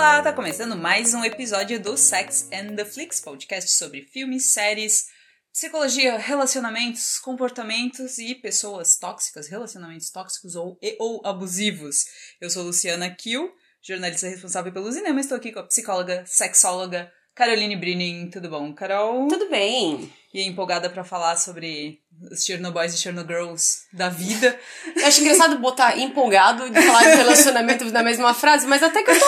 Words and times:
Olá, 0.00 0.22
tá 0.22 0.32
começando 0.32 0.78
mais 0.78 1.12
um 1.12 1.22
episódio 1.22 1.78
do 1.78 1.94
Sex 1.94 2.48
and 2.50 2.74
the 2.74 2.86
Flix, 2.86 3.20
podcast 3.20 3.72
sobre 3.72 4.00
filmes, 4.00 4.50
séries, 4.50 5.08
psicologia, 5.52 6.16
relacionamentos, 6.16 7.18
comportamentos 7.18 8.16
e 8.16 8.34
pessoas 8.34 8.96
tóxicas, 8.96 9.46
relacionamentos 9.48 10.08
tóxicos 10.10 10.56
ou, 10.56 10.78
e, 10.80 10.96
ou 10.98 11.20
abusivos. 11.22 12.06
Eu 12.40 12.48
sou 12.48 12.62
Luciana 12.62 13.14
Kiel, 13.14 13.52
jornalista 13.82 14.26
responsável 14.26 14.72
pelo 14.72 14.90
cinema, 14.90 15.20
estou 15.20 15.36
aqui 15.36 15.52
com 15.52 15.60
a 15.60 15.66
psicóloga, 15.66 16.24
sexóloga 16.26 17.12
Caroline 17.34 17.76
Brining. 17.76 18.30
Tudo 18.30 18.48
bom, 18.48 18.72
Carol? 18.72 19.28
Tudo 19.28 19.50
bem. 19.50 20.10
E 20.32 20.42
empolgada 20.42 20.88
para 20.88 21.02
falar 21.02 21.36
sobre 21.36 22.00
os 22.30 22.44
Chernobyls 22.44 22.94
e 22.94 22.98
Chernogirls 22.98 23.86
da 23.92 24.08
vida. 24.08 24.58
Eu 24.94 25.06
acho 25.06 25.20
engraçado 25.20 25.58
botar 25.58 25.98
empolgado 25.98 26.68
de 26.68 26.82
falar 26.82 27.02
de 27.02 27.16
relacionamento 27.16 27.84
na 27.86 28.02
mesma 28.02 28.34
frase, 28.34 28.66
mas 28.66 28.82
até 28.82 29.02
que 29.02 29.10
eu 29.10 29.18
tô. 29.18 29.26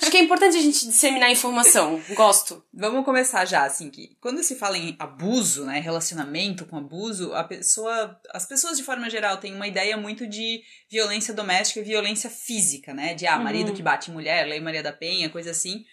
Acho 0.00 0.10
que 0.10 0.16
é 0.16 0.20
importante 0.20 0.56
a 0.56 0.60
gente 0.60 0.86
disseminar 0.86 1.30
informação. 1.30 2.00
Gosto. 2.14 2.64
Vamos 2.72 3.04
começar 3.04 3.44
já, 3.44 3.64
assim, 3.64 3.90
que 3.90 4.16
quando 4.20 4.42
se 4.42 4.56
fala 4.56 4.78
em 4.78 4.96
abuso, 4.98 5.64
né, 5.64 5.78
relacionamento 5.78 6.64
com 6.64 6.76
abuso, 6.76 7.34
a 7.34 7.44
pessoa, 7.44 8.18
as 8.32 8.46
pessoas 8.46 8.76
de 8.76 8.82
forma 8.82 9.10
geral 9.10 9.36
têm 9.36 9.54
uma 9.54 9.68
ideia 9.68 9.96
muito 9.96 10.26
de 10.26 10.62
violência 10.90 11.34
doméstica 11.34 11.80
e 11.80 11.84
violência 11.84 12.30
física, 12.30 12.94
né, 12.94 13.14
de 13.14 13.26
ah, 13.26 13.38
marido 13.38 13.68
uhum. 13.68 13.74
que 13.74 13.82
bate 13.82 14.10
mulher, 14.10 14.46
lei 14.46 14.60
Maria 14.60 14.82
da 14.82 14.92
Penha, 14.92 15.28
coisa 15.28 15.50
assim. 15.50 15.84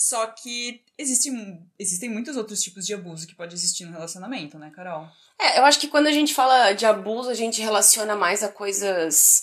Só 0.00 0.26
que 0.28 0.82
existe, 0.96 1.30
existem 1.78 2.08
muitos 2.08 2.34
outros 2.34 2.62
tipos 2.62 2.86
de 2.86 2.94
abuso 2.94 3.26
que 3.26 3.34
pode 3.34 3.54
existir 3.54 3.84
no 3.84 3.92
relacionamento, 3.92 4.58
né, 4.58 4.72
Carol? 4.74 5.06
É, 5.38 5.58
eu 5.58 5.64
acho 5.66 5.78
que 5.78 5.88
quando 5.88 6.06
a 6.06 6.10
gente 6.10 6.32
fala 6.32 6.72
de 6.72 6.86
abuso, 6.86 7.28
a 7.28 7.34
gente 7.34 7.60
relaciona 7.60 8.16
mais 8.16 8.42
a 8.42 8.48
coisas 8.48 9.42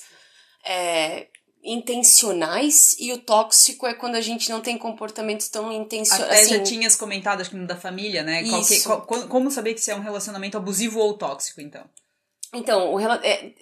é, 0.65 1.27
intencionais 1.63 2.95
e 2.97 3.13
o 3.13 3.19
tóxico 3.19 3.85
é 3.85 3.93
quando 3.93 4.15
a 4.15 4.21
gente 4.21 4.49
não 4.49 4.59
tem 4.59 4.79
comportamentos 4.79 5.47
tão 5.47 5.71
intencionais. 5.71 6.31
Até 6.31 6.41
assim, 6.41 6.57
já 6.57 6.63
tinhas 6.63 6.95
comentado, 6.95 7.41
acho 7.41 7.51
que 7.51 7.55
no 7.55 7.67
da 7.67 7.77
família, 7.77 8.23
né? 8.23 8.41
Qual, 8.83 9.05
como 9.27 9.51
saber 9.51 9.75
que 9.75 9.81
se 9.81 9.91
é 9.91 9.95
um 9.95 10.01
relacionamento 10.01 10.57
abusivo 10.57 10.99
ou 10.99 11.13
tóxico, 11.13 11.61
então? 11.61 11.87
Então, 12.51 12.95
o, 12.95 12.99
é, 12.99 13.53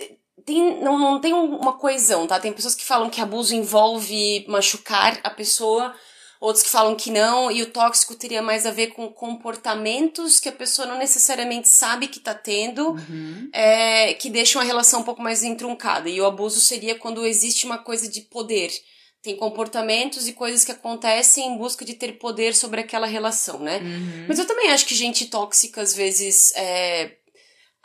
tem, 0.46 0.82
não, 0.82 0.98
não 0.98 1.20
tem 1.20 1.34
uma 1.34 1.74
coesão, 1.74 2.26
tá? 2.26 2.40
Tem 2.40 2.54
pessoas 2.54 2.74
que 2.74 2.86
falam 2.86 3.10
que 3.10 3.20
abuso 3.20 3.54
envolve 3.54 4.46
machucar 4.48 5.20
a 5.26 5.30
pessoa 5.30 5.94
outros 6.40 6.64
que 6.64 6.70
falam 6.70 6.96
que 6.96 7.12
não, 7.12 7.52
e 7.52 7.62
o 7.62 7.72
tóxico 7.72 8.16
teria 8.16 8.42
mais 8.42 8.66
a 8.66 8.72
ver 8.72 8.88
com 8.88 9.08
comportamentos 9.10 10.40
que 10.40 10.50
a 10.50 10.52
pessoa 10.52 10.88
não 10.88 10.98
necessariamente 10.98 11.68
sabe 11.68 12.08
que 12.08 12.20
tá 12.20 12.34
tendo, 12.34 12.92
uhum. 12.92 13.50
é, 13.54 14.14
que 14.16 14.30
deixam 14.30 14.62
a 14.62 14.66
relação 14.66 15.02
um 15.02 15.04
pouco 15.04 15.22
mais 15.22 15.44
entroncada. 15.44 16.10
E 16.10 16.20
o 16.20 16.26
abuso 16.26 16.60
seria 16.60 16.96
quando 16.96 17.26
existe 17.26 17.66
uma 17.66 17.78
coisa 17.78 18.10
de 18.10 18.22
poder. 18.22 18.72
Tem 19.22 19.36
comportamentos 19.36 20.28
e 20.28 20.34
coisas 20.34 20.64
que 20.64 20.72
acontecem 20.72 21.48
em 21.48 21.58
busca 21.58 21.84
de 21.84 21.96
ter 21.96 22.20
poder 22.20 22.54
sobre 22.54 22.82
aquela 22.82 23.08
relação, 23.08 23.60
né? 23.60 23.80
Uhum. 23.80 24.26
Mas 24.28 24.38
eu 24.38 24.46
também 24.46 24.70
acho 24.70 24.86
que 24.86 24.94
gente 24.94 25.26
tóxica, 25.26 25.82
às 25.82 25.96
vezes, 25.96 26.54
é, 26.56 27.12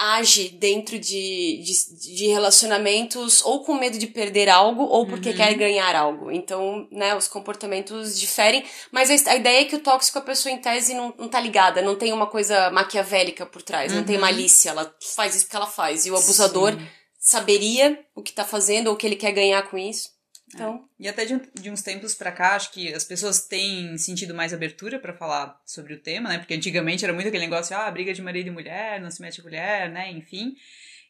age 0.01 0.49
dentro 0.49 0.99
de, 0.99 1.63
de, 1.63 2.17
de, 2.17 2.27
relacionamentos 2.29 3.45
ou 3.45 3.63
com 3.63 3.75
medo 3.75 3.99
de 3.99 4.07
perder 4.07 4.49
algo 4.49 4.83
ou 4.85 5.07
porque 5.07 5.29
uhum. 5.29 5.37
quer 5.37 5.53
ganhar 5.55 5.95
algo. 5.95 6.31
Então, 6.31 6.89
né, 6.91 7.15
os 7.15 7.29
comportamentos 7.29 8.19
diferem, 8.19 8.65
mas 8.91 9.11
a, 9.11 9.33
a, 9.33 9.37
ideia 9.37 9.61
é 9.61 9.65
que 9.67 9.77
o 9.77 9.81
tóxico, 9.81 10.19
a 10.19 10.23
pessoa 10.23 10.51
em 10.51 10.57
tese 10.57 10.95
não, 10.95 11.13
não 11.19 11.29
tá 11.29 11.39
ligada, 11.39 11.83
não 11.83 11.97
tem 11.97 12.15
uma 12.15 12.27
coisa 12.27 12.71
maquiavélica 12.71 13.45
por 13.45 13.61
trás, 13.61 13.93
uhum. 13.93 13.99
não 13.99 14.05
tem 14.07 14.17
uhum. 14.17 14.23
malícia, 14.23 14.71
ela 14.71 14.95
faz 15.15 15.35
isso 15.35 15.45
porque 15.45 15.57
ela 15.57 15.67
faz. 15.67 16.07
E 16.07 16.11
o 16.11 16.17
abusador 16.17 16.73
Sim. 16.73 16.87
saberia 17.19 18.03
o 18.15 18.23
que 18.23 18.33
tá 18.33 18.45
fazendo 18.45 18.87
ou 18.87 18.95
o 18.95 18.97
que 18.97 19.07
ele 19.07 19.17
quer 19.17 19.33
ganhar 19.33 19.63
com 19.69 19.77
isso. 19.77 20.09
Então... 20.53 20.85
É. 20.99 21.05
E 21.05 21.09
até 21.09 21.25
de, 21.25 21.41
de, 21.55 21.71
uns 21.71 21.83
tempos 21.83 22.15
para 22.15 22.33
cá, 22.33 22.57
acho 22.57 22.73
que 22.73 22.93
as 22.93 23.05
pessoas 23.05 23.47
têm 23.47 23.97
sentido 23.97 24.35
mais 24.35 24.53
abertura 24.53 24.99
para 24.99 25.15
falar 25.15 25.61
sobre 25.65 25.95
o 25.95 26.01
tema, 26.01 26.29
né? 26.29 26.39
Porque 26.39 26.55
antigamente 26.55 27.05
era 27.05 27.15
muito 27.15 27.29
aquele 27.29 27.45
negócio, 27.45 27.77
ah, 27.77 27.91
briga 27.91 28.13
de 28.13 28.21
marido 28.21 28.49
e 28.49 28.51
mulher, 28.51 29.01
não 29.01 29.11
se 29.11 29.23
mete 29.23 29.43
mulher, 29.43 29.91
né? 29.91 30.11
Enfim. 30.11 30.57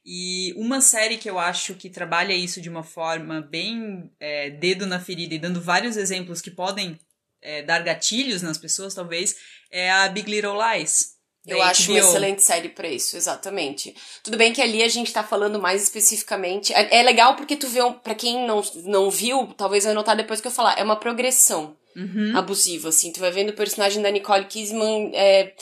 E 0.05 0.55
uma 0.57 0.81
série 0.81 1.19
que 1.19 1.29
eu 1.29 1.39
acho 1.39 1.75
que 1.75 1.91
trabalha 1.91 2.33
isso 2.33 2.61
de 2.61 2.69
uma 2.69 2.83
forma 2.83 3.41
bem 3.41 4.11
é, 4.19 4.51
dedo 4.51 4.87
na 4.87 5.01
ferida 5.01 5.35
e 5.35 5.39
dando 5.39 5.61
vários 5.61 5.97
exemplos 5.97 6.41
que 6.41 6.51
podem 6.51 6.99
é, 7.43 7.63
dar 7.63 7.83
gatilhos 7.83 8.43
nas 8.43 8.59
pessoas, 8.59 8.95
talvez, 8.95 9.37
é 9.71 9.91
a 9.91 10.09
Big 10.09 10.31
Little 10.31 10.57
Lies. 10.57 11.20
Eu 11.47 11.63
acho 11.63 11.91
uma 11.91 11.99
excelente 11.99 12.43
série 12.43 12.69
para 12.69 12.89
isso, 12.89 13.17
exatamente. 13.17 13.95
Tudo 14.23 14.37
bem 14.37 14.53
que 14.53 14.61
ali 14.61 14.83
a 14.83 14.89
gente 14.89 15.13
tá 15.13 15.23
falando 15.23 15.59
mais 15.59 15.83
especificamente. 15.83 16.73
É, 16.75 16.99
é 16.99 17.03
legal 17.03 17.35
porque 17.35 17.57
tu 17.57 17.67
vê, 17.67 17.83
um, 17.83 17.93
pra 17.93 18.15
quem 18.15 18.47
não, 18.47 18.63
não 18.85 19.11
viu, 19.11 19.47
talvez 19.57 19.85
vai 19.85 19.95
notar 19.95 20.15
depois 20.15 20.41
que 20.41 20.47
eu 20.47 20.53
falar, 20.53 20.79
é 20.79 20.83
uma 20.83 20.97
progressão 20.97 21.77
uhum. 21.97 22.33
abusiva, 22.37 22.91
assim. 22.91 23.11
Tu 23.11 23.21
vai 23.21 23.31
vendo 23.31 23.51
o 23.51 23.55
personagem 23.57 24.03
da 24.03 24.11
Nicole 24.11 24.45
Kidman, 24.45 25.13
é, 25.15 25.55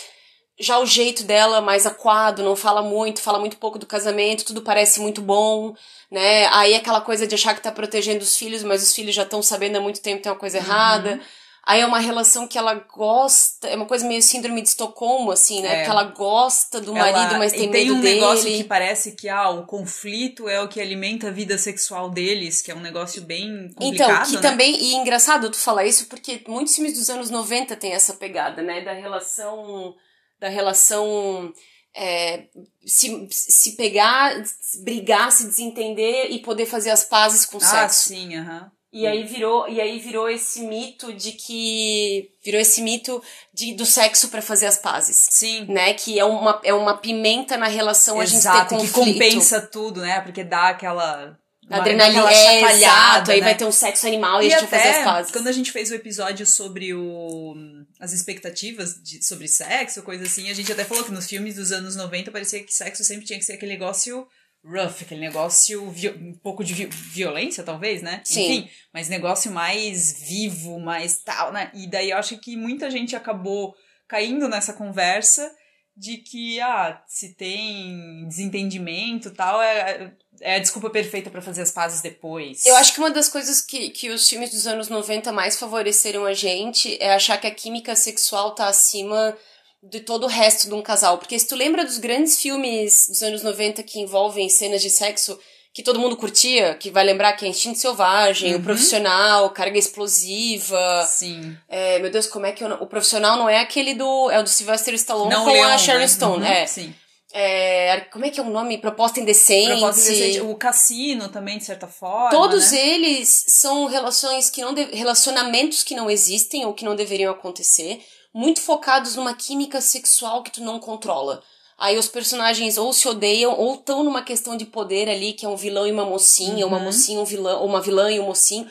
já 0.58 0.80
o 0.80 0.86
jeito 0.86 1.22
dela 1.22 1.60
mais 1.60 1.86
aquado, 1.86 2.42
não 2.42 2.56
fala 2.56 2.82
muito, 2.82 3.20
fala 3.20 3.38
muito 3.38 3.56
pouco 3.56 3.78
do 3.78 3.86
casamento, 3.86 4.44
tudo 4.44 4.62
parece 4.62 5.00
muito 5.00 5.22
bom, 5.22 5.74
né? 6.10 6.48
Aí 6.48 6.74
aquela 6.74 7.00
coisa 7.00 7.24
de 7.24 7.36
achar 7.36 7.54
que 7.54 7.62
tá 7.62 7.70
protegendo 7.70 8.24
os 8.24 8.36
filhos, 8.36 8.64
mas 8.64 8.82
os 8.82 8.92
filhos 8.92 9.14
já 9.14 9.22
estão 9.22 9.40
sabendo 9.40 9.76
há 9.76 9.80
muito 9.80 10.00
tempo 10.00 10.16
que 10.16 10.24
tem 10.24 10.32
uma 10.32 10.38
coisa 10.38 10.58
uhum. 10.58 10.64
errada. 10.64 11.20
Aí 11.68 11.82
é 11.82 11.86
uma 11.86 11.98
relação 11.98 12.48
que 12.48 12.56
ela 12.56 12.72
gosta, 12.72 13.68
é 13.68 13.76
uma 13.76 13.84
coisa 13.84 14.08
meio 14.08 14.22
síndrome 14.22 14.62
de 14.62 14.68
Estocolmo, 14.68 15.30
assim, 15.30 15.60
né? 15.60 15.82
É. 15.82 15.84
Que 15.84 15.90
ela 15.90 16.04
gosta 16.04 16.80
do 16.80 16.96
ela, 16.96 17.12
marido, 17.12 17.38
mas 17.38 17.52
tem, 17.52 17.68
medo 17.68 17.72
dele. 17.72 17.84
tem 17.84 17.92
um 17.92 18.00
negócio 18.00 18.50
que 18.50 18.64
parece 18.64 19.12
que 19.12 19.28
ah, 19.28 19.50
o 19.50 19.66
conflito 19.66 20.48
é 20.48 20.62
o 20.62 20.66
que 20.66 20.80
alimenta 20.80 21.28
a 21.28 21.30
vida 21.30 21.58
sexual 21.58 22.08
deles, 22.08 22.62
que 22.62 22.70
é 22.70 22.74
um 22.74 22.80
negócio 22.80 23.20
bem 23.20 23.70
complicado, 23.76 24.10
Então, 24.12 24.24
que 24.24 24.36
né? 24.36 24.40
também, 24.40 24.82
e 24.82 24.94
engraçado 24.94 25.50
tu 25.50 25.58
falar 25.58 25.84
isso, 25.84 26.06
porque 26.06 26.42
muitos 26.48 26.74
filmes 26.74 26.94
dos 26.94 27.10
anos 27.10 27.28
90 27.28 27.76
tem 27.76 27.92
essa 27.92 28.14
pegada, 28.14 28.62
né? 28.62 28.80
Da 28.80 28.94
relação, 28.94 29.94
da 30.40 30.48
relação... 30.48 31.52
É, 31.94 32.44
se, 32.86 33.28
se 33.30 33.76
pegar, 33.76 34.42
brigar, 34.84 35.32
se 35.32 35.46
desentender 35.46 36.30
e 36.30 36.38
poder 36.38 36.64
fazer 36.64 36.90
as 36.90 37.04
pazes 37.04 37.44
com 37.44 37.58
o 37.58 37.62
ah, 37.62 37.66
sexo. 37.66 38.08
sim, 38.08 38.36
aham. 38.36 38.62
Uhum. 38.62 38.77
E 38.90 39.06
aí 39.06 39.24
virou, 39.24 39.68
e 39.68 39.80
aí 39.80 39.98
virou 39.98 40.30
esse 40.30 40.62
mito 40.62 41.12
de 41.12 41.32
que 41.32 42.30
virou 42.42 42.58
esse 42.58 42.80
mito 42.80 43.22
de, 43.52 43.74
do 43.74 43.84
sexo 43.84 44.28
para 44.28 44.40
fazer 44.40 44.66
as 44.66 44.78
pazes. 44.78 45.26
Sim. 45.30 45.66
Né? 45.66 45.92
Que 45.92 46.18
é 46.18 46.24
uma, 46.24 46.60
é 46.64 46.72
uma 46.72 46.96
pimenta 46.96 47.58
na 47.58 47.66
relação 47.66 48.20
Exato, 48.22 48.56
a 48.56 48.60
gente 48.60 48.68
ter 48.68 48.76
conflito. 48.76 48.94
que 48.94 49.12
compensa 49.12 49.60
tudo, 49.60 50.00
né? 50.00 50.20
Porque 50.22 50.42
dá 50.42 50.70
aquela 50.70 51.38
adrenalina, 51.70 52.32
é, 52.32 52.62
exato, 52.72 53.30
aí 53.30 53.40
né? 53.40 53.46
vai 53.46 53.54
ter 53.54 53.66
um 53.66 53.72
sexo 53.72 54.06
animal 54.06 54.40
e, 54.42 54.46
e 54.46 54.54
a 54.54 54.58
gente 54.58 54.66
até, 54.68 54.76
vai 54.76 54.86
fazer 54.86 54.98
as 54.98 55.04
pazes. 55.04 55.32
quando 55.32 55.48
a 55.48 55.52
gente 55.52 55.70
fez 55.70 55.90
o 55.90 55.94
episódio 55.94 56.46
sobre 56.46 56.94
o, 56.94 57.54
as 58.00 58.12
expectativas 58.12 58.94
de, 59.02 59.22
sobre 59.22 59.46
sexo, 59.46 60.02
coisa 60.02 60.24
assim, 60.24 60.50
a 60.50 60.54
gente 60.54 60.72
até 60.72 60.84
falou 60.84 61.04
que 61.04 61.12
nos 61.12 61.26
filmes 61.26 61.56
dos 61.56 61.70
anos 61.70 61.94
90 61.94 62.30
parecia 62.30 62.64
que 62.64 62.72
sexo 62.72 63.04
sempre 63.04 63.26
tinha 63.26 63.38
que 63.38 63.44
ser 63.44 63.52
aquele 63.52 63.72
negócio 63.72 64.26
rough, 64.68 65.02
aquele 65.02 65.20
negócio, 65.20 65.82
um 65.82 66.34
pouco 66.34 66.62
de 66.62 66.74
violência, 66.86 67.64
talvez, 67.64 68.02
né? 68.02 68.20
Sim. 68.24 68.42
Enfim, 68.42 68.70
mas 68.92 69.08
negócio 69.08 69.50
mais 69.50 70.20
vivo, 70.20 70.78
mais 70.78 71.22
tal, 71.22 71.52
né? 71.52 71.70
E 71.74 71.86
daí 71.86 72.10
eu 72.10 72.18
acho 72.18 72.36
que 72.38 72.56
muita 72.56 72.90
gente 72.90 73.16
acabou 73.16 73.74
caindo 74.06 74.48
nessa 74.48 74.72
conversa 74.72 75.50
de 75.96 76.18
que, 76.18 76.60
ah, 76.60 77.02
se 77.08 77.34
tem 77.34 78.24
desentendimento 78.28 79.32
tal, 79.32 79.60
é, 79.60 80.12
é 80.40 80.54
a 80.54 80.58
desculpa 80.60 80.88
perfeita 80.90 81.28
para 81.28 81.42
fazer 81.42 81.62
as 81.62 81.72
pazes 81.72 82.00
depois. 82.00 82.64
Eu 82.64 82.76
acho 82.76 82.94
que 82.94 83.00
uma 83.00 83.10
das 83.10 83.28
coisas 83.28 83.60
que, 83.60 83.90
que 83.90 84.08
os 84.08 84.28
filmes 84.28 84.50
dos 84.50 84.66
anos 84.68 84.88
90 84.88 85.32
mais 85.32 85.58
favoreceram 85.58 86.24
a 86.24 86.34
gente 86.34 86.96
é 87.02 87.12
achar 87.12 87.36
que 87.38 87.48
a 87.48 87.54
química 87.54 87.96
sexual 87.96 88.54
tá 88.54 88.68
acima 88.68 89.36
de 89.82 90.00
todo 90.00 90.24
o 90.24 90.28
resto 90.28 90.68
de 90.68 90.74
um 90.74 90.82
casal. 90.82 91.18
Porque 91.18 91.38
se 91.38 91.46
tu 91.46 91.54
lembra 91.54 91.84
dos 91.84 91.98
grandes 91.98 92.40
filmes 92.40 93.06
dos 93.08 93.22
anos 93.22 93.42
90 93.42 93.82
que 93.82 94.00
envolvem 94.00 94.48
cenas 94.48 94.82
de 94.82 94.90
sexo 94.90 95.38
que 95.72 95.82
todo 95.82 96.00
mundo 96.00 96.16
curtia, 96.16 96.74
que 96.74 96.90
vai 96.90 97.04
lembrar 97.04 97.34
que 97.34 97.44
é 97.44 97.48
Instinto 97.48 97.78
Selvagem, 97.78 98.52
uhum. 98.52 98.58
O 98.58 98.62
Profissional, 98.64 99.50
Carga 99.50 99.78
Explosiva. 99.78 101.06
Sim. 101.06 101.56
É, 101.68 102.00
meu 102.00 102.10
Deus, 102.10 102.26
como 102.26 102.46
é 102.46 102.52
que 102.52 102.64
eu, 102.64 102.68
o 102.80 102.86
Profissional 102.86 103.36
não 103.36 103.48
é 103.48 103.60
aquele 103.60 103.94
do 103.94 104.30
é 104.30 104.40
o 104.40 104.42
do 104.42 104.48
Sylvester 104.48 104.94
Stallone 104.94 105.30
não 105.30 105.44
com 105.44 105.52
Leon, 105.52 105.68
a 105.68 105.78
Sharon 105.78 106.00
né? 106.00 106.08
Stone, 106.08 106.44
uhum, 106.44 106.52
é. 106.52 106.66
Sim. 106.66 106.94
É, 107.32 108.00
como 108.10 108.24
é 108.24 108.30
que 108.30 108.40
é 108.40 108.42
o 108.42 108.50
nome? 108.50 108.78
Proposta 108.78 109.20
Indecente. 109.20 109.68
Proposta 109.68 110.10
Indecente. 110.10 110.40
O 110.40 110.54
Cassino 110.54 111.28
também, 111.28 111.58
de 111.58 111.64
certa 111.64 111.86
forma. 111.86 112.30
Todos 112.30 112.72
né? 112.72 112.88
eles 112.88 113.44
são 113.48 113.84
relações 113.86 114.48
que 114.48 114.62
não 114.62 114.72
de, 114.72 114.84
relacionamentos 114.96 115.82
que 115.82 115.94
não 115.94 116.10
existem 116.10 116.64
ou 116.64 116.72
que 116.72 116.84
não 116.84 116.96
deveriam 116.96 117.30
acontecer 117.30 118.00
muito 118.38 118.60
focados 118.60 119.16
numa 119.16 119.34
química 119.34 119.80
sexual 119.80 120.44
que 120.44 120.52
tu 120.52 120.62
não 120.62 120.78
controla. 120.78 121.42
Aí 121.76 121.98
os 121.98 122.06
personagens 122.06 122.78
ou 122.78 122.92
se 122.92 123.08
odeiam 123.08 123.52
ou 123.52 123.74
estão 123.74 124.04
numa 124.04 124.22
questão 124.22 124.56
de 124.56 124.64
poder 124.64 125.08
ali, 125.08 125.32
que 125.32 125.44
é 125.44 125.48
um 125.48 125.56
vilão 125.56 125.86
e 125.88 125.90
uma 125.90 126.04
mocinha, 126.04 126.64
uhum. 126.64 126.72
uma 126.72 126.78
mocinha, 126.78 127.20
um 127.20 127.24
vilão, 127.24 127.64
uma 127.64 127.80
vilã 127.80 128.10
e 128.12 128.20
um 128.20 128.26
mocinho. 128.26 128.70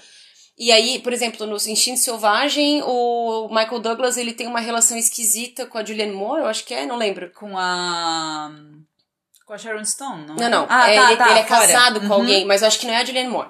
E 0.57 0.71
aí, 0.71 0.99
por 0.99 1.11
exemplo, 1.11 1.45
no 1.45 1.55
Instinto 1.57 1.99
Selvagem, 1.99 2.81
o 2.83 3.47
Michael 3.49 3.79
Douglas, 3.79 4.15
ele 4.15 4.31
tem 4.33 4.47
uma 4.47 4.61
relação 4.61 4.97
esquisita 4.97 5.65
com 5.65 5.77
a 5.77 5.83
Julianne 5.85 6.13
Moore, 6.13 6.41
eu 6.41 6.47
acho 6.47 6.63
que 6.63 6.73
é, 6.73 6.85
não 6.85 6.95
lembro. 6.97 7.29
Com 7.31 7.57
a... 7.57 8.49
Com 9.45 9.53
a 9.53 9.57
Sharon 9.57 9.83
Stone, 9.85 10.25
não? 10.25 10.35
Não, 10.35 10.49
não. 10.49 10.65
Ah, 10.69 10.89
é, 10.89 10.95
tá, 10.95 11.07
ele, 11.07 11.17
tá, 11.17 11.29
ele 11.29 11.39
é 11.39 11.43
casado 11.43 11.99
com 12.01 12.07
Uhum. 12.07 12.13
alguém, 12.13 12.45
mas 12.45 12.61
eu 12.61 12.67
acho 12.69 12.79
que 12.79 12.87
não 12.87 12.93
é 12.93 12.97
a 12.97 13.05
Julianne 13.05 13.29
Moore. 13.29 13.49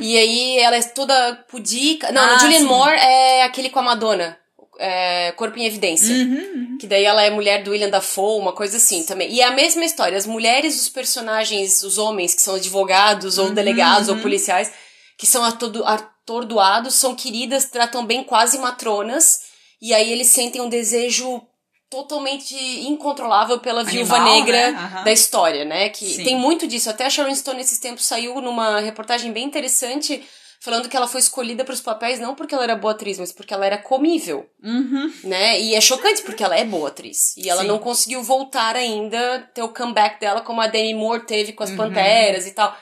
E 0.00 0.18
aí 0.18 0.58
ela 0.58 0.76
é 0.76 0.82
toda 0.82 1.36
pudica. 1.50 2.10
Não, 2.12 2.22
Ah, 2.22 2.34
a 2.34 2.38
Julianne 2.38 2.64
sim. 2.64 2.70
Moore 2.70 2.96
é 2.96 3.42
aquele 3.44 3.70
com 3.70 3.78
a 3.78 3.82
Madonna. 3.82 4.36
É, 4.82 5.32
Corpo 5.32 5.58
em 5.58 5.66
Evidência. 5.66 6.14
Uhum, 6.14 6.78
Que 6.80 6.86
daí 6.86 7.04
ela 7.04 7.22
é 7.22 7.28
mulher 7.28 7.62
do 7.62 7.70
William 7.72 7.90
Dafoe, 7.90 8.40
uma 8.40 8.52
coisa 8.54 8.78
assim 8.78 9.02
também. 9.04 9.30
E 9.30 9.40
é 9.40 9.44
a 9.44 9.50
mesma 9.50 9.84
história. 9.84 10.16
As 10.16 10.24
mulheres, 10.26 10.80
os 10.80 10.88
personagens, 10.88 11.82
os 11.82 11.98
homens 11.98 12.34
que 12.34 12.40
são 12.40 12.54
advogados, 12.54 13.36
Uhum, 13.36 13.48
ou 13.48 13.50
delegados, 13.52 14.08
ou 14.08 14.16
policiais, 14.16 14.72
que 15.18 15.26
são 15.26 15.44
atordoados, 15.44 16.94
são 16.94 17.14
queridas, 17.14 17.66
tratam 17.66 18.04
bem 18.06 18.24
quase 18.24 18.58
matronas. 18.58 19.40
E 19.82 19.92
aí 19.94 20.10
eles 20.10 20.28
sentem 20.28 20.60
um 20.60 20.68
desejo 20.68 21.42
totalmente 21.90 22.54
incontrolável 22.86 23.58
pela 23.58 23.82
viúva 23.82 24.16
Animal, 24.16 24.34
negra 24.36 24.70
né? 24.70 24.78
Aham. 24.78 25.04
da 25.04 25.12
história, 25.12 25.64
né? 25.64 25.88
Que 25.88 26.06
Sim. 26.06 26.24
tem 26.24 26.36
muito 26.38 26.66
disso. 26.66 26.88
Até 26.88 27.04
a 27.06 27.10
Sharon 27.10 27.34
Stone, 27.34 27.60
esses 27.60 27.78
tempos, 27.78 28.06
saiu 28.06 28.40
numa 28.40 28.78
reportagem 28.80 29.32
bem 29.32 29.44
interessante 29.44 30.22
falando 30.62 30.88
que 30.88 30.96
ela 30.96 31.08
foi 31.08 31.20
escolhida 31.20 31.64
para 31.64 31.72
os 31.72 31.80
papéis 31.80 32.20
não 32.20 32.34
porque 32.34 32.54
ela 32.54 32.64
era 32.64 32.76
boa 32.76 32.92
atriz, 32.92 33.18
mas 33.18 33.32
porque 33.32 33.54
ela 33.54 33.64
era 33.66 33.78
comível, 33.78 34.46
Uhum. 34.62 35.12
né? 35.24 35.58
E 35.60 35.74
é 35.74 35.80
chocante 35.80 36.22
porque 36.22 36.44
ela 36.44 36.56
é 36.56 36.64
boa 36.64 36.88
atriz. 36.88 37.34
E 37.36 37.48
ela 37.48 37.62
Sim. 37.62 37.68
não 37.68 37.78
conseguiu 37.78 38.22
voltar 38.22 38.76
ainda, 38.76 39.50
ter 39.54 39.62
o 39.62 39.70
comeback 39.70 40.20
dela 40.20 40.42
como 40.42 40.60
a 40.60 40.66
Demi 40.66 40.94
Moore 40.94 41.24
teve 41.26 41.50
Uhum. 41.50 41.56
com 41.56 41.62
as 41.64 41.70
Panteras 41.70 42.46
e 42.46 42.52
tal. 42.52 42.76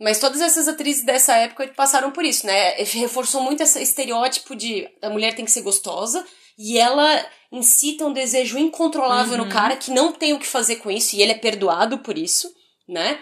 Mas 0.00 0.18
todas 0.20 0.40
essas 0.40 0.68
atrizes 0.68 1.04
dessa 1.04 1.34
época 1.36 1.66
passaram 1.76 2.10
por 2.12 2.24
isso, 2.24 2.46
né? 2.46 2.70
Reforçou 2.82 3.42
muito 3.42 3.62
esse 3.62 3.82
estereótipo 3.82 4.54
de 4.54 4.88
a 5.02 5.10
mulher 5.10 5.34
tem 5.34 5.44
que 5.44 5.50
ser 5.50 5.62
gostosa 5.62 6.24
e 6.56 6.78
ela 6.78 7.26
incita 7.52 8.06
um 8.06 8.12
desejo 8.12 8.58
incontrolável 8.58 9.36
Uhum. 9.38 9.44
no 9.44 9.50
cara 9.50 9.76
que 9.76 9.90
não 9.90 10.12
tem 10.12 10.32
o 10.34 10.38
que 10.38 10.46
fazer 10.46 10.76
com 10.76 10.90
isso 10.90 11.16
e 11.16 11.22
ele 11.22 11.32
é 11.32 11.38
perdoado 11.38 11.98
por 11.98 12.16
isso, 12.16 12.48
né? 12.88 13.18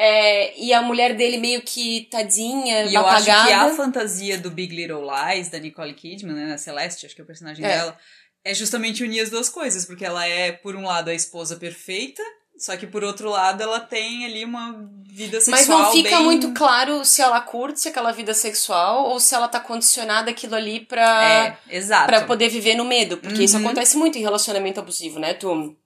É, 0.00 0.56
e 0.56 0.72
a 0.72 0.80
mulher 0.80 1.16
dele 1.16 1.38
meio 1.38 1.60
que 1.62 2.02
tadinha, 2.08 2.84
E 2.84 2.94
eu 2.94 3.04
acho 3.04 3.24
que 3.24 3.30
apagada. 3.32 3.72
a 3.72 3.74
fantasia 3.74 4.38
do 4.38 4.48
Big 4.48 4.72
Little 4.72 5.02
Lies, 5.04 5.48
da 5.48 5.58
Nicole 5.58 5.92
Kidman, 5.92 6.34
né, 6.36 6.56
Celeste, 6.56 7.04
acho 7.04 7.16
que 7.16 7.20
é 7.20 7.24
o 7.24 7.26
personagem 7.26 7.64
É. 7.64 7.68
dela, 7.68 7.98
é 8.44 8.54
justamente 8.54 9.02
unir 9.02 9.20
as 9.20 9.28
duas 9.28 9.48
coisas, 9.48 9.84
porque 9.84 10.04
ela 10.04 10.24
é, 10.24 10.52
por 10.52 10.76
um 10.76 10.84
lado, 10.84 11.08
a 11.10 11.14
esposa 11.14 11.56
perfeita, 11.56 12.22
só 12.56 12.76
que 12.76 12.86
por 12.86 13.02
outro 13.02 13.28
lado 13.28 13.60
ela 13.60 13.80
tem 13.80 14.24
ali 14.24 14.44
uma 14.44 14.88
vida 15.04 15.40
sexual 15.40 15.58
Mas 15.58 15.68
não 15.86 15.92
fica 15.92 16.16
bem... 16.16 16.24
muito 16.24 16.52
claro 16.52 17.04
se 17.04 17.20
ela 17.20 17.40
curte 17.40 17.88
aquela 17.88 18.12
vida 18.12 18.32
sexual 18.34 19.04
ou 19.08 19.18
se 19.18 19.34
ela 19.34 19.48
tá 19.48 19.58
condicionada 19.58 20.30
aquilo 20.30 20.54
ali 20.54 20.78
pra, 20.80 21.24
É, 21.24 21.58
exato. 21.76 22.06
pra 22.06 22.24
poder 22.24 22.48
viver 22.48 22.74
no 22.76 22.84
medo. 22.84 23.16
Porque 23.16 23.42
isso 23.42 23.56
Uhum. 23.58 23.64
acontece 23.66 23.96
muito 23.96 24.16
em 24.16 24.22
relacionamento 24.22 24.78
abusivo, 24.78 25.18
né? 25.18 25.34
Tu, 25.34 25.76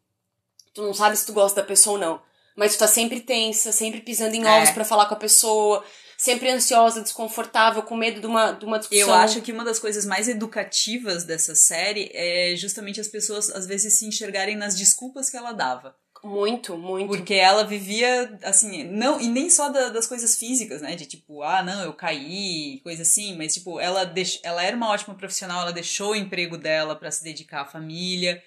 tu 0.74 0.82
não 0.82 0.92
sabe 0.94 1.16
se 1.16 1.24
tu 1.26 1.32
gosta 1.32 1.60
da 1.62 1.66
pessoa 1.66 1.94
ou 1.94 2.00
não. 2.00 2.31
Mas 2.56 2.74
tu 2.74 2.80
tá 2.80 2.86
sempre 2.86 3.20
tensa, 3.20 3.72
sempre 3.72 4.00
pisando 4.00 4.34
em 4.34 4.44
É. 4.44 4.50
ovos 4.58 4.70
pra 4.70 4.84
falar 4.84 5.06
com 5.06 5.14
a 5.14 5.18
pessoa, 5.18 5.84
sempre 6.18 6.50
ansiosa, 6.50 7.00
desconfortável, 7.02 7.82
com 7.82 7.96
medo 7.96 8.20
de 8.20 8.26
uma, 8.26 8.52
de 8.52 8.64
uma 8.64 8.78
discussão. 8.78 9.08
Eu 9.08 9.14
acho 9.14 9.40
que 9.40 9.52
uma 9.52 9.64
das 9.64 9.78
coisas 9.78 10.04
mais 10.04 10.28
educativas 10.28 11.24
dessa 11.24 11.54
série 11.54 12.10
é 12.12 12.54
justamente 12.56 13.00
as 13.00 13.08
pessoas, 13.08 13.50
às 13.50 13.66
vezes, 13.66 13.94
se 13.98 14.06
enxergarem 14.06 14.56
nas 14.56 14.76
desculpas 14.76 15.28
que 15.30 15.36
ela 15.36 15.52
dava. 15.52 15.94
Muito, 16.24 16.76
muito. 16.78 17.08
Porque 17.08 17.34
ela 17.34 17.64
vivia, 17.64 18.38
assim, 18.44 18.84
não, 18.84 19.20
e 19.20 19.26
nem 19.26 19.50
só 19.50 19.68
da- 19.70 19.88
das 19.88 20.06
coisas 20.06 20.36
físicas, 20.38 20.80
né? 20.80 20.94
De 20.94 21.04
tipo, 21.04 21.42
ah, 21.42 21.64
não, 21.64 21.82
eu 21.82 21.92
caí, 21.92 22.78
coisa 22.84 23.02
assim, 23.02 23.36
mas 23.36 23.54
tipo, 23.54 23.80
ela, 23.80 24.04
deix, 24.04 24.38
ela 24.44 24.62
era 24.62 24.76
uma 24.76 24.88
ótima 24.90 25.16
profissional, 25.16 25.62
ela 25.62 25.72
deixou 25.72 26.12
o 26.12 26.16
emprego 26.16 26.56
dela 26.56 26.94
pra 26.94 27.10
se 27.10 27.24
dedicar 27.24 27.62
à 27.62 27.66
família. 27.66 28.40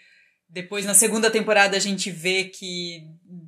Depois, 0.49 0.85
na 0.85 0.93
segunda 0.93 1.29
temporada, 1.29 1.75
a 1.75 1.79
gente 1.79 2.09
vê 2.09 2.45
que 2.45 3.01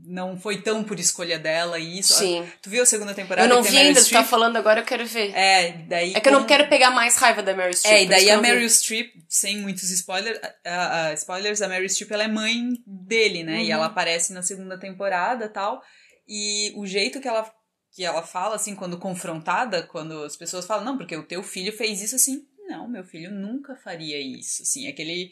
não 0.05 0.38
foi 0.38 0.61
tão 0.61 0.83
por 0.83 0.99
escolha 0.99 1.38
dela 1.39 1.79
e 1.79 1.99
isso. 1.99 2.15
Sim. 2.15 2.45
Tu 2.61 2.69
viu 2.69 2.83
a 2.83 2.85
segunda 2.85 3.13
temporada? 3.13 3.47
Eu 3.47 3.55
não 3.55 3.63
que 3.63 3.69
vi 3.71 3.77
ainda, 3.77 3.94
Meryl 3.99 4.05
tu 4.05 4.11
tá 4.11 4.23
falando 4.23 4.57
agora, 4.57 4.81
eu 4.81 4.85
quero 4.85 5.05
ver. 5.05 5.31
É, 5.33 5.71
daí. 5.88 6.13
É 6.15 6.19
que 6.19 6.27
eu 6.27 6.33
não 6.33 6.45
quero 6.45 6.67
pegar 6.67 6.91
mais 6.91 7.15
raiva 7.15 7.41
da 7.44 7.53
Meryl 7.55 7.73
Streep. 7.73 7.94
É, 7.95 8.03
e 8.03 8.07
daí 8.07 8.29
a. 8.29 8.41
Meryl 8.41 8.67
Streep, 8.69 9.11
sem 9.29 9.57
muitos 9.59 9.89
spoilers, 9.91 10.39
a, 10.65 11.07
a- 11.09 11.13
spoilers, 11.13 11.61
a 11.61 11.67
Meryl 11.69 11.88
Streep 11.88 12.11
ela 12.11 12.23
é 12.23 12.27
mãe 12.27 12.69
dele, 12.85 13.43
né? 13.43 13.61
E 13.61 13.65
Uhum. 13.67 13.71
ela 13.73 13.85
aparece 13.85 14.33
na 14.33 14.41
segunda 14.41 14.77
temporada 14.77 15.47
tal. 15.47 15.81
E 16.27 16.73
o 16.75 16.85
jeito 16.85 17.21
que 17.21 17.27
ela, 17.27 17.50
que 17.95 18.03
ela 18.03 18.21
fala, 18.23 18.55
assim, 18.55 18.75
quando 18.75 18.97
confrontada, 19.00 19.83
quando 19.83 20.23
as 20.25 20.35
pessoas 20.35 20.65
falam, 20.65 20.83
não, 20.83 20.97
porque 20.97 21.15
o 21.15 21.23
teu 21.23 21.41
filho 21.41 21.71
fez 21.71 22.01
isso 22.01 22.15
assim. 22.15 22.41
Não, 22.67 22.85
meu 22.89 23.03
filho 23.05 23.31
nunca 23.31 23.75
faria 23.77 24.19
isso. 24.19 24.63
Assim, 24.63 24.88
aquele. 24.89 25.31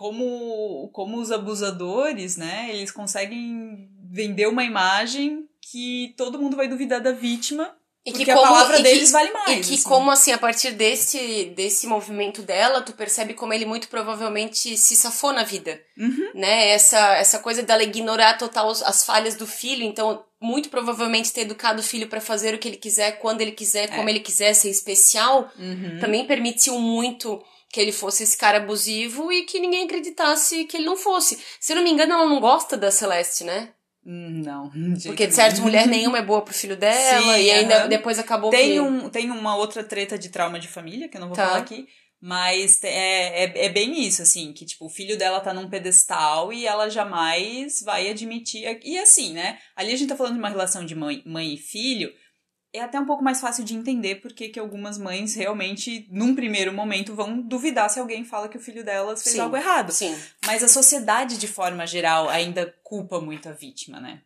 Como, 0.00 0.88
como 0.94 1.18
os 1.18 1.30
abusadores, 1.30 2.38
né? 2.38 2.70
Eles 2.72 2.90
conseguem 2.90 3.86
vender 4.10 4.46
uma 4.48 4.64
imagem 4.64 5.44
que 5.70 6.14
todo 6.16 6.38
mundo 6.38 6.56
vai 6.56 6.66
duvidar 6.66 7.02
da 7.02 7.12
vítima. 7.12 7.70
E 8.06 8.10
que 8.12 8.30
a 8.30 8.34
como- 8.34 8.46
palavra 8.48 8.76
e 8.76 8.76
que- 8.78 8.82
deles 8.84 9.10
vale 9.10 9.30
mais. 9.30 9.50
E 9.66 9.68
que 9.68 9.74
assim. 9.74 9.82
como 9.86 10.10
assim, 10.10 10.32
a 10.32 10.38
partir 10.38 10.70
desse, 10.70 11.52
desse 11.54 11.86
movimento 11.86 12.40
dela, 12.40 12.80
tu 12.80 12.94
percebe 12.94 13.34
como 13.34 13.52
ele 13.52 13.66
muito 13.66 13.88
provavelmente 13.90 14.74
se 14.78 14.96
safou 14.96 15.34
na 15.34 15.44
vida. 15.44 15.78
Uhum. 15.98 16.30
Né? 16.34 16.70
Essa, 16.70 17.16
essa 17.16 17.38
coisa 17.38 17.62
dela 17.62 17.82
ignorar 17.82 18.38
total 18.38 18.70
as 18.70 19.04
falhas 19.04 19.34
do 19.34 19.46
filho, 19.46 19.84
então 19.84 20.24
muito 20.40 20.70
provavelmente 20.70 21.30
ter 21.30 21.42
educado 21.42 21.80
o 21.80 21.84
filho 21.84 22.08
pra 22.08 22.22
fazer 22.22 22.54
o 22.54 22.58
que 22.58 22.68
ele 22.68 22.78
quiser, 22.78 23.18
quando 23.18 23.42
ele 23.42 23.52
quiser, 23.52 23.88
como 23.94 24.08
ele 24.08 24.20
quiser, 24.20 24.54
ser 24.54 24.70
especial, 24.70 25.50
Uhum. 25.58 25.98
também 26.00 26.26
permitiu 26.26 26.78
muito 26.78 27.38
que 27.72 27.80
ele 27.80 27.92
fosse 27.92 28.24
esse 28.24 28.36
cara 28.36 28.58
abusivo 28.58 29.32
e 29.32 29.44
que 29.44 29.60
ninguém 29.60 29.84
acreditasse 29.84 30.64
que 30.64 30.76
ele 30.76 30.86
não 30.86 30.96
fosse. 30.96 31.38
Se 31.60 31.72
eu 31.72 31.76
não 31.76 31.84
me 31.84 31.90
engano, 31.90 32.12
ela 32.12 32.26
não 32.28 32.40
gosta 32.40 32.76
da 32.76 32.90
Celeste, 32.90 33.44
né? 33.44 33.70
Não. 34.04 34.70
jeito 34.96 35.06
Porque, 35.06 35.26
de 35.26 35.34
certo, 35.34 35.60
mulher 35.60 35.86
nenhuma 35.86 36.18
é 36.18 36.22
boa 36.22 36.42
pro 36.42 36.54
filho 36.54 36.76
dela, 36.76 37.34
Sim, 37.34 37.42
e 37.42 37.50
ainda 37.50 37.80
aham. 37.80 37.88
depois 37.88 38.18
acabou 38.18 38.50
Tem, 38.50 38.72
que... 38.72 38.80
um, 38.80 39.08
tem 39.08 39.30
uma 39.30 39.56
outra 39.56 39.84
treta 39.84 40.18
de 40.18 40.30
trauma 40.30 40.58
de 40.58 40.68
família, 40.68 41.08
que 41.08 41.16
eu 41.16 41.20
não 41.20 41.28
vou 41.28 41.36
Tá. 41.36 41.46
falar 41.46 41.58
aqui, 41.58 41.86
mas 42.20 42.82
é, 42.82 43.44
é, 43.44 43.66
é 43.66 43.68
bem 43.68 44.00
isso, 44.04 44.20
assim, 44.22 44.52
que 44.52 44.64
tipo, 44.66 44.86
o 44.86 44.90
filho 44.90 45.16
dela 45.16 45.40
tá 45.40 45.54
num 45.54 45.70
pedestal 45.70 46.52
e 46.52 46.66
ela 46.66 46.88
jamais 46.88 47.80
vai 47.82 48.10
admitir. 48.10 48.80
E 48.84 48.98
assim, 48.98 49.32
né? 49.32 49.58
Ali 49.76 49.92
a 49.92 49.96
gente 49.96 50.08
tá 50.08 50.16
falando 50.16 50.34
de 50.34 50.38
uma 50.40 50.48
relação 50.48 50.84
de 50.84 50.94
mãe, 50.94 51.22
mãe 51.24 51.54
e 51.54 51.58
filho. 51.58 52.10
É 52.72 52.80
até 52.80 53.00
um 53.00 53.04
pouco 53.04 53.22
mais 53.22 53.40
fácil 53.40 53.64
de 53.64 53.74
entender 53.74 54.16
porque 54.16 54.48
que 54.48 54.60
algumas 54.60 54.96
mães 54.96 55.34
realmente, 55.34 56.06
num 56.10 56.34
primeiro 56.36 56.72
momento, 56.72 57.14
vão 57.14 57.40
duvidar 57.40 57.90
se 57.90 57.98
alguém 57.98 58.24
fala 58.24 58.48
que 58.48 58.56
o 58.56 58.60
filho 58.60 58.84
delas 58.84 59.22
fez 59.22 59.34
Sim. 59.34 59.40
algo 59.40 59.56
errado. 59.56 59.90
Sim. 59.90 60.16
Mas 60.46 60.62
a 60.62 60.68
sociedade, 60.68 61.36
de 61.36 61.48
forma 61.48 61.84
geral, 61.86 62.28
ainda 62.28 62.72
culpa 62.84 63.20
muito 63.20 63.48
a 63.48 63.52
vítima, 63.52 63.98
né? 63.98 64.20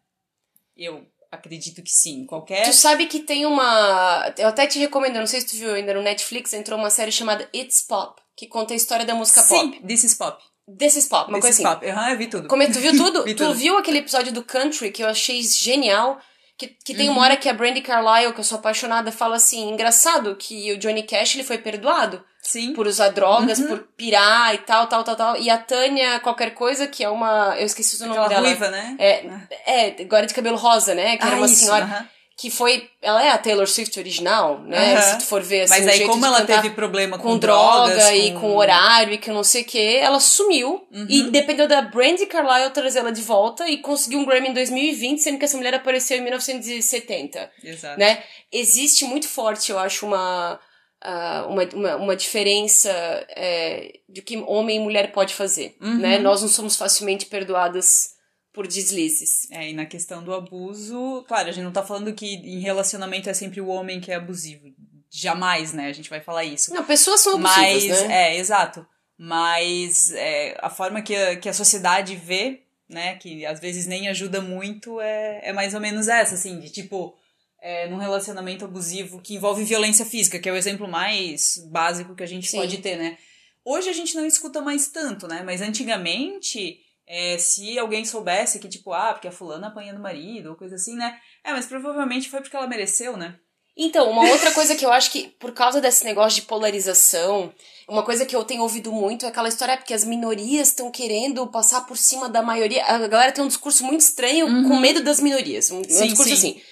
Eu 0.76 1.06
acredito 1.32 1.82
que 1.82 1.90
sim. 1.90 2.26
Qualquer. 2.26 2.64
Tu 2.64 2.72
sabe 2.72 3.06
que 3.06 3.20
tem 3.20 3.46
uma. 3.46 4.32
Eu 4.38 4.48
até 4.48 4.66
te 4.66 4.78
recomendo, 4.78 5.16
não 5.16 5.26
sei 5.26 5.40
se 5.40 5.46
tu 5.46 5.56
viu 5.56 5.74
ainda 5.74 5.94
no 5.94 6.02
Netflix, 6.02 6.52
entrou 6.52 6.78
uma 6.78 6.90
série 6.90 7.12
chamada 7.12 7.48
It's 7.54 7.82
Pop, 7.82 8.20
que 8.36 8.46
conta 8.46 8.74
a 8.74 8.76
história 8.76 9.04
da 9.04 9.14
música 9.14 9.40
Sim, 9.42 9.72
pop. 9.72 9.86
This 9.86 10.04
is 10.04 10.14
Pop. 10.14 10.42
This 10.78 10.96
is 10.96 11.06
Pop, 11.06 11.30
uma 11.30 11.40
This 11.40 11.50
is 11.50 11.56
coisa 11.56 11.68
assim. 11.70 11.80
Pop. 11.80 11.90
Aham, 11.90 12.10
eu 12.10 12.18
vi 12.18 12.26
tudo. 12.26 12.48
Como 12.48 12.62
é, 12.62 12.70
tu 12.70 12.78
viu 12.80 12.96
tudo? 12.96 13.24
Vi 13.24 13.34
tu 13.34 13.44
tudo. 13.44 13.54
viu 13.54 13.76
aquele 13.76 13.98
episódio 13.98 14.32
do 14.32 14.42
Country 14.42 14.90
que 14.90 15.02
eu 15.02 15.08
achei 15.08 15.42
genial? 15.42 16.18
Que, 16.56 16.68
que 16.68 16.94
tem 16.94 17.08
Uhum. 17.08 17.16
uma 17.16 17.22
hora 17.24 17.36
que 17.36 17.48
a 17.48 17.52
Brandy 17.52 17.80
Carlile, 17.80 18.32
que 18.32 18.38
eu 18.40 18.44
sou 18.44 18.58
apaixonada, 18.58 19.10
fala 19.10 19.36
assim: 19.36 19.70
engraçado 19.70 20.36
que 20.36 20.72
o 20.72 20.78
Johnny 20.78 21.02
Cash 21.02 21.34
ele 21.34 21.42
foi 21.42 21.58
perdoado 21.58 22.22
Sim. 22.40 22.72
por 22.74 22.86
usar 22.86 23.08
drogas, 23.08 23.58
Uhum. 23.58 23.66
por 23.68 23.78
pirar 23.96 24.54
e 24.54 24.58
tal, 24.58 24.86
tal, 24.86 25.02
tal, 25.02 25.16
tal. 25.16 25.36
E 25.36 25.50
a 25.50 25.58
Tânia, 25.58 26.20
qualquer 26.20 26.50
coisa, 26.54 26.86
que 26.86 27.02
é 27.02 27.08
uma. 27.08 27.56
Eu 27.58 27.66
esqueci 27.66 27.96
o 27.96 28.06
nome 28.06 28.12
Aquela 28.12 28.28
dela. 28.28 28.46
ruiva, 28.46 28.68
né? 28.70 28.94
É, 29.00 29.26
é, 29.66 30.02
agora 30.02 30.26
de 30.26 30.34
cabelo 30.34 30.56
rosa, 30.56 30.94
né? 30.94 31.16
Que 31.16 31.24
era 31.24 31.34
Ah, 31.34 31.38
uma 31.38 31.46
isso, 31.46 31.56
senhora. 31.64 31.84
aham. 31.84 32.08
Que 32.36 32.50
foi. 32.50 32.88
Ela 33.00 33.24
é 33.24 33.30
a 33.30 33.38
Taylor 33.38 33.66
Swift 33.66 33.96
original, 33.98 34.60
né? 34.60 34.94
Aham. 34.94 35.02
Se 35.02 35.18
tu 35.18 35.24
for 35.24 35.40
ver 35.42 35.62
assim. 35.62 35.74
Mas 35.84 35.88
aí, 35.88 36.06
como 36.06 36.26
ela 36.26 36.44
teve 36.44 36.70
problema 36.70 37.16
com, 37.16 37.22
com 37.30 37.38
droga 37.38 37.94
drogas, 37.94 38.10
e 38.10 38.32
com 38.32 38.56
horário 38.56 39.14
e 39.14 39.18
que 39.18 39.30
não 39.30 39.44
sei 39.44 39.62
o 39.62 39.64
que, 39.64 39.96
ela 39.96 40.18
sumiu. 40.18 40.86
Uhum. 40.92 41.06
E 41.08 41.22
dependeu 41.30 41.68
da 41.68 41.82
Brandy 41.82 42.26
Carlile 42.26 42.70
trazer 42.70 42.98
ela 43.00 43.12
de 43.12 43.22
volta 43.22 43.68
e 43.68 43.78
conseguiu 43.78 44.18
um 44.18 44.24
Grammy 44.24 44.48
em 44.48 44.52
2020, 44.54 45.20
sendo 45.20 45.38
que 45.38 45.44
essa 45.44 45.56
mulher 45.56 45.74
apareceu 45.74 46.18
em 46.18 46.22
1970, 46.22 47.50
Exato. 47.62 47.98
né? 48.00 48.22
Existe 48.52 49.04
muito 49.04 49.28
forte, 49.28 49.70
eu 49.70 49.78
acho, 49.78 50.06
uma. 50.06 50.58
ah, 51.02 51.46
uma, 51.48 51.62
uma, 51.74 51.96
uma 51.96 52.16
diferença 52.16 52.90
é, 53.36 53.92
de 54.08 54.22
que 54.22 54.36
homem 54.38 54.76
e 54.78 54.80
mulher 54.80 55.12
pode 55.12 55.34
fazer, 55.34 55.76
Uhum. 55.80 55.98
né? 55.98 56.18
Nós 56.18 56.42
não 56.42 56.48
somos 56.48 56.76
facilmente 56.76 57.26
perdoadas 57.26 58.13
por 58.54 58.68
deslizes. 58.68 59.50
É, 59.50 59.68
e 59.68 59.72
na 59.74 59.84
questão 59.84 60.22
do 60.22 60.32
abuso, 60.32 61.24
claro, 61.26 61.48
a 61.48 61.52
gente 61.52 61.64
não 61.64 61.72
tá 61.72 61.82
falando 61.82 62.14
que 62.14 62.26
em 62.26 62.60
relacionamento 62.60 63.28
é 63.28 63.34
sempre 63.34 63.60
o 63.60 63.66
homem 63.66 64.00
que 64.00 64.12
é 64.12 64.14
abusivo. 64.14 64.72
Jamais, 65.10 65.72
né? 65.72 65.88
A 65.88 65.92
gente 65.92 66.08
vai 66.08 66.20
falar 66.20 66.44
isso. 66.44 66.72
Não, 66.72 66.84
pessoas 66.84 67.20
são 67.20 67.36
Mas, 67.36 67.58
abusivas, 67.58 68.02
né? 68.08 68.14
é, 68.14 68.38
exato. 68.38 68.86
Mas 69.18 70.12
é, 70.12 70.56
a 70.60 70.70
forma 70.70 71.02
que 71.02 71.14
a, 71.14 71.36
que 71.36 71.48
a 71.48 71.52
sociedade 71.52 72.16
vê, 72.16 72.62
né, 72.88 73.16
que 73.16 73.44
às 73.44 73.60
vezes 73.60 73.86
nem 73.86 74.08
ajuda 74.08 74.40
muito, 74.40 75.00
é, 75.00 75.40
é 75.44 75.52
mais 75.52 75.74
ou 75.74 75.80
menos 75.80 76.08
essa, 76.08 76.34
assim, 76.34 76.58
de 76.58 76.70
tipo, 76.70 77.16
é, 77.60 77.88
num 77.88 77.98
relacionamento 77.98 78.64
abusivo 78.64 79.20
que 79.20 79.34
envolve 79.34 79.64
violência 79.64 80.04
física, 80.04 80.38
que 80.38 80.48
é 80.48 80.52
o 80.52 80.56
exemplo 80.56 80.88
mais 80.88 81.58
básico 81.70 82.14
que 82.14 82.22
a 82.22 82.26
gente 82.26 82.48
Sim. 82.48 82.58
pode 82.58 82.78
ter, 82.78 82.96
né? 82.96 83.18
Hoje 83.64 83.88
a 83.88 83.92
gente 83.92 84.14
não 84.14 84.26
escuta 84.26 84.60
mais 84.60 84.88
tanto, 84.88 85.26
né? 85.26 85.42
Mas 85.44 85.60
antigamente 85.60 86.83
É, 87.06 87.36
se 87.38 87.78
alguém 87.78 88.04
soubesse 88.04 88.58
que, 88.58 88.68
tipo, 88.68 88.92
ah, 88.92 89.12
porque 89.12 89.28
a 89.28 89.32
fulana 89.32 89.68
apanha 89.68 89.92
do 89.92 90.00
marido, 90.00 90.50
ou 90.50 90.56
coisa 90.56 90.76
assim, 90.76 90.96
né? 90.96 91.18
É, 91.44 91.52
mas 91.52 91.66
provavelmente 91.66 92.30
foi 92.30 92.40
porque 92.40 92.56
ela 92.56 92.66
mereceu, 92.66 93.16
né? 93.16 93.36
Então, 93.76 94.08
uma 94.08 94.28
outra 94.30 94.52
coisa 94.52 94.76
que 94.76 94.86
eu 94.86 94.92
acho 94.92 95.10
que, 95.10 95.28
por 95.38 95.52
causa 95.52 95.80
desse 95.80 96.04
negócio 96.04 96.40
de 96.40 96.46
polarização, 96.46 97.52
uma 97.88 98.04
coisa 98.04 98.24
que 98.24 98.34
eu 98.34 98.44
tenho 98.44 98.62
ouvido 98.62 98.92
muito 98.92 99.26
é 99.26 99.28
aquela 99.28 99.48
história 99.48 99.72
é 99.72 99.76
porque 99.76 99.92
as 99.92 100.04
minorias 100.04 100.68
estão 100.68 100.90
querendo 100.92 101.44
passar 101.48 101.80
por 101.84 101.96
cima 101.98 102.28
da 102.28 102.40
maioria. 102.40 102.84
A 102.84 103.06
galera 103.08 103.32
tem 103.32 103.42
um 103.42 103.48
discurso 103.48 103.84
muito 103.84 104.00
estranho 104.00 104.46
Uhum. 104.46 104.68
com 104.68 104.76
medo 104.78 105.02
das 105.02 105.20
minorias. 105.20 105.70
Um, 105.72 105.80
um 105.80 105.84
Sim, 105.84 106.06
discurso 106.06 106.36
sim. 106.36 106.50
assim. 106.52 106.62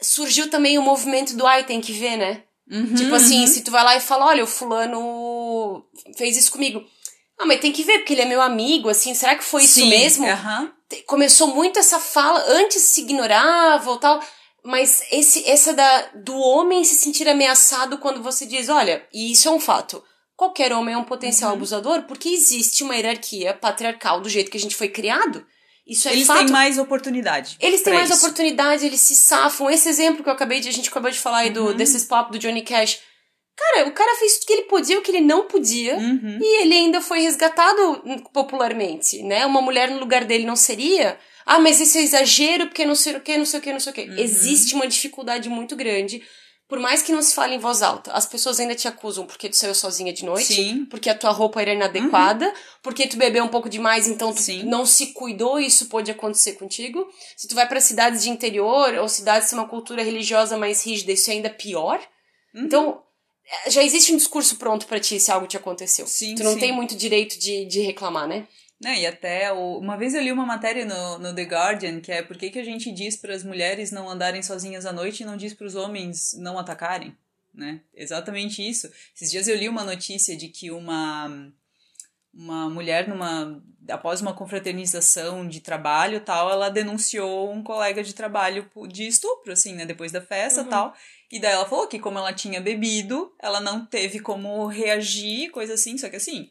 Surgiu 0.00 0.50
também 0.50 0.78
o 0.78 0.82
movimento 0.82 1.36
do 1.36 1.46
ai, 1.46 1.64
tem 1.64 1.80
que 1.80 1.92
ver, 1.92 2.16
né? 2.16 2.42
Uhum, 2.70 2.94
Tipo 2.94 3.14
assim, 3.14 3.40
uhum. 3.42 3.46
se 3.46 3.62
tu 3.62 3.70
vai 3.70 3.84
lá 3.84 3.94
e 3.96 4.00
fala, 4.00 4.26
olha, 4.26 4.42
o 4.42 4.46
fulano 4.46 5.84
fez 6.16 6.36
isso 6.36 6.50
comigo. 6.50 6.82
Ah, 7.38 7.46
mas 7.46 7.60
tem 7.60 7.72
que 7.72 7.82
ver, 7.82 7.98
porque 7.98 8.12
ele 8.14 8.22
é 8.22 8.26
meu 8.26 8.40
amigo, 8.40 8.88
assim, 8.88 9.12
será 9.14 9.34
que 9.34 9.44
foi 9.44 9.64
isso 9.64 9.74
Sim, 9.80 9.88
mesmo? 9.90 10.26
aham. 10.26 10.72
te- 10.88 11.02
começou 11.02 11.48
muito 11.48 11.78
essa 11.78 11.98
fala, 11.98 12.42
antes 12.48 12.80
se 12.82 13.00
ignorava 13.02 13.90
ou 13.90 13.98
tal, 13.98 14.20
mas 14.64 15.02
esse, 15.10 15.48
essa 15.48 15.72
da, 15.72 16.02
do 16.14 16.34
homem 16.36 16.84
se 16.84 16.94
sentir 16.94 17.28
ameaçado 17.28 17.98
quando 17.98 18.22
você 18.22 18.46
diz, 18.46 18.68
olha, 18.68 19.04
e 19.12 19.32
isso 19.32 19.48
é 19.48 19.50
um 19.50 19.58
fato, 19.60 20.02
qualquer 20.36 20.72
homem 20.72 20.94
é 20.94 20.98
um 20.98 21.04
potencial 21.04 21.50
Uhum. 21.50 21.56
abusador 21.56 22.02
porque 22.02 22.28
existe 22.28 22.82
uma 22.84 22.94
hierarquia 22.96 23.52
patriarcal 23.54 24.20
do 24.20 24.28
jeito 24.28 24.50
que 24.50 24.56
a 24.56 24.60
gente 24.60 24.76
foi 24.76 24.88
criado. 24.88 25.44
Isso 25.86 26.08
é 26.08 26.12
Eles 26.12 26.26
fato. 26.26 26.38
têm 26.38 26.48
mais 26.48 26.78
oportunidade. 26.78 27.56
Eles 27.60 27.82
têm 27.82 27.92
mais 27.92 28.08
isso. 28.08 28.18
oportunidade, 28.24 28.86
eles 28.86 29.00
se 29.00 29.14
safam. 29.14 29.68
Esse 29.68 29.86
exemplo 29.88 30.22
que 30.22 30.28
eu 30.30 30.32
acabei 30.32 30.58
de, 30.60 30.68
a 30.68 30.72
gente 30.72 30.88
acabou 30.88 31.10
de 31.10 31.18
falar 31.18 31.38
aí 31.38 31.50
do 31.50 31.66
Uhum. 31.66 31.74
desses 31.76 32.04
pop 32.04 32.32
do 32.32 32.38
Johnny 32.38 32.62
Cash. 32.62 33.00
Cara, 33.56 33.88
o 33.88 33.92
cara 33.92 34.18
fez 34.18 34.34
tudo 34.34 34.46
que 34.46 34.52
ele 34.52 34.62
podia, 34.62 34.98
o 34.98 35.02
que 35.02 35.10
ele 35.10 35.20
não 35.20 35.46
podia. 35.46 35.96
Uhum. 35.96 36.38
E 36.40 36.62
ele 36.62 36.74
ainda 36.74 37.00
foi 37.00 37.20
resgatado 37.20 38.02
popularmente, 38.32 39.22
né? 39.22 39.46
Uma 39.46 39.62
mulher 39.62 39.90
no 39.90 40.00
lugar 40.00 40.24
dele 40.24 40.44
não 40.44 40.56
seria. 40.56 41.18
Ah, 41.46 41.60
mas 41.60 41.80
isso 41.80 41.98
é 41.98 42.02
exagero 42.02 42.66
porque 42.66 42.84
não 42.84 42.94
sei 42.94 43.16
o 43.16 43.20
que, 43.20 43.36
não 43.36 43.44
sei 43.44 43.60
o 43.60 43.62
que, 43.62 43.72
não 43.72 43.80
sei 43.80 43.92
o 43.92 43.94
que. 43.94 44.02
Uhum. 44.02 44.18
Existe 44.18 44.74
uma 44.74 44.88
dificuldade 44.88 45.48
muito 45.48 45.76
grande. 45.76 46.22
Por 46.66 46.80
mais 46.80 47.02
que 47.02 47.12
não 47.12 47.20
se 47.20 47.34
fale 47.34 47.54
em 47.54 47.58
voz 47.58 47.82
alta, 47.82 48.10
as 48.12 48.24
pessoas 48.24 48.58
ainda 48.58 48.74
te 48.74 48.88
acusam 48.88 49.26
porque 49.26 49.50
tu 49.50 49.56
saiu 49.56 49.74
sozinha 49.74 50.12
de 50.14 50.24
noite, 50.24 50.54
Sim. 50.54 50.86
porque 50.86 51.10
a 51.10 51.14
tua 51.14 51.30
roupa 51.30 51.60
era 51.60 51.74
inadequada, 51.74 52.52
porque 52.82 53.06
tu 53.06 53.18
bebeu 53.18 53.44
um 53.44 53.48
pouco 53.48 53.68
demais, 53.68 54.08
então 54.08 54.32
tu 54.32 54.40
Sim. 54.40 54.62
não 54.62 54.86
se 54.86 55.12
cuidou 55.12 55.60
e 55.60 55.66
isso 55.66 55.86
pode 55.86 56.10
acontecer 56.10 56.52
contigo. 56.52 57.06
Se 57.36 57.46
tu 57.46 57.54
vai 57.54 57.68
para 57.68 57.80
cidades 57.80 58.22
de 58.22 58.30
interior 58.30 58.94
ou 58.94 59.08
cidades 59.08 59.50
com 59.50 59.56
uma 59.56 59.68
cultura 59.68 60.02
religiosa 60.02 60.56
mais 60.56 60.84
rígida, 60.84 61.12
isso 61.12 61.30
é 61.30 61.34
ainda 61.34 61.50
pior. 61.50 62.00
Uhum. 62.54 62.64
Então, 62.64 63.02
já 63.68 63.82
existe 63.82 64.12
um 64.12 64.16
discurso 64.16 64.56
pronto 64.56 64.86
pra 64.86 64.98
ti 65.00 65.18
se 65.20 65.30
algo 65.30 65.46
te 65.46 65.56
aconteceu. 65.56 66.06
Sim, 66.06 66.34
tu 66.34 66.42
não 66.44 66.54
sim. 66.54 66.60
tem 66.60 66.72
muito 66.72 66.96
direito 66.96 67.38
de, 67.38 67.64
de 67.66 67.80
reclamar, 67.80 68.26
né? 68.26 68.46
Né, 68.80 69.00
e 69.00 69.06
até 69.06 69.52
o- 69.52 69.78
uma 69.78 69.96
vez 69.96 70.14
eu 70.14 70.20
li 70.20 70.32
uma 70.32 70.44
matéria 70.44 70.84
no, 70.84 71.18
no 71.18 71.34
The 71.34 71.42
Guardian 71.44 72.00
que 72.00 72.10
é 72.12 72.22
por 72.22 72.36
que, 72.36 72.50
que 72.50 72.58
a 72.58 72.64
gente 72.64 72.90
diz 72.92 73.16
para 73.16 73.32
as 73.34 73.44
mulheres 73.44 73.90
não 73.92 74.10
andarem 74.10 74.42
sozinhas 74.42 74.84
à 74.84 74.92
noite 74.92 75.22
e 75.22 75.26
não 75.26 75.36
diz 75.36 75.54
para 75.54 75.66
os 75.66 75.74
homens 75.74 76.34
não 76.36 76.58
atacarem, 76.58 77.16
né? 77.54 77.80
Exatamente 77.94 78.68
isso. 78.68 78.90
Esses 79.14 79.30
dias 79.30 79.46
eu 79.48 79.56
li 79.56 79.68
uma 79.68 79.84
notícia 79.84 80.36
de 80.36 80.48
que 80.48 80.70
uma 80.70 81.50
uma 82.32 82.68
mulher 82.68 83.06
numa 83.08 83.62
após 83.88 84.20
uma 84.20 84.32
confraternização 84.34 85.46
de 85.46 85.60
trabalho 85.60 86.20
tal, 86.20 86.50
ela 86.50 86.68
denunciou 86.68 87.52
um 87.52 87.62
colega 87.62 88.02
de 88.02 88.14
trabalho 88.14 88.70
de 88.88 89.06
estupro 89.06 89.52
assim, 89.52 89.74
né, 89.74 89.84
depois 89.84 90.10
da 90.12 90.20
festa 90.20 90.62
Uhum. 90.62 90.68
tal. 90.68 90.94
E 91.30 91.38
daí 91.40 91.52
ela 91.52 91.66
falou 91.66 91.86
que 91.86 91.98
como 91.98 92.18
ela 92.18 92.32
tinha 92.32 92.60
bebido, 92.60 93.32
ela 93.40 93.60
não 93.60 93.84
teve 93.84 94.20
como 94.20 94.66
reagir, 94.66 95.50
coisa 95.50 95.74
assim, 95.74 95.98
só 95.98 96.08
que 96.08 96.16
assim, 96.16 96.50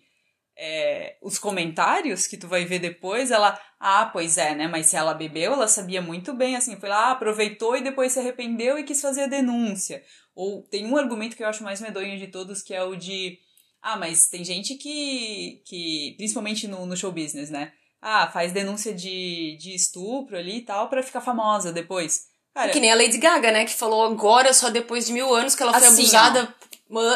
é, 0.56 1.16
os 1.22 1.40
comentários 1.40 2.28
que 2.28 2.38
tu 2.38 2.48
vai 2.48 2.66
ver 2.66 2.80
depois, 2.80 3.32
ela, 3.32 3.60
ah, 3.80 4.06
pois 4.12 4.38
é, 4.38 4.54
né? 4.54 4.68
Mas 4.68 4.88
se 4.88 4.96
ela 4.96 5.14
bebeu, 5.14 5.54
ela 5.54 5.68
sabia 5.68 6.02
muito 6.02 6.34
bem, 6.34 6.56
assim, 6.56 6.76
foi 6.76 6.90
lá, 6.90 7.12
aproveitou 7.12 7.76
e 7.76 7.82
depois 7.84 8.12
se 8.12 8.20
arrependeu 8.20 8.78
e 8.78 8.84
quis 8.84 9.02
fazer 9.02 9.24
a 9.24 9.28
denúncia. 9.28 10.04
Ou 10.36 10.62
tem 10.64 10.86
um 10.86 10.98
argumento 10.98 11.36
que 11.36 11.44
eu 11.44 11.48
acho 11.48 11.64
mais 11.64 11.82
medonho 11.82 12.18
de 12.18 12.28
todos, 12.28 12.62
que 12.62 12.74
é 12.74 12.84
o 12.84 12.96
de, 12.96 13.40
ah, 13.84 13.98
mas 13.98 14.28
tem 14.28 14.44
gente 14.46 14.76
que, 14.76 15.62
que 15.66 16.16
principalmente 16.18 16.68
no, 16.68 16.86
no 16.86 16.96
show 16.96 17.12
business, 17.12 17.50
né? 17.50 17.74
Ah, 18.02 18.30
faz 18.32 18.52
denúncia 18.52 18.94
de, 18.94 19.58
de 19.58 19.76
estupro 19.76 20.38
ali 20.38 20.58
e 20.58 20.62
tal 20.62 20.90
pra 20.90 21.04
ficar 21.04 21.22
famosa 21.22 21.72
depois. 21.72 22.28
Cara, 22.54 22.72
Que 22.72 22.80
nem 22.80 22.92
a 22.92 22.96
Lady 22.96 23.18
Gaga, 23.18 23.52
né? 23.52 23.66
Que 23.66 23.74
falou 23.74 24.06
agora, 24.06 24.54
só 24.54 24.70
depois 24.70 25.06
de 25.06 25.14
mil 25.14 25.34
anos, 25.34 25.54
que 25.54 25.64
ela 25.64 25.74
foi 25.74 25.88
Assim, 25.88 26.02
abusada 26.02 26.56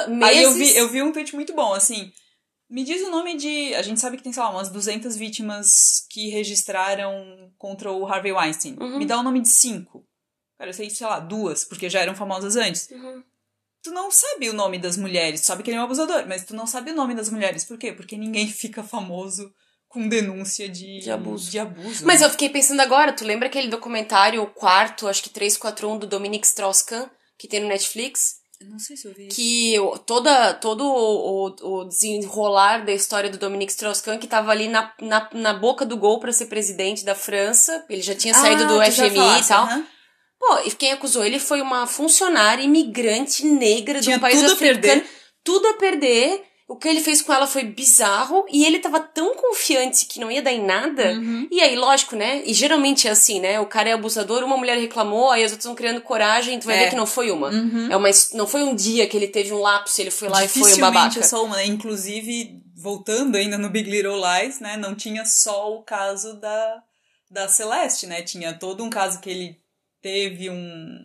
meses. 0.09 0.37
Aí 0.37 0.43
eu 0.43 0.53
vi, 0.53 0.77
eu 0.77 0.89
vi 0.89 1.01
um 1.01 1.11
tweet 1.11 1.35
muito 1.35 1.53
bom, 1.53 1.73
assim. 1.73 2.11
Me 2.69 2.83
diz 2.83 3.01
o 3.01 3.11
nome 3.11 3.37
de. 3.37 3.73
A 3.75 3.81
gente 3.81 3.99
sabe 3.99 4.17
que 4.17 4.23
tem, 4.23 4.33
sei 4.33 4.43
lá, 4.43 4.49
umas 4.49 4.69
200 4.69 5.15
vítimas 5.15 6.05
que 6.09 6.29
registraram 6.29 7.51
contra 7.57 7.91
o 7.91 8.05
Harvey 8.05 8.33
Weinstein. 8.33 8.75
Uhum. 8.77 8.97
Me 8.97 9.05
dá 9.05 9.17
o 9.17 9.23
nome 9.23 9.39
de 9.39 9.47
cinco. 9.47 10.05
Cara, 10.57 10.71
eu 10.71 10.73
sei, 10.73 10.89
sei 10.89 11.07
lá, 11.07 11.19
duas, 11.19 11.63
porque 11.63 11.89
já 11.89 12.01
eram 12.01 12.15
famosas 12.15 12.55
antes. 12.55 12.89
Uhum. 12.89 13.23
Tu 13.83 13.91
não 13.91 14.11
sabe 14.11 14.49
o 14.49 14.53
nome 14.53 14.79
das 14.79 14.97
mulheres, 14.97 15.41
tu 15.41 15.45
sabe 15.45 15.63
que 15.63 15.69
ele 15.69 15.77
é 15.77 15.81
um 15.81 15.85
abusador, 15.85 16.25
mas 16.27 16.45
tu 16.45 16.55
não 16.55 16.67
sabe 16.67 16.91
o 16.91 16.95
nome 16.95 17.15
das 17.15 17.29
mulheres. 17.29 17.63
Por 17.63 17.77
quê? 17.77 17.93
Porque 17.93 18.17
ninguém 18.17 18.47
fica 18.47 18.83
famoso 18.83 19.51
com 19.87 20.07
denúncia 20.07 20.67
de, 20.67 20.99
De 20.99 21.09
abuso. 21.09 21.49
De 21.49 21.59
abuso 21.59 22.05
Mas 22.05 22.19
né? 22.19 22.27
eu 22.27 22.29
fiquei 22.29 22.49
pensando 22.49 22.81
agora, 22.81 23.13
tu 23.13 23.23
lembra 23.23 23.47
aquele 23.47 23.67
documentário, 23.67 24.41
o 24.41 24.47
quarto, 24.47 25.07
acho 25.07 25.23
que 25.23 25.29
341, 25.29 25.99
do 25.99 26.07
Dominique 26.07 26.45
Strauss-Kahn, 26.45 27.07
que 27.37 27.47
tem 27.47 27.61
no 27.61 27.67
Netflix? 27.67 28.35
Eu 28.59 28.69
não 28.69 28.79
sei 28.79 28.97
se 28.97 29.07
eu 29.07 29.13
vi 29.13 29.27
que 29.27 29.75
toda, 30.05 30.53
todo 30.55 30.83
o, 30.83 31.47
o, 31.47 31.81
o 31.81 31.85
desenrolar 31.85 32.83
da 32.83 32.91
história 32.91 33.29
do 33.29 33.37
Dominique 33.37 33.71
Strauss-Kahn, 33.71 34.17
que 34.17 34.27
tava 34.27 34.51
ali 34.51 34.67
na, 34.67 34.91
na, 34.99 35.29
na 35.31 35.53
boca 35.53 35.85
do 35.85 35.95
gol 35.95 36.19
para 36.19 36.33
ser 36.33 36.47
presidente 36.47 37.05
da 37.05 37.13
França, 37.13 37.85
ele 37.87 38.01
já 38.01 38.15
tinha 38.15 38.33
saído 38.33 38.67
do 38.67 38.79
Ah, 38.81 38.89
já 38.89 39.05
FMI 39.05 39.15
falaste, 39.15 39.45
e 39.45 39.47
tal. 39.47 39.83
Pô, 40.39 40.59
e 40.65 40.71
quem 40.71 40.91
acusou 40.91 41.25
ele 41.25 41.39
foi 41.39 41.61
uma 41.61 41.87
funcionária 41.87 42.63
imigrante 42.63 43.45
negra 43.45 43.99
Tinha 43.99 44.17
do 44.17 44.21
país 44.21 44.39
tudo 44.39 44.49
a 44.51 44.53
africano. 44.53 44.81
perder. 44.81 45.09
Tudo 45.43 45.67
a 45.67 45.73
perder. 45.73 46.43
O 46.69 46.75
que 46.75 46.85
ele 46.85 46.99
fez 46.99 47.21
com 47.21 47.31
ela 47.33 47.47
foi 47.47 47.63
bizarro 47.63 48.45
e 48.51 48.65
ele 48.65 48.79
tava 48.79 48.99
tão 48.99 49.33
confiante 49.35 50.05
que 50.05 50.19
não 50.19 50.29
ia 50.29 50.41
dar 50.41 50.51
em 50.51 50.61
nada. 50.65 51.13
Uhum. 51.13 51.47
E 51.49 51.61
aí, 51.61 51.77
lógico, 51.77 52.13
né? 52.13 52.43
E 52.45 52.53
geralmente 52.53 53.07
é 53.07 53.11
assim, 53.11 53.39
né? 53.39 53.57
O 53.61 53.65
cara 53.65 53.87
é 53.89 53.93
abusador, 53.93 54.43
uma 54.43 54.57
mulher 54.57 54.77
reclamou, 54.77 55.31
aí 55.31 55.43
as 55.45 55.51
outras 55.53 55.63
estão 55.63 55.73
criando 55.73 56.01
coragem, 56.01 56.59
tu 56.59 56.65
vai 56.65 56.75
É. 56.75 56.83
ver 56.83 56.89
que 56.89 56.95
não 56.97 57.05
foi 57.05 57.31
uma. 57.31 57.49
Uhum. 57.51 57.87
É 57.89 57.95
uma. 57.95 58.09
Não 58.33 58.45
foi 58.45 58.63
um 58.63 58.75
dia 58.75 59.07
que 59.07 59.15
ele 59.15 59.29
teve 59.29 59.53
um 59.53 59.59
lapso, 59.61 60.01
ele 60.01 60.11
foi 60.11 60.27
lá 60.27 60.43
e 60.43 60.49
foi 60.49 60.73
um 60.73 60.77
babaca. 60.79 61.17
é 61.17 61.23
só 61.23 61.45
uma, 61.45 61.55
né? 61.55 61.65
Inclusive, 61.65 62.61
voltando 62.75 63.37
ainda 63.37 63.57
no 63.57 63.69
Big 63.69 63.89
Little 63.89 64.19
Lies, 64.21 64.59
né? 64.59 64.75
Não 64.75 64.93
tinha 64.93 65.23
só 65.23 65.73
o 65.73 65.83
caso 65.83 66.33
da, 66.33 66.83
da 67.31 67.47
Celeste, 67.47 68.05
né? 68.07 68.21
Tinha 68.23 68.51
todo 68.53 68.83
um 68.83 68.89
caso 68.89 69.21
que 69.21 69.29
ele 69.29 69.57
teve 70.01 70.49
um 70.49 70.99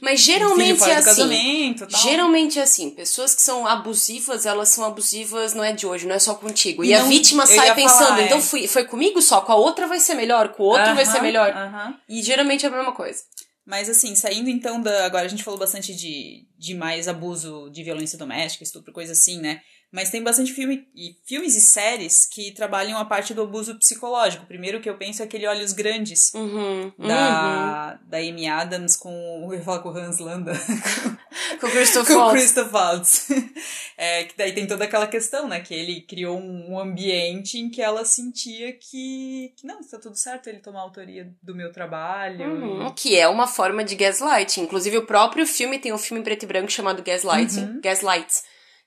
Mas 0.00 0.20
geralmente 0.20 0.82
é 0.82 0.94
assim. 0.96 1.74
Geralmente 2.02 2.58
é 2.58 2.62
assim, 2.62 2.90
pessoas 2.90 3.34
que 3.34 3.42
são 3.42 3.66
abusivas, 3.66 4.46
elas 4.46 4.68
são 4.68 4.84
abusivas, 4.84 5.54
não 5.54 5.64
é 5.64 5.72
de 5.72 5.86
hoje, 5.86 6.06
não 6.06 6.14
é 6.14 6.18
só 6.18 6.34
contigo. 6.34 6.84
E, 6.84 6.88
E 6.88 6.94
a 6.94 7.00
não- 7.00 7.08
vítima 7.08 7.46
sai 7.46 7.74
pensando, 7.74 8.08
falar, 8.08 8.20
é. 8.20 8.24
então 8.26 8.40
fui, 8.40 8.66
foi 8.66 8.84
comigo 8.84 9.20
só, 9.22 9.40
com 9.40 9.52
a 9.52 9.56
outra 9.56 9.86
vai 9.86 9.98
ser 10.00 10.14
melhor, 10.14 10.48
com 10.50 10.62
o 10.62 10.66
outro 10.66 10.94
vai 10.94 11.06
ser 11.06 11.20
melhor. 11.20 11.50
aham. 11.50 11.94
E 12.08 12.22
geralmente 12.22 12.64
é 12.64 12.68
a 12.68 12.72
mesma 12.72 12.92
coisa. 12.92 13.20
Mas 13.66 13.88
assim, 13.88 14.14
saindo 14.14 14.50
então 14.50 14.78
da. 14.82 15.06
Agora 15.06 15.24
a 15.24 15.28
gente 15.28 15.42
falou 15.42 15.58
bastante 15.58 15.94
de, 15.94 16.42
de 16.58 16.74
mais 16.74 17.08
abuso 17.08 17.70
de 17.70 17.82
violência 17.82 18.18
doméstica, 18.18 18.62
estupro, 18.62 18.92
coisa 18.92 19.12
assim, 19.12 19.40
né? 19.40 19.60
Mas 19.94 20.10
tem 20.10 20.20
bastante 20.24 20.52
filme, 20.52 20.88
e 20.92 21.14
filmes 21.24 21.54
e 21.54 21.60
séries 21.60 22.26
que 22.26 22.50
trabalham 22.50 22.98
a 22.98 23.04
parte 23.04 23.32
do 23.32 23.42
abuso 23.42 23.78
psicológico. 23.78 24.44
Primeiro 24.44 24.80
que 24.80 24.90
eu 24.90 24.96
penso 24.96 25.22
é 25.22 25.24
aquele 25.24 25.46
Olhos 25.46 25.72
Grandes, 25.72 26.34
Uhum. 26.34 26.92
uhum. 26.98 27.06
da, 27.06 27.94
da 28.04 28.18
Amy 28.18 28.48
Adams 28.48 28.96
com. 28.96 29.08
Eu 29.48 29.54
ia 29.54 29.62
falar 29.62 29.78
com 29.78 29.90
o 29.90 29.96
Hans 29.96 30.18
Landa. 30.18 30.52
Com 31.60 31.66
o 31.66 31.70
Christopher 31.70 32.14
com 32.16 32.20
Waltz. 32.22 32.38
Christoph 32.40 32.72
Waltz. 32.72 33.28
É, 33.96 34.24
que 34.24 34.36
daí 34.36 34.52
tem 34.52 34.66
toda 34.66 34.84
aquela 34.84 35.06
questão, 35.06 35.46
né? 35.48 35.60
Que 35.60 35.72
ele 35.72 36.00
criou 36.00 36.36
um, 36.38 36.78
ambiente 36.78 37.58
em 37.58 37.70
que 37.70 37.80
ela 37.80 38.04
sentia 38.04 38.72
que, 38.72 39.52
que 39.56 39.64
não, 39.66 39.78
está 39.80 39.98
tudo 39.98 40.16
certo 40.16 40.48
ele 40.48 40.58
tomar 40.58 40.80
a 40.80 40.82
autoria 40.82 41.32
do 41.42 41.54
meu 41.54 41.70
trabalho. 41.72 42.44
Uhum, 42.44 42.92
que 42.92 43.16
é 43.16 43.28
uma 43.28 43.46
forma 43.46 43.84
de 43.84 43.94
gaslight. 43.94 44.60
Inclusive, 44.60 44.98
o 44.98 45.06
próprio 45.06 45.46
filme 45.46 45.78
tem 45.78 45.92
um 45.92 45.98
filme 45.98 46.20
em 46.20 46.24
preto 46.24 46.42
e 46.42 46.46
branco 46.46 46.70
chamado 46.72 47.02
Gaslight, 47.04 47.56
Uhum. 47.58 47.80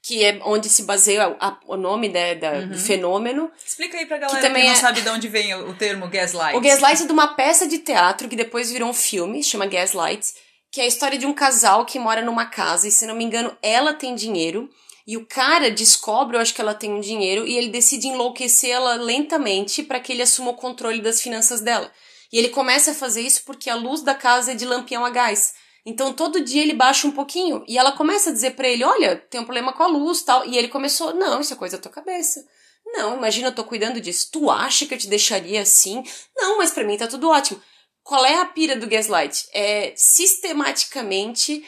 Que 0.08 0.24
é 0.24 0.40
onde 0.46 0.70
se 0.70 0.84
baseia 0.84 1.36
a- 1.40 1.58
o 1.68 1.76
nome 1.76 2.08
né, 2.08 2.36
da- 2.36 2.62
do 2.62 2.78
fenômeno. 2.78 3.52
Explica 3.66 3.98
aí 3.98 4.06
pra 4.06 4.18
galera 4.18 4.40
que, 4.40 4.48
também 4.48 4.64
não 4.66 4.72
é- 4.72 4.76
sabe 4.76 5.02
de 5.02 5.10
onde 5.10 5.28
vem 5.28 5.54
o, 5.56 5.70
o 5.72 5.74
termo 5.74 6.08
gaslight. 6.08 6.56
O 6.56 6.62
Gaslight 6.62 7.04
é 7.04 7.06
de 7.06 7.12
uma 7.12 7.36
peça 7.36 7.68
de 7.68 7.80
teatro 7.80 8.30
que 8.30 8.36
depois 8.36 8.72
virou 8.72 8.90
um 8.90 8.94
filme, 8.94 9.44
chama 9.44 9.66
Gaslight, 9.66 10.26
que 10.72 10.80
é 10.80 10.86
a 10.86 10.88
história 10.88 11.18
de 11.18 11.26
um 11.26 11.34
casal 11.34 11.86
que 11.86 12.00
mora 12.00 12.22
numa 12.22 12.46
casa 12.46 12.88
e, 12.88 12.92
se 12.92 13.06
não 13.06 13.16
me 13.16 13.24
engano, 13.26 13.56
ela 13.62 13.94
tem 13.94 14.16
dinheiro 14.16 14.70
e 15.06 15.18
o 15.18 15.26
cara 15.26 15.70
descobre, 15.72 16.38
eu 16.38 16.42
acho 16.42 16.54
que 16.54 16.62
ela 16.62 16.74
tem 16.74 16.92
um 16.94 17.00
dinheiro, 17.00 17.48
e 17.48 17.58
ele 17.58 17.70
decide 17.70 18.08
enlouquecê-la 18.08 18.96
lentamente 18.96 19.82
para 19.84 20.00
que 20.02 20.12
ele 20.14 20.22
assuma 20.22 20.52
o 20.52 20.56
controle 20.56 21.02
das 21.02 21.22
finanças 21.22 21.62
dela. 21.62 21.90
E 22.32 22.38
ele 22.38 22.50
começa 22.50 22.92
a 22.92 22.94
fazer 22.94 23.22
isso 23.22 23.44
porque 23.46 23.70
a 23.70 23.76
luz 23.76 24.02
da 24.02 24.14
casa 24.14 24.52
é 24.52 24.56
de 24.56 24.66
lampião 24.66 25.06
a 25.06 25.10
gás. 25.10 25.54
Então 25.90 26.12
todo 26.12 26.42
dia 26.44 26.62
ele 26.62 26.74
baixa 26.74 27.08
um 27.08 27.12
pouquinho 27.12 27.64
e 27.66 27.78
ela 27.78 27.94
começa 27.94 28.30
a 28.30 28.34
dizer 28.34 28.52
pra 28.58 28.68
ele: 28.68 28.84
"Olha, 28.84 29.16
tem 29.30 29.40
um 29.40 29.46
problema 29.46 29.72
com 29.72 29.84
a 29.84 29.88
luz", 29.88 30.22
tal. 30.22 30.46
E 30.46 30.58
ele 30.58 30.68
começou: 30.68 31.14
"Não, 31.14 31.40
isso 31.40 31.54
é 31.54 31.56
coisa 31.56 31.78
da 31.78 31.84
tua 31.84 31.92
cabeça". 31.92 32.46
Não, 32.86 33.16
imagina, 33.18 33.48
eu 33.48 33.56
tô 33.56 33.64
cuidando 33.64 34.02
disso. 34.02 34.28
Tu 34.32 34.50
acha 34.52 34.86
que 34.86 34.94
eu 34.94 34.98
te 34.98 35.08
deixaria 35.08 35.62
assim? 35.62 36.04
Não, 36.36 36.58
mas 36.58 36.72
para 36.72 36.84
mim 36.84 36.98
tá 36.98 37.08
tudo 37.08 37.30
ótimo. 37.30 37.62
Qual 38.04 38.26
é 38.26 38.36
a 38.36 38.46
pira 38.46 38.76
do 38.76 38.86
gaslight? 38.88 39.46
É 39.54 39.94
sistematicamente 39.96 41.64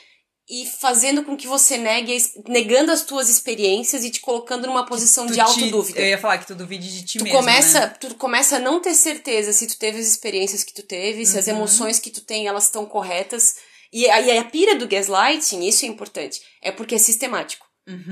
e 0.49 0.65
fazendo 0.65 1.23
com 1.23 1.37
que 1.37 1.47
você 1.47 1.77
negue, 1.77 2.17
negando 2.47 2.91
as 2.91 3.03
tuas 3.03 3.29
experiências 3.29 4.03
e 4.03 4.09
te 4.09 4.19
colocando 4.19 4.65
numa 4.65 4.85
posição 4.85 5.27
de 5.27 5.39
autodúvida. 5.39 6.01
Eu 6.01 6.07
ia 6.07 6.17
falar 6.17 6.39
que 6.39 6.47
tu 6.47 6.55
duvide 6.55 6.91
de 6.91 7.05
ti 7.05 7.17
tu 7.19 7.23
mesmo, 7.23 7.37
começa, 7.39 7.79
né? 7.81 7.87
Tu 7.99 8.15
começa 8.15 8.55
a 8.55 8.59
não 8.59 8.81
ter 8.81 8.95
certeza 8.95 9.53
se 9.53 9.67
tu 9.67 9.77
teve 9.77 9.99
as 9.99 10.07
experiências 10.07 10.63
que 10.63 10.73
tu 10.73 10.81
teve, 10.83 11.25
se 11.25 11.37
as 11.37 11.47
Uhum. 11.47 11.55
emoções 11.55 11.99
que 11.99 12.09
tu 12.09 12.21
tem, 12.21 12.47
elas 12.47 12.63
estão 12.65 12.85
corretas. 12.85 13.55
E 13.91 14.07
aí 14.09 14.37
a 14.37 14.43
pira 14.43 14.75
do 14.75 14.87
gaslighting, 14.87 15.67
isso 15.67 15.85
é 15.85 15.87
importante, 15.87 16.39
é 16.61 16.71
porque 16.71 16.95
é 16.95 16.97
sistemático. 16.97 17.67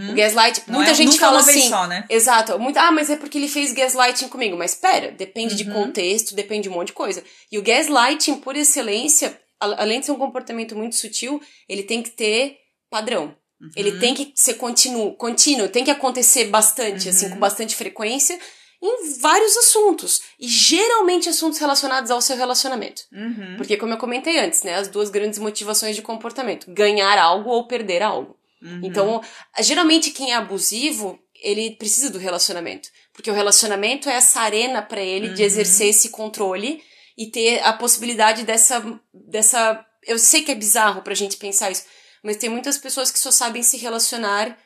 O 0.10 0.16
gaslight, 0.16 0.64
Não 0.68 0.74
muita 0.78 0.90
é- 0.90 0.96
gente 0.96 1.20
fala 1.20 1.40
assim, 1.40 1.70
só, 1.70 1.86
né? 1.86 2.04
Exato. 2.10 2.58
Muito, 2.58 2.78
ah, 2.78 2.92
mas 2.92 3.12
é 3.12 3.16
porque 3.16 3.38
ele 3.38 3.48
fez 3.48 3.72
gaslighting 3.74 4.28
comigo. 4.28 4.58
Mas 4.58 4.72
espera, 4.74 5.12
depende 5.12 5.54
de 5.54 5.66
Uhum. 5.70 5.74
contexto, 5.86 6.34
depende 6.34 6.64
de 6.64 6.70
um 6.70 6.74
monte 6.74 6.88
de 6.88 6.94
coisa. 6.94 7.24
E 7.52 7.60
o 7.60 7.62
gaslighting, 7.62 8.38
por 8.38 8.56
excelência, 8.56 9.40
além 9.60 10.00
de 10.00 10.08
ser 10.08 10.14
um 10.14 10.18
comportamento 10.18 10.76
muito 10.76 10.96
sutil, 10.96 11.40
ele 11.70 11.84
tem 11.84 12.02
que 12.02 12.10
ter 12.10 12.58
padrão. 12.90 13.36
Uhum. 13.62 13.70
Ele 13.76 14.00
tem 14.00 14.16
que 14.16 14.32
ser 14.36 14.56
contínuo, 14.56 15.14
contínuo, 15.16 15.70
tem 15.70 15.84
que 15.84 15.92
acontecer 15.92 16.46
bastante, 16.46 17.08
assim, 17.10 17.26
Uhum. 17.28 17.34
com 17.34 17.40
bastante 17.40 17.76
frequência, 17.76 18.40
em 18.82 19.20
vários 19.20 19.56
assuntos. 19.58 20.22
E 20.40 20.48
geralmente 20.48 21.30
assuntos 21.30 21.60
relacionados 21.60 22.12
ao 22.12 22.22
seu 22.22 22.38
relacionamento. 22.38 23.04
Uhum. 23.12 23.56
Porque, 23.58 23.78
como 23.78 23.94
eu 23.94 23.98
comentei 23.98 24.40
antes, 24.40 24.64
né, 24.64 24.76
as 24.76 24.88
duas 24.88 25.10
grandes 25.10 25.40
motivações 25.40 25.96
de 25.96 26.02
comportamento: 26.02 26.72
ganhar 26.72 27.18
algo 27.18 27.50
ou 27.50 27.68
perder 27.68 28.02
algo. 28.04 28.38
Uhum. 28.62 28.82
Então, 28.84 29.22
geralmente 29.60 30.12
quem 30.12 30.32
é 30.32 30.36
abusivo, 30.36 31.20
ele 31.42 31.76
precisa 31.76 32.10
do 32.10 32.18
relacionamento, 32.18 32.90
porque 33.14 33.30
o 33.30 33.34
relacionamento 33.34 34.10
é 34.10 34.14
essa 34.14 34.42
arena 34.42 34.82
para 34.82 35.02
ele 35.02 35.30
de 35.30 35.42
Uhum. 35.42 35.48
exercer 35.48 35.88
esse 35.90 36.10
controle 36.10 36.82
e 37.18 37.28
ter 37.28 37.62
a 37.64 37.74
possibilidade 37.74 38.44
dessa 38.44 38.84
dessa, 39.14 39.86
eu 40.04 40.18
sei 40.18 40.42
que 40.42 40.52
é 40.52 40.56
bizarro 40.56 41.02
pra 41.02 41.14
gente 41.14 41.38
pensar 41.38 41.70
isso, 41.72 41.84
mas 42.24 42.38
tem 42.38 42.50
muitas 42.50 42.78
pessoas 42.78 43.12
que 43.12 43.20
só 43.20 43.30
sabem 43.32 43.62
se 43.62 43.78
relacionar 43.78 44.58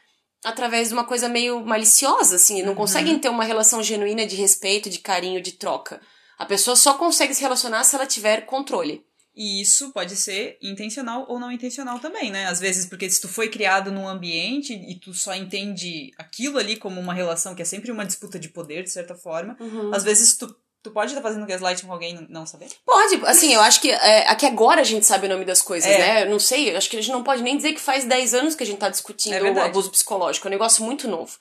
através 0.44 0.88
de 0.90 0.94
uma 0.94 1.04
coisa 1.04 1.30
meio 1.30 1.64
maliciosa, 1.66 2.36
assim, 2.36 2.62
não 2.64 2.70
Uhum. 2.70 2.76
conseguem 2.76 3.20
ter 3.20 3.30
uma 3.30 3.44
relação 3.44 3.82
genuína 3.84 4.26
de 4.26 4.36
respeito, 4.36 4.90
de 4.90 5.00
carinho, 5.00 5.42
de 5.42 5.54
troca. 5.54 6.02
A 6.38 6.46
pessoa 6.46 6.76
só 6.76 6.96
consegue 6.96 7.34
se 7.36 7.42
relacionar 7.42 7.84
se 7.84 7.96
ela 7.96 8.06
tiver 8.08 8.46
controle. 8.46 9.06
E 9.34 9.62
isso 9.62 9.92
pode 9.94 10.16
ser 10.18 10.58
intencional 10.62 11.26
ou 11.30 11.40
não 11.40 11.52
intencional 11.52 12.00
também, 12.00 12.30
né? 12.30 12.48
Às 12.48 12.60
vezes, 12.60 12.86
porque 12.86 13.10
se 13.10 13.22
tu 13.22 13.30
foi 13.30 13.48
criado 13.48 13.90
num 13.92 14.06
ambiente 14.08 14.74
e 14.74 14.96
tu 15.00 15.14
só 15.14 15.34
entende 15.34 16.12
aquilo 16.18 16.58
ali 16.58 16.76
como 16.76 17.00
uma 17.00 17.14
relação 17.14 17.56
que 17.56 17.62
é 17.62 17.66
sempre 17.66 17.92
uma 17.92 18.06
disputa 18.06 18.38
de 18.38 18.50
poder, 18.50 18.84
de 18.84 18.90
certa 18.92 19.16
forma, 19.16 19.56
às 19.94 20.04
vezes 20.04 20.36
tu, 20.36 20.54
tu 20.84 20.92
pode 20.92 21.12
estar 21.12 21.22
fazendo 21.22 21.46
gaslight 21.46 21.86
com 21.86 21.92
alguém 21.92 22.16
e 22.16 22.32
não 22.32 22.46
saber. 22.46 22.68
Pode, 22.86 23.22
assim, 23.26 23.54
eu 23.54 23.62
acho 23.62 23.80
que 23.82 23.92
é, 23.92 24.28
aqui 24.30 24.46
agora 24.46 24.82
a 24.82 24.84
gente 24.84 25.06
sabe 25.06 25.28
o 25.28 25.30
nome 25.30 25.46
das 25.46 25.62
coisas, 25.62 25.90
É. 25.90 25.98
né? 25.98 26.24
Eu 26.24 26.30
não 26.30 26.40
sei, 26.40 26.76
acho 26.76 26.90
que 26.90 26.98
a 26.98 27.02
gente 27.02 27.12
não 27.12 27.24
pode 27.24 27.42
nem 27.44 27.56
dizer 27.58 27.74
que 27.74 27.80
faz 27.82 28.04
10 28.06 28.34
anos 28.34 28.56
que 28.56 28.64
a 28.64 28.66
gente 28.66 28.80
tá 28.80 28.90
discutindo 28.90 29.34
É 29.34 29.42
o 29.52 29.62
abuso 29.62 29.90
psicológico, 29.92 30.48
é 30.48 30.50
um 30.50 30.52
negócio 30.52 30.84
muito 30.84 31.08
novo. 31.08 31.32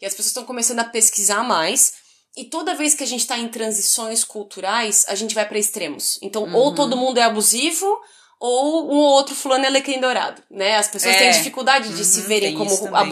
E 0.00 0.06
as 0.06 0.12
pessoas 0.12 0.28
estão 0.28 0.44
começando 0.44 0.78
a 0.80 0.84
pesquisar 0.84 1.42
mais. 1.44 1.94
E 2.36 2.44
toda 2.44 2.74
vez 2.74 2.94
que 2.94 3.02
a 3.02 3.06
gente 3.06 3.26
tá 3.26 3.36
em 3.38 3.48
transições 3.48 4.22
culturais, 4.24 5.04
a 5.08 5.14
gente 5.14 5.34
vai 5.34 5.46
pra 5.48 5.58
extremos. 5.58 6.18
Então, 6.22 6.44
Uhum. 6.44 6.54
ou 6.54 6.74
todo 6.74 6.96
mundo 6.96 7.18
é 7.18 7.22
abusivo, 7.24 7.86
ou 8.38 8.86
um 8.90 8.96
ou 8.96 9.12
outro 9.12 9.34
fulano 9.34 9.64
é 9.64 9.68
alecrim 9.68 10.00
dourado, 10.00 10.42
né? 10.50 10.76
As 10.76 10.88
pessoas 10.88 11.14
É. 11.14 11.18
têm 11.18 11.30
dificuldade 11.32 11.92
de 11.94 12.04
se 12.04 12.20
Uhum, 12.20 12.26
verem 12.28 12.54
tem 12.56 12.66
isso 12.66 12.78
como 12.78 12.92
também. 12.92 13.08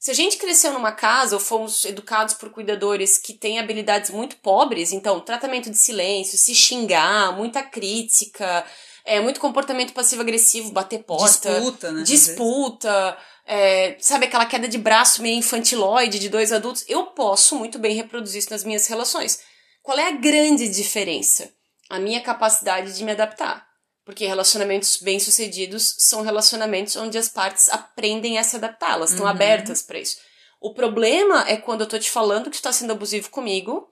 Se 0.00 0.10
a 0.10 0.14
gente 0.14 0.38
cresceu 0.38 0.72
numa 0.72 0.92
casa 0.92 1.36
ou 1.36 1.40
fomos 1.40 1.84
educados 1.84 2.32
por 2.32 2.48
cuidadores 2.48 3.18
que 3.18 3.34
têm 3.34 3.58
habilidades 3.58 4.08
muito 4.08 4.36
pobres, 4.36 4.94
então 4.94 5.20
tratamento 5.20 5.68
de 5.68 5.76
silêncio, 5.76 6.38
se 6.38 6.54
xingar, 6.54 7.36
muita 7.36 7.62
crítica, 7.62 8.64
é, 9.04 9.20
muito 9.20 9.38
comportamento 9.38 9.92
passivo-agressivo, 9.92 10.72
bater 10.72 11.04
porta, 11.04 11.50
Disputa, 11.50 11.92
né? 11.92 12.02
disputa, 12.02 13.18
é, 13.46 13.98
sabe 14.00 14.24
aquela 14.24 14.46
queda 14.46 14.66
de 14.66 14.78
braço 14.78 15.20
meio 15.20 15.36
infantiloide 15.36 16.18
de 16.18 16.30
dois 16.30 16.50
adultos, 16.50 16.82
eu 16.88 17.08
posso 17.08 17.54
muito 17.56 17.78
bem 17.78 17.94
reproduzir 17.94 18.38
isso 18.38 18.50
nas 18.50 18.64
minhas 18.64 18.86
relações. 18.86 19.40
Qual 19.82 19.98
é 19.98 20.08
a 20.08 20.12
grande 20.12 20.66
diferença? 20.66 21.52
A 21.90 21.98
minha 21.98 22.22
capacidade 22.22 22.96
de 22.96 23.04
me 23.04 23.12
adaptar. 23.12 23.69
Porque 24.10 24.26
relacionamentos 24.26 24.96
bem-sucedidos 24.96 25.94
são 25.98 26.22
relacionamentos 26.22 26.96
onde 26.96 27.16
as 27.16 27.28
partes 27.28 27.68
aprendem 27.68 28.38
a 28.38 28.42
se 28.42 28.56
adaptar, 28.56 28.94
elas 28.94 29.10
estão 29.10 29.24
Uhum. 29.24 29.30
abertas 29.30 29.82
pra 29.82 30.00
isso. 30.00 30.16
O 30.60 30.74
problema 30.74 31.44
é 31.48 31.56
quando 31.56 31.82
eu 31.82 31.86
tô 31.86 31.96
te 31.96 32.10
falando 32.10 32.50
que 32.50 32.58
tu 32.58 32.62
tá 32.62 32.72
sendo 32.72 32.90
abusivo 32.90 33.30
comigo 33.30 33.86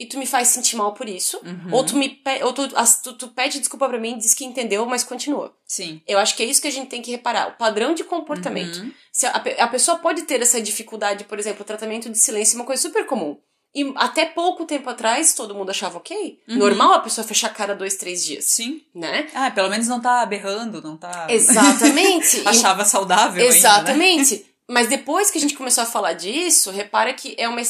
e 0.00 0.06
tu 0.06 0.16
me 0.18 0.24
faz 0.24 0.48
sentir 0.48 0.74
mal 0.76 0.94
por 0.94 1.06
isso, 1.06 1.38
Uhum. 1.44 1.74
ou, 1.74 1.84
tu, 1.84 1.96
me 1.96 2.18
ou 2.44 2.52
tu, 2.54 2.66
tu, 3.02 3.12
tu 3.12 3.28
pede 3.28 3.58
desculpa 3.58 3.86
pra 3.90 3.98
mim, 3.98 4.16
diz 4.16 4.32
que 4.32 4.42
entendeu, 4.46 4.86
mas 4.86 5.04
continua. 5.04 5.54
Sim. 5.66 6.00
Eu 6.08 6.18
acho 6.18 6.34
que 6.34 6.42
é 6.42 6.46
isso 6.46 6.62
que 6.62 6.68
a 6.68 6.72
gente 6.72 6.88
tem 6.88 7.02
que 7.02 7.10
reparar, 7.10 7.48
o 7.48 7.58
padrão 7.58 7.92
de 7.92 8.04
comportamento. 8.04 8.78
Uhum. 8.78 8.92
Se 9.12 9.26
a, 9.26 9.32
a 9.32 9.68
pessoa 9.68 9.98
pode 9.98 10.22
ter 10.22 10.40
essa 10.40 10.62
dificuldade, 10.62 11.24
por 11.24 11.38
exemplo, 11.38 11.60
o 11.60 11.66
tratamento 11.66 12.08
de 12.08 12.18
silêncio 12.18 12.54
é 12.56 12.60
uma 12.60 12.64
coisa 12.64 12.80
super 12.80 13.04
comum. 13.06 13.38
E 13.74 13.92
até 13.96 14.24
pouco 14.24 14.64
tempo 14.64 14.88
atrás, 14.88 15.34
todo 15.34 15.54
mundo 15.54 15.70
achava 15.70 15.98
ok. 15.98 16.40
Uhum. 16.48 16.56
Normal 16.56 16.94
a 16.94 17.00
pessoa 17.00 17.26
fechar 17.26 17.48
a 17.48 17.54
cara 17.54 17.74
dois, 17.74 17.96
três 17.96 18.24
dias, 18.24 18.46
Sim. 18.46 18.80
né? 18.94 19.28
Ah, 19.34 19.50
pelo 19.50 19.68
menos 19.68 19.86
não 19.86 20.00
tá 20.00 20.24
berrando, 20.24 20.80
não 20.82 20.96
tá. 20.96 21.26
Exatamente. 21.28 22.42
Achava 22.48 22.84
saudável 22.84 23.42
ainda, 23.42 23.52
né? 23.52 23.58
Exatamente. 23.58 24.46
Mas 24.68 24.88
depois 24.88 25.30
que 25.30 25.38
a 25.38 25.40
gente 25.40 25.54
começou 25.54 25.82
a 25.82 25.86
falar 25.86 26.14
disso, 26.14 26.70
repara 26.70 27.12
que 27.12 27.34
é 27.38 27.48
uma. 27.48 27.60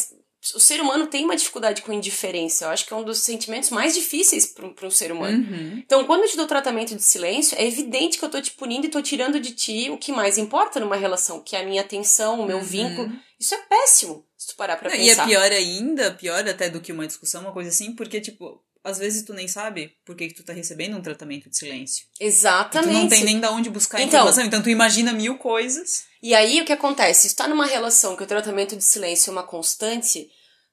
O 0.54 0.60
ser 0.60 0.80
humano 0.80 1.08
tem 1.08 1.24
uma 1.24 1.36
dificuldade 1.36 1.82
com 1.82 1.92
indiferença. 1.92 2.64
Eu 2.64 2.70
acho 2.70 2.86
que 2.86 2.92
é 2.94 2.96
um 2.96 3.02
dos 3.02 3.18
sentimentos 3.18 3.70
mais 3.70 3.92
difíceis 3.94 4.46
para 4.46 4.86
um 4.86 4.90
ser 4.90 5.10
humano. 5.10 5.38
Uhum. 5.38 5.82
Então, 5.84 6.04
quando 6.04 6.22
eu 6.22 6.28
te 6.28 6.36
dou 6.36 6.46
tratamento 6.46 6.94
de 6.94 7.02
silêncio, 7.02 7.58
é 7.58 7.66
evidente 7.66 8.18
que 8.18 8.24
eu 8.24 8.30
tô 8.30 8.40
te 8.40 8.52
punindo 8.52 8.86
e 8.86 8.90
tô 8.90 9.02
tirando 9.02 9.40
de 9.40 9.50
ti 9.52 9.90
o 9.90 9.98
que 9.98 10.12
mais 10.12 10.38
importa 10.38 10.78
numa 10.78 10.94
relação, 10.96 11.40
que 11.40 11.56
é 11.56 11.60
a 11.60 11.64
minha 11.66 11.82
atenção, 11.82 12.40
o 12.40 12.46
meu 12.46 12.58
Uhum. 12.58 12.62
vínculo. 12.64 13.12
Isso 13.38 13.54
é 13.54 13.58
péssimo, 13.58 14.24
se 14.38 14.46
tu 14.48 14.56
parar 14.56 14.76
pra 14.76 14.88
Não, 14.88 14.96
pensar. 14.96 15.28
E 15.28 15.34
é 15.34 15.36
pior 15.40 15.52
ainda, 15.52 16.12
pior 16.14 16.48
até 16.48 16.70
do 16.70 16.80
que 16.80 16.92
uma 16.92 17.06
discussão, 17.06 17.42
uma 17.42 17.52
coisa 17.52 17.68
assim, 17.70 17.92
porque, 17.94 18.20
tipo, 18.20 18.62
às 18.84 18.96
vezes 18.98 19.24
tu 19.24 19.34
nem 19.34 19.48
sabe 19.48 19.92
por 20.06 20.14
que, 20.16 20.28
que 20.28 20.34
tu 20.34 20.44
tá 20.44 20.52
recebendo 20.52 20.96
um 20.96 21.02
tratamento 21.02 21.50
de 21.50 21.58
silêncio. 21.58 22.04
E 22.14 22.18
tu 22.20 22.24
Exatamente. 22.24 22.92
não 22.92 23.08
tem 23.08 23.24
nem 23.24 23.40
da 23.40 23.50
onde 23.50 23.68
buscar 23.68 23.98
Então- 24.00 24.20
informação, 24.20 24.44
então 24.44 24.62
tu 24.62 24.70
imagina 24.70 25.12
mil 25.12 25.36
coisas. 25.36 26.04
E 26.22 26.34
aí 26.34 26.60
o 26.60 26.64
que 26.64 26.72
acontece? 26.72 27.28
Se 27.28 27.34
tu 27.34 27.38
tá 27.38 27.48
numa 27.48 27.66
relação 27.66 28.16
que 28.16 28.22
o 28.22 28.26
tratamento 28.26 28.76
de 28.76 28.84
silêncio 28.84 29.30
é 29.30 29.32
uma 29.32 29.42
constante, 29.42 30.28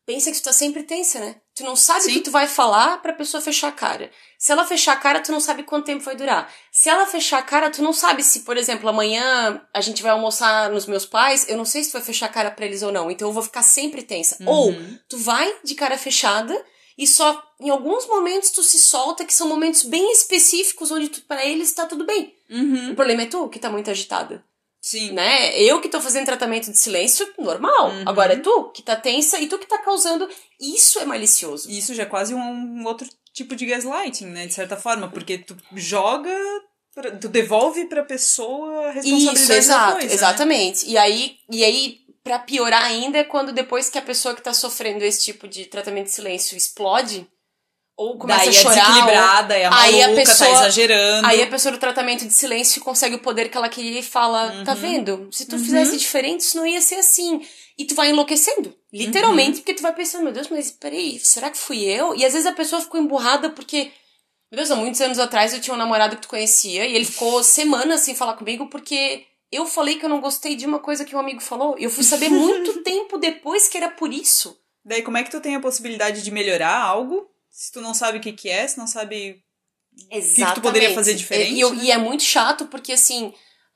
pensa 0.05 0.31
que 0.31 0.37
tu 0.39 0.43
tá 0.43 0.53
sempre 0.53 0.83
tensa, 0.83 1.19
né? 1.19 1.35
Tu 1.55 1.63
não 1.63 1.75
sabe 1.75 2.01
o 2.01 2.03
Sim. 2.03 2.13
que 2.15 2.19
tu 2.19 2.31
vai 2.31 2.47
falar 2.47 3.01
pra 3.01 3.13
pessoa 3.13 3.39
fechar 3.39 3.69
a 3.69 3.71
cara. 3.71 4.11
Se 4.37 4.51
ela 4.51 4.65
fechar 4.65 4.91
a 4.91 4.97
cara, 4.97 5.21
tu 5.21 5.31
não 5.31 5.39
sabe 5.39 5.63
quanto 5.63 5.85
tempo 5.85 6.03
vai 6.03 6.15
durar. 6.15 6.53
Se 6.69 6.89
ela 6.89 7.07
fechar 7.07 7.37
a 7.37 7.41
cara, 7.41 7.69
tu 7.69 7.81
não 7.81 7.93
sabe 7.93 8.23
se, 8.23 8.41
por 8.41 8.57
exemplo, 8.57 8.89
amanhã 8.89 9.61
a 9.73 9.79
gente 9.79 10.03
vai 10.03 10.11
almoçar 10.11 10.69
nos 10.69 10.85
meus 10.85 11.05
pais, 11.05 11.47
eu 11.47 11.55
não 11.55 11.63
sei 11.63 11.81
se 11.81 11.91
tu 11.91 11.93
vai 11.93 12.01
fechar 12.01 12.25
a 12.25 12.29
cara 12.29 12.51
pra 12.51 12.65
eles 12.65 12.83
ou 12.83 12.91
não, 12.91 13.09
então 13.09 13.29
eu 13.29 13.33
vou 13.33 13.41
ficar 13.41 13.61
sempre 13.61 14.03
tensa. 14.03 14.35
Uhum. 14.41 14.49
Ou 14.49 14.75
tu 15.07 15.17
vai 15.17 15.49
de 15.63 15.75
cara 15.75 15.97
fechada 15.97 16.53
e 16.97 17.07
só 17.07 17.41
em 17.61 17.69
alguns 17.69 18.05
momentos 18.05 18.51
tu 18.51 18.61
se 18.61 18.77
solta, 18.77 19.23
que 19.23 19.33
são 19.33 19.47
momentos 19.47 19.83
bem 19.83 20.11
específicos 20.11 20.91
onde 20.91 21.09
pra 21.21 21.45
eles 21.45 21.71
tá 21.71 21.85
tudo 21.85 22.05
bem. 22.05 22.35
Uhum. 22.49 22.91
O 22.91 22.95
problema 22.95 23.21
é 23.21 23.27
tu 23.27 23.47
que 23.47 23.59
tá 23.59 23.69
muito 23.69 23.89
agitada 23.89 24.43
Sim. 24.85 25.13
né? 25.13 25.59
Eu 25.59 25.81
que 25.81 25.89
tô 25.89 25.99
fazendo 25.99 26.25
tratamento 26.27 26.69
de 26.69 26.77
silêncio, 26.77 27.27
normal. 27.39 27.89
Uhum. 27.89 28.03
Agora 28.05 28.33
é 28.33 28.37
tu 28.39 28.65
que 28.71 28.83
tá 28.83 28.95
tensa 28.95 29.39
e 29.39 29.47
tu 29.47 29.57
que 29.57 29.65
tá 29.65 29.79
causando. 29.79 30.29
Isso 30.61 30.99
é 30.99 31.05
malicioso. 31.05 31.71
Isso 31.71 31.95
já 31.95 32.03
é 32.03 32.05
quase 32.05 32.35
um, 32.35 32.39
um 32.39 32.85
outro 32.85 33.07
tipo 33.33 33.55
de 33.55 33.65
gaslighting, 33.65 34.27
né? 34.27 34.45
De 34.45 34.53
certa 34.53 34.77
forma, 34.77 35.09
porque 35.09 35.39
tu 35.39 35.57
joga, 35.73 36.29
pra- 36.93 37.09
tu 37.17 37.27
devolve 37.27 37.85
pra 37.85 38.03
pessoa 38.03 38.89
a 38.89 38.91
responsabilidade 38.91 39.39
Isso, 39.41 39.53
exato, 39.53 39.91
coisa, 39.93 40.07
né? 40.07 40.13
exatamente. 40.13 40.87
E 40.87 40.97
aí, 40.99 41.37
e 41.51 41.63
aí, 41.65 41.97
pra 42.23 42.37
piorar 42.37 42.83
ainda, 42.83 43.17
é 43.17 43.23
quando 43.23 43.51
depois 43.51 43.89
que 43.89 43.97
a 43.97 44.03
pessoa 44.03 44.35
que 44.35 44.41
tá 44.43 44.53
sofrendo 44.53 45.03
esse 45.03 45.23
tipo 45.25 45.47
de 45.47 45.65
tratamento 45.65 46.05
de 46.05 46.11
silêncio 46.11 46.55
explode, 46.55 47.27
ou 47.97 48.17
começa 48.17 48.39
Daí 48.45 48.49
a 48.49 48.51
chorar. 48.51 48.75
é 48.75 48.79
desequilibrada, 48.81 49.57
é 49.57 49.65
a 49.65 49.79
aí 49.81 50.01
a 50.01 50.07
maluca, 50.07 50.25
pessoa- 50.25 50.49
tá 50.49 50.55
exagerando. 50.55 51.27
Aí 51.27 51.41
a 51.41 51.47
pessoa 51.47 51.71
do 51.71 51.77
tratamento 51.77 52.25
de 52.25 52.33
silêncio 52.33 52.81
consegue 52.81 53.15
o 53.15 53.19
poder 53.19 53.49
que 53.49 53.57
ela 53.57 53.69
queria 53.69 53.99
e 53.99 54.03
fala: 54.03 54.51
Uhum. 54.51 54.63
tá 54.65 54.73
vendo? 54.73 55.29
Se 55.31 55.45
tu 55.45 55.57
fizesse 55.57 55.97
diferente, 55.97 56.41
isso 56.41 56.57
não 56.57 56.65
ia 56.67 56.81
ser 56.81 56.95
assim. 56.95 57.41
E 57.77 57.85
tu 57.85 57.95
vai 57.95 58.09
enlouquecendo. 58.09 58.69
Uhum. 58.69 58.75
Literalmente, 58.93 59.59
porque 59.59 59.73
tu 59.73 59.81
vai 59.81 59.93
pensando, 59.93 60.23
meu 60.23 60.33
Deus, 60.33 60.47
mas 60.49 60.71
peraí, 60.71 61.19
será 61.19 61.49
que 61.49 61.57
fui 61.57 61.83
eu? 61.83 62.15
E 62.15 62.25
às 62.25 62.33
vezes 62.33 62.47
a 62.47 62.51
pessoa 62.53 62.81
ficou 62.81 62.99
emburrada 62.99 63.49
porque. 63.49 63.91
Meu 64.51 64.57
Deus, 64.59 64.71
há 64.71 64.75
muitos 64.75 65.01
anos 65.01 65.17
atrás 65.19 65.53
eu 65.53 65.59
tinha 65.59 65.73
um 65.73 65.77
namorado 65.77 66.15
que 66.15 66.21
tu 66.21 66.27
conhecia 66.27 66.85
e 66.85 66.95
ele 66.95 67.03
ficou 67.05 67.41
semanas 67.43 68.01
sem 68.01 68.13
falar 68.13 68.33
comigo 68.35 68.67
porque 68.67 69.23
eu 69.51 69.65
falei 69.65 69.95
que 69.95 70.05
eu 70.05 70.09
não 70.09 70.21
gostei 70.21 70.55
de 70.55 70.65
uma 70.65 70.79
coisa 70.79 71.03
que 71.03 71.15
um 71.15 71.19
amigo 71.19 71.41
falou. 71.41 71.75
E 71.79 71.83
eu 71.83 71.89
fui 71.89 72.03
saber 72.03 72.29
muito 72.29 72.81
tempo 72.83 73.17
depois 73.17 73.67
que 73.67 73.77
era 73.77 73.89
por 73.89 74.13
isso. 74.13 74.57
Daí 74.85 75.01
como 75.01 75.17
é 75.17 75.23
que 75.23 75.31
tu 75.31 75.41
tem 75.41 75.55
a 75.55 75.59
possibilidade 75.59 76.21
de 76.21 76.29
melhorar 76.31 76.77
algo 76.77 77.27
se 77.57 77.71
tu 77.71 77.79
não 77.81 77.93
sabe 77.93 78.17
o 78.17 78.21
que 78.21 78.33
que 78.33 78.49
é, 78.49 78.67
se 78.67 78.77
não 78.77 78.87
sabe... 78.87 79.41
Exatamente. 80.11 80.55
tu 80.55 80.61
poderia 80.61 80.93
fazer 80.93 81.13
diferente, 81.13 81.53
E, 81.53 81.59
eu- 81.61 81.73
né? 81.73 81.83
e 81.85 81.91
é 81.91 81.97
muito 81.97 82.23
chato 82.23 82.65
porque, 82.67 82.91
assim, 82.91 83.33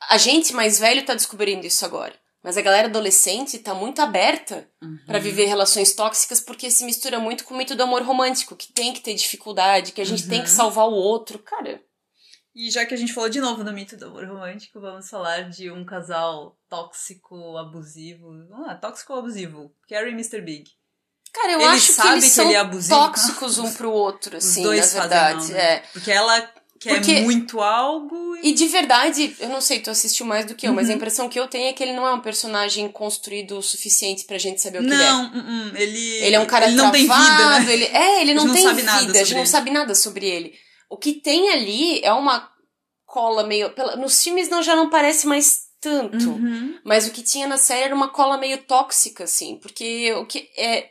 a 0.09 0.17
gente 0.17 0.51
mais 0.53 0.77
velho 0.77 1.05
tá 1.05 1.13
descobrindo 1.13 1.65
isso 1.65 1.85
agora. 1.85 2.13
Mas 2.43 2.57
a 2.57 2.61
galera 2.61 2.87
adolescente 2.87 3.57
tá 3.59 3.73
muito 3.73 4.01
aberta 4.01 4.69
Uhum. 4.81 4.97
pra 5.05 5.19
viver 5.19 5.45
relações 5.45 5.93
tóxicas 5.93 6.39
porque 6.41 6.69
se 6.71 6.83
mistura 6.85 7.19
muito 7.19 7.43
com 7.45 7.53
o 7.53 7.57
mito 7.57 7.75
do 7.75 7.83
amor 7.83 8.01
romântico, 8.03 8.55
que 8.55 8.71
tem 8.73 8.93
que 8.93 8.99
ter 9.01 9.13
dificuldade, 9.13 9.91
que 9.93 10.01
a 10.01 10.05
gente 10.05 10.27
tem 10.27 10.41
que 10.41 10.49
Uhum. 10.49 10.55
salvar 10.55 10.87
o 10.87 10.93
outro. 10.93 11.39
Cara, 11.39 11.81
E 12.55 12.69
já 12.71 12.85
que 12.85 12.93
a 12.93 12.97
gente 12.97 13.13
falou 13.13 13.29
de 13.29 13.39
novo 13.39 13.63
do 13.63 13.71
mito 13.71 13.95
do 13.95 14.07
amor 14.07 14.25
romântico, 14.25 14.81
vamos 14.81 15.07
falar 15.09 15.49
de 15.49 15.71
um 15.71 15.85
casal 15.85 16.57
tóxico, 16.67 17.55
abusivo. 17.57 18.27
Ah, 18.67 18.75
tóxico 18.75 19.13
ou 19.13 19.19
abusivo? 19.19 19.73
Carrie 19.87 20.09
e 20.11 20.13
Mr. 20.13 20.41
Big. 20.41 20.69
Cara, 21.33 21.51
eu 21.53 21.59
Ele 21.61 21.69
acho 21.69 21.95
que 21.95 22.07
eles 22.07 22.23
que 22.25 22.29
são 22.31 22.45
ele 22.45 22.53
é 22.55 22.57
abusivo? 22.57 22.95
tóxicos 22.95 23.57
um 23.57 23.71
pro 23.73 23.91
outro, 23.91 24.37
Os 24.37 24.45
assim, 24.45 24.63
dois 24.63 24.93
na 24.93 25.01
fazem 25.01 25.09
verdade. 25.17 25.35
mal, 25.37 25.47
né? 25.47 25.59
É. 25.75 25.83
Porque 25.93 26.11
ela 26.11 26.41
quer 26.79 26.95
Porque- 26.95 27.19
muito 27.21 27.59
algo 27.61 28.37
e... 28.37 28.49
E 28.49 28.53
de 28.53 28.67
verdade, 28.67 29.35
eu 29.39 29.49
não 29.49 29.59
sei, 29.59 29.79
tu 29.81 29.89
assistiu 29.89 30.25
mais 30.25 30.45
do 30.45 30.55
que 30.55 30.65
eu, 30.67 30.73
mas 30.73 30.87
a 30.87 30.91
Uhum. 30.91 30.95
impressão 30.97 31.27
que 31.27 31.37
eu 31.39 31.47
tenho 31.47 31.67
é 31.67 31.73
que 31.73 31.83
ele 31.83 31.91
não 31.93 32.07
é 32.07 32.13
um 32.13 32.21
personagem 32.21 32.87
construído 32.89 33.57
o 33.57 33.61
suficiente 33.61 34.23
pra 34.23 34.37
gente 34.37 34.61
saber 34.61 34.79
o 34.79 34.81
que 34.81 34.93
ele 34.93 35.03
é. 35.03 35.05
Não, 35.11 35.25
uh, 35.25 35.71
uh, 35.73 35.77
ele... 35.77 35.99
Ele 36.23 36.35
é 36.35 36.39
um 36.39 36.45
cara 36.45 36.67
ele 36.67 36.75
não 36.75 36.89
tem 36.91 37.05
travado, 37.05 37.31
vida, 37.31 37.59
né? 37.59 37.73
ele 37.73 37.83
é, 37.85 38.21
ele 38.21 38.33
não, 38.33 38.45
não 38.45 38.53
tem 38.53 38.63
sabe 38.63 38.75
vida, 38.81 38.91
nada 38.93 39.11
a 39.19 39.23
gente 39.23 39.37
não 39.37 39.45
sabe 39.45 39.71
nada 39.71 39.93
sobre 39.95 40.25
ele. 40.25 40.53
O 40.89 40.95
que 40.97 41.13
tem 41.13 41.49
ali 41.51 41.99
é 42.03 42.13
uma 42.13 42.49
cola 43.05 43.43
meio, 43.45 43.71
pela- 43.71 43.95
nos 43.97 44.23
filmes 44.23 44.47
não 44.49 44.63
já 44.63 44.75
não 44.75 44.89
parece 44.89 45.27
mais 45.27 45.67
tanto, 45.81 46.29
Uhum. 46.29 46.77
mas 46.85 47.07
o 47.07 47.11
que 47.11 47.21
tinha 47.21 47.47
na 47.47 47.57
série 47.57 47.83
era 47.85 47.95
uma 47.95 48.07
cola 48.09 48.37
meio 48.37 48.57
tóxica 48.59 49.23
assim, 49.25 49.57
porque 49.61 50.13
o 50.13 50.25
que 50.25 50.49
é 50.57 50.89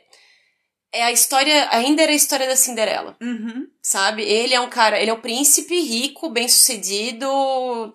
é 0.91 1.03
a 1.03 1.11
história, 1.11 1.67
ainda 1.71 2.01
era 2.01 2.11
a 2.11 2.15
história 2.15 2.47
da 2.47 2.55
Cinderela, 2.55 3.15
Uhum. 3.21 3.67
sabe? 3.81 4.23
Ele 4.23 4.53
é 4.55 4.59
um 4.59 4.69
cara, 4.69 4.99
ele 4.99 5.11
é 5.11 5.13
um 5.13 5.21
príncipe 5.21 5.79
rico, 5.81 6.29
bem-sucedido, 6.29 7.27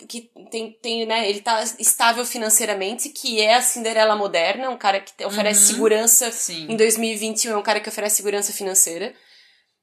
que 0.08 0.30
tem, 0.50 0.72
tem, 0.82 1.06
né, 1.06 1.28
ele 1.28 1.40
tá 1.40 1.62
estável 1.78 2.24
financeiramente, 2.24 3.08
que 3.08 3.40
é 3.40 3.54
a 3.54 3.62
Cinderela 3.62 4.16
moderna, 4.16 4.70
um 4.70 4.76
cara 4.78 5.00
que 5.00 5.24
oferece 5.24 5.60
Uhum. 5.62 5.66
segurança 5.74 6.30
Sim. 6.30 6.66
em 6.70 6.76
2021 6.76 7.52
é 7.52 7.56
um 7.56 7.62
cara 7.62 7.80
que 7.80 7.88
oferece 7.88 8.16
segurança 8.16 8.52
financeira. 8.52 9.14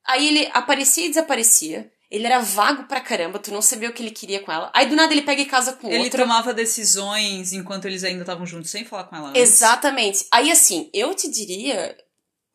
Aí 0.06 0.28
ele 0.28 0.50
aparecia 0.54 1.06
e 1.06 1.10
desaparecia. 1.10 1.91
Ele 2.10 2.26
era 2.26 2.39
vago 2.39 2.84
pra 2.86 3.00
caramba, 3.00 3.39
tu 3.39 3.52
não 3.54 3.62
sabia 3.62 3.89
o 3.89 3.93
que 3.93 4.04
ele 4.04 4.12
queria 4.12 4.41
com 4.41 4.52
ela. 4.52 4.69
Aí 4.74 4.86
do 4.88 4.95
nada 4.95 5.13
ele 5.13 5.21
pega 5.21 5.41
e 5.41 5.45
casa 5.45 5.74
com 5.74 5.88
Ele 5.89 6.04
outra. 6.06 6.24
tomava 6.24 6.54
decisões 6.54 7.54
enquanto 7.54 7.86
eles 7.86 8.04
ainda 8.04 8.21
estavam 8.21 8.45
juntos, 8.45 8.69
sem 8.69 8.84
falar 8.84 9.06
com 9.06 9.15
ela 9.15 9.30
antes. 9.30 9.41
Exatamente. 9.41 10.26
Aí 10.32 10.52
assim, 10.52 10.89
eu 10.93 11.13
te 11.15 11.30
diria, 11.32 11.95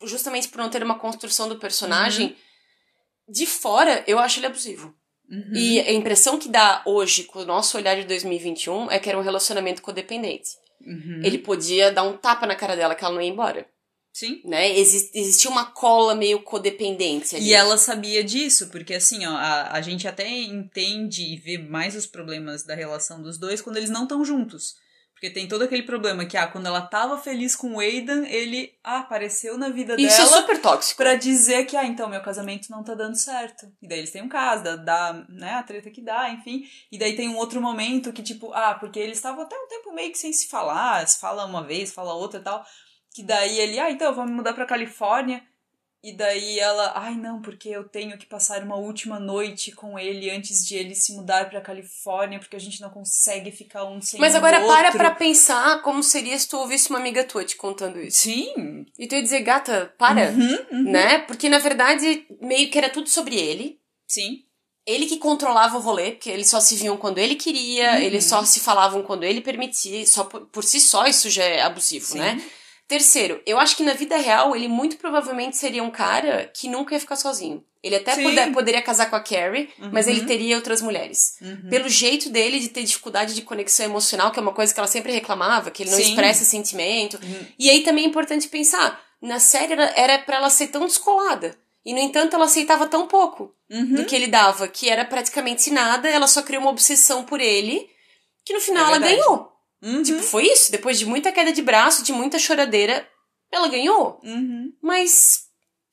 justamente 0.03 0.47
por 0.47 0.57
não 0.59 0.69
ter 0.69 0.83
uma 0.83 0.99
construção 0.99 1.47
do 1.49 1.57
personagem, 1.57 2.35
de 3.27 3.45
fora 3.45 4.03
eu 4.07 4.19
acho 4.19 4.39
ele 4.39 4.47
abusivo. 4.47 4.95
Uhum. 5.29 5.51
E 5.53 5.79
a 5.81 5.91
impressão 5.91 6.39
que 6.39 6.47
dá 6.47 6.81
hoje, 6.85 7.25
com 7.25 7.39
o 7.39 7.45
nosso 7.45 7.77
olhar 7.77 7.95
de 7.99 8.05
2021, 8.05 8.89
é 8.89 8.97
que 8.97 9.09
era 9.09 9.17
um 9.17 9.23
relacionamento 9.23 9.81
codependente. 9.81 10.49
Uhum. 10.81 11.21
Ele 11.23 11.37
podia 11.37 11.91
dar 11.91 12.03
um 12.03 12.15
tapa 12.15 12.45
na 12.47 12.55
cara 12.55 12.75
dela 12.75 12.95
que 12.95 13.03
ela 13.03 13.13
não 13.13 13.21
ia 13.21 13.29
embora. 13.29 13.67
Sim. 14.13 14.41
Né? 14.45 14.75
Exi- 14.77 15.11
existia 15.13 15.51
uma 15.51 15.65
cola 15.65 16.15
meio 16.15 16.41
codependente 16.41 17.35
ali. 17.35 17.49
E 17.49 17.53
ela 17.53 17.77
sabia 17.77 18.23
disso, 18.23 18.69
porque 18.69 18.93
assim, 18.95 19.25
ó, 19.25 19.31
a, 19.31 19.73
a 19.73 19.81
gente 19.81 20.07
até 20.07 20.27
entende 20.27 21.23
e 21.23 21.37
vê 21.37 21.57
mais 21.57 21.95
os 21.95 22.07
problemas 22.07 22.63
da 22.63 22.73
relação 22.73 23.21
dos 23.21 23.37
dois 23.37 23.61
quando 23.61 23.77
eles 23.77 23.89
não 23.89 24.03
estão 24.03 24.23
juntos. 24.25 24.75
Porque 25.17 25.31
tem 25.31 25.47
todo 25.47 25.63
aquele 25.63 25.81
problema 25.81 26.27
que, 26.27 26.37
ah, 26.37 26.45
quando 26.45 26.67
ela 26.67 26.79
tava 26.79 27.17
feliz 27.17 27.55
com 27.55 27.73
o 27.73 27.79
Aidan, 27.79 28.23
ele 28.27 28.71
ah, 28.83 28.99
apareceu 28.99 29.57
na 29.57 29.67
vida 29.67 29.95
Isso 29.99 30.21
é 30.21 30.25
dela 30.25 30.41
super 30.41 30.61
tóxico. 30.61 30.95
pra 30.95 31.15
dizer 31.15 31.65
que, 31.65 31.75
ah, 31.75 31.83
então, 31.83 32.07
meu 32.07 32.21
casamento 32.21 32.69
não 32.69 32.83
tá 32.83 32.93
dando 32.93 33.15
certo. 33.15 33.65
E 33.81 33.87
daí 33.87 33.97
eles 33.97 34.11
têm 34.11 34.21
um 34.21 34.29
caso, 34.29 34.63
dá, 34.63 34.75
dá, 34.75 35.25
né, 35.27 35.55
a 35.55 35.63
treta 35.63 35.89
que 35.89 36.03
dá, 36.03 36.29
enfim. 36.29 36.63
E 36.91 36.99
daí 36.99 37.15
tem 37.15 37.27
um 37.27 37.35
outro 37.35 37.59
momento 37.59 38.13
que, 38.13 38.21
tipo, 38.21 38.53
ah, 38.53 38.75
porque 38.75 38.99
eles 38.99 39.17
estavam 39.17 39.41
até 39.41 39.55
um 39.55 39.67
tempo 39.67 39.91
meio 39.91 40.11
que 40.11 40.19
sem 40.19 40.31
se 40.31 40.47
falar, 40.47 41.07
se 41.07 41.19
fala 41.19 41.45
uma 41.45 41.63
vez, 41.63 41.91
fala 41.91 42.13
outra 42.13 42.39
e 42.39 42.43
tal. 42.43 42.63
Que 43.15 43.23
daí 43.23 43.59
ele, 43.59 43.79
ah, 43.79 43.89
então, 43.89 44.13
vamos 44.13 44.31
mudar 44.31 44.53
pra 44.53 44.67
Califórnia. 44.67 45.43
E 46.03 46.15
daí 46.15 46.59
ela, 46.59 46.93
ai 46.95 47.15
não, 47.15 47.41
porque 47.41 47.67
eu 47.69 47.83
tenho 47.83 48.17
que 48.17 48.25
passar 48.27 48.61
uma 48.63 48.75
última 48.75 49.19
noite 49.19 49.71
com 49.71 49.97
ele 49.97 50.29
antes 50.29 50.65
de 50.65 50.75
ele 50.75 50.93
se 50.93 51.11
mudar 51.13 51.49
pra 51.49 51.59
Califórnia, 51.59 52.39
porque 52.39 52.55
a 52.55 52.59
gente 52.59 52.79
não 52.79 52.89
consegue 52.91 53.51
ficar 53.51 53.83
um 53.83 53.99
sem 53.99 54.19
Mas 54.19 54.35
agora 54.35 54.59
para 54.61 54.83
outro. 54.85 54.97
pra 54.99 55.11
pensar 55.11 55.81
como 55.81 56.03
seria 56.03 56.37
se 56.37 56.47
tu 56.47 56.57
ouvisse 56.57 56.89
uma 56.91 56.99
amiga 56.99 57.23
tua 57.23 57.43
te 57.43 57.55
contando 57.55 57.99
isso. 57.99 58.19
Sim. 58.21 58.85
E 58.97 59.07
tu 59.07 59.15
ia 59.15 59.23
dizer, 59.23 59.41
gata, 59.41 59.91
para. 59.97 60.29
Uhum, 60.29 60.57
uhum. 60.71 60.91
Né? 60.91 61.17
Porque 61.19 61.49
na 61.49 61.57
verdade, 61.59 62.25
meio 62.39 62.69
que 62.69 62.77
era 62.77 62.89
tudo 62.89 63.09
sobre 63.09 63.35
ele. 63.35 63.79
Sim. 64.07 64.43
Ele 64.85 65.07
que 65.07 65.17
controlava 65.17 65.77
o 65.77 65.81
rolê, 65.81 66.11
porque 66.11 66.29
eles 66.29 66.47
só 66.47 66.61
se 66.61 66.75
viam 66.75 66.95
quando 66.95 67.17
ele 67.17 67.35
queria, 67.35 67.93
Uhum. 67.93 67.97
eles 67.97 68.23
só 68.23 68.45
se 68.45 68.59
falavam 68.61 69.01
quando 69.03 69.23
ele 69.25 69.41
permitia, 69.41 70.05
só 70.05 70.23
por, 70.23 70.45
por 70.45 70.63
si 70.63 70.79
só 70.79 71.05
isso 71.07 71.29
já 71.29 71.43
é 71.43 71.61
abusivo, 71.63 72.05
Sim. 72.05 72.19
né? 72.19 72.41
Terceiro, 72.87 73.41
eu 73.45 73.59
acho 73.59 73.75
que 73.75 73.83
na 73.83 73.93
vida 73.93 74.15
real 74.17 74.55
ele 74.55 74.67
muito 74.69 74.95
provavelmente 74.97 75.57
seria 75.57 75.83
um 75.83 75.91
cara 75.91 76.49
que 76.53 76.69
nunca 76.69 76.93
ia 76.93 76.99
ficar 76.99 77.17
sozinho. 77.17 77.63
Ele 77.83 77.95
até 77.97 78.15
poder- 78.15 78.51
poderia 78.53 78.81
casar 78.81 79.09
com 79.09 79.15
a 79.15 79.19
Carrie, 79.19 79.69
mas 79.91 80.05
Uhum. 80.07 80.13
ele 80.13 80.25
teria 80.25 80.55
outras 80.55 80.81
mulheres. 80.81 81.35
Uhum. 81.41 81.69
Pelo 81.69 81.89
jeito 81.89 82.29
dele 82.29 82.59
de 82.59 82.69
ter 82.69 82.83
dificuldade 82.83 83.33
de 83.35 83.41
conexão 83.41 83.85
emocional, 83.85 84.31
que 84.31 84.39
é 84.39 84.41
uma 84.41 84.53
coisa 84.53 84.73
que 84.73 84.79
ela 84.79 84.87
sempre 84.87 85.11
reclamava, 85.11 85.69
que 85.69 85.83
ele 85.83 85.91
não 85.91 85.97
Sim. 85.97 86.09
expressa 86.09 86.45
sentimento. 86.45 87.19
Uhum. 87.21 87.45
E 87.59 87.69
aí 87.69 87.81
também 87.83 88.05
é 88.05 88.07
importante 88.07 88.47
pensar, 88.47 89.01
na 89.21 89.39
série 89.39 89.73
era, 89.95 90.17
para 90.19 90.37
ela 90.37 90.49
ser 90.49 90.67
tão 90.67 90.85
descolada. 90.85 91.55
E 91.85 91.93
no 91.93 91.99
entanto 91.99 92.35
ela 92.35 92.45
aceitava 92.45 92.87
tão 92.87 93.05
pouco 93.07 93.53
Uhum. 93.69 93.95
do 93.95 94.05
que 94.05 94.15
ele 94.15 94.27
dava, 94.27 94.67
que 94.67 94.89
era 94.89 95.03
praticamente 95.03 95.69
nada, 95.71 96.09
ela 96.09 96.27
só 96.27 96.41
criou 96.41 96.61
uma 96.61 96.71
obsessão 96.71 97.23
por 97.23 97.41
ele, 97.41 97.89
que 98.45 98.53
no 98.53 98.61
final 98.61 98.85
É 98.85 98.87
ela 98.89 98.99
ganhou. 98.99 99.51
Uhum. 99.81 100.03
Tipo, 100.03 100.21
foi 100.21 100.45
isso. 100.45 100.71
Depois 100.71 100.97
de 100.97 101.05
muita 101.05 101.31
queda 101.31 101.51
de 101.51 101.61
braço, 101.61 102.03
de 102.03 102.11
muita 102.11 102.39
choradeira, 102.39 103.07
ela 103.51 103.67
ganhou. 103.67 104.19
Uhum. 104.23 104.73
Mas 104.81 105.46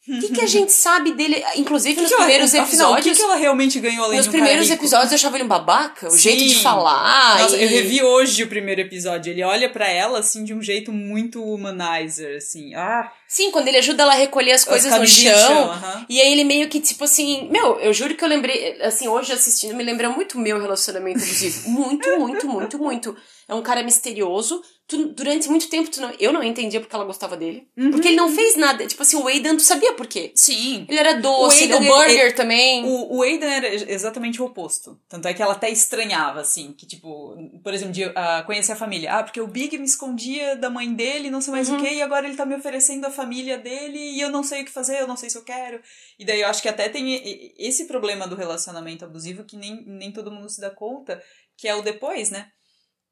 o 0.06 0.20
que, 0.20 0.28
que 0.34 0.40
a 0.42 0.46
gente 0.46 0.70
sabe 0.70 1.12
dele? 1.12 1.42
Inclusive, 1.56 1.94
Que 1.94 2.00
nos 2.02 2.10
que 2.10 2.14
ela- 2.14 2.24
primeiros 2.24 2.54
afinal, 2.54 2.64
episódios. 2.92 3.06
o 3.06 3.10
que, 3.10 3.16
que 3.16 3.22
ela 3.22 3.36
realmente 3.36 3.80
ganhou 3.80 4.04
além 4.04 4.18
Nos 4.18 4.26
um 4.26 4.30
primeiros 4.30 4.68
episódios 4.70 5.12
eu 5.12 5.16
achava 5.16 5.36
ele 5.36 5.44
um 5.44 5.48
babaca, 5.48 6.08
o 6.08 6.10
Sim. 6.10 6.18
jeito 6.18 6.44
de 6.44 6.56
falar. 6.60 7.40
Nossa, 7.40 7.56
e... 7.56 7.62
eu 7.62 7.68
revi 7.68 8.02
hoje 8.02 8.42
o 8.42 8.46
primeiro 8.48 8.80
episódio. 8.82 9.30
Ele 9.32 9.42
olha 9.42 9.70
pra 9.70 9.88
ela, 9.88 10.18
assim, 10.18 10.44
de 10.44 10.52
um 10.52 10.60
jeito 10.60 10.92
muito 10.92 11.42
humanizer, 11.42 12.36
assim. 12.36 12.74
Ah, 12.74 13.10
Sim, 13.26 13.50
quando 13.50 13.66
ele 13.68 13.78
ajuda 13.78 14.02
ela 14.04 14.12
a 14.12 14.16
recolher 14.16 14.52
as 14.52 14.64
coisas 14.64 14.90
no 14.90 14.96
camisinhas 14.98 15.40
chão. 15.40 15.70
aham. 15.70 16.06
E 16.08 16.20
aí 16.20 16.30
ele 16.32 16.44
meio 16.44 16.68
que, 16.68 16.78
tipo 16.80 17.02
assim, 17.04 17.48
meu, 17.50 17.80
eu 17.80 17.92
juro 17.92 18.14
que 18.14 18.22
eu 18.24 18.28
lembrei, 18.28 18.80
assim, 18.82 19.08
hoje 19.08 19.32
assistindo, 19.32 19.74
me 19.74 19.82
lembra 19.82 20.08
muito 20.10 20.38
meu 20.38 20.60
relacionamento 20.60 21.18
abusivo. 21.18 21.68
muito, 21.70 22.08
muito, 22.18 22.46
muito, 22.46 22.78
muito. 22.78 23.16
É 23.48 23.54
um 23.54 23.62
cara 23.62 23.82
misterioso. 23.82 24.62
Tu, 24.86 25.14
durante 25.14 25.48
muito 25.48 25.70
tempo, 25.70 25.90
tu 25.90 25.98
não, 25.98 26.12
eu 26.20 26.30
não 26.30 26.42
entendia 26.42 26.78
porque 26.78 26.94
ela 26.94 27.06
gostava 27.06 27.38
dele. 27.38 27.66
Uhum. 27.74 27.90
Porque 27.90 28.08
ele 28.08 28.16
não 28.18 28.30
fez 28.30 28.54
nada. 28.54 28.86
Tipo 28.86 29.00
assim, 29.02 29.16
o 29.16 29.26
Aidan, 29.26 29.56
tu 29.56 29.62
sabia 29.62 29.94
por 29.94 30.06
quê? 30.06 30.30
Sim. 30.34 30.84
Ele 30.86 30.98
era 30.98 31.14
doce, 31.14 31.62
O 31.62 31.64
ele, 31.64 31.72
Aidan, 31.72 31.84
o 31.86 31.88
Burger 31.96 32.20
ele- 32.26 32.32
também. 32.32 32.84
O, 32.84 33.16
o 33.16 33.22
Aidan 33.22 33.46
era 33.46 33.66
exatamente 33.90 34.42
o 34.42 34.44
oposto. 34.44 35.00
Tanto 35.08 35.26
é 35.26 35.32
que 35.32 35.42
ela 35.42 35.54
até 35.54 35.70
estranhava, 35.70 36.42
assim, 36.42 36.74
que, 36.74 36.84
tipo, 36.86 37.34
por 37.62 37.72
exemplo, 37.72 37.94
de 37.94 38.04
ah, 38.14 38.42
conhecer 38.44 38.72
a 38.72 38.76
família. 38.76 39.10
Ah, 39.14 39.22
porque 39.24 39.40
o 39.40 39.46
Big 39.46 39.78
me 39.78 39.86
escondia 39.86 40.54
da 40.54 40.68
mãe 40.68 40.92
dele, 40.92 41.30
não 41.30 41.40
sei 41.40 41.52
mais 41.52 41.70
Uhum. 41.70 41.78
o 41.78 41.82
que, 41.82 41.88
e 41.88 42.02
agora 42.02 42.26
ele 42.26 42.36
tá 42.36 42.44
me 42.44 42.54
oferecendo 42.54 43.06
a 43.06 43.10
família 43.10 43.56
dele 43.56 43.98
e 43.98 44.20
eu 44.20 44.28
não 44.28 44.42
sei 44.42 44.60
o 44.60 44.64
que 44.66 44.70
fazer, 44.70 45.00
eu 45.00 45.06
não 45.08 45.16
sei 45.16 45.30
se 45.30 45.38
eu 45.38 45.44
quero. 45.44 45.80
E 46.18 46.26
daí 46.26 46.42
eu 46.42 46.46
acho 46.48 46.60
que 46.60 46.68
até 46.68 46.90
tem 46.90 47.54
esse 47.58 47.86
problema 47.86 48.26
do 48.28 48.36
relacionamento 48.36 49.02
abusivo 49.06 49.44
que 49.44 49.56
nem, 49.56 49.82
nem 49.86 50.12
todo 50.12 50.30
mundo 50.30 50.50
se 50.50 50.60
dá 50.60 50.68
conta, 50.68 51.22
que 51.56 51.66
é 51.66 51.74
o 51.74 51.80
depois, 51.80 52.28
né? 52.30 52.48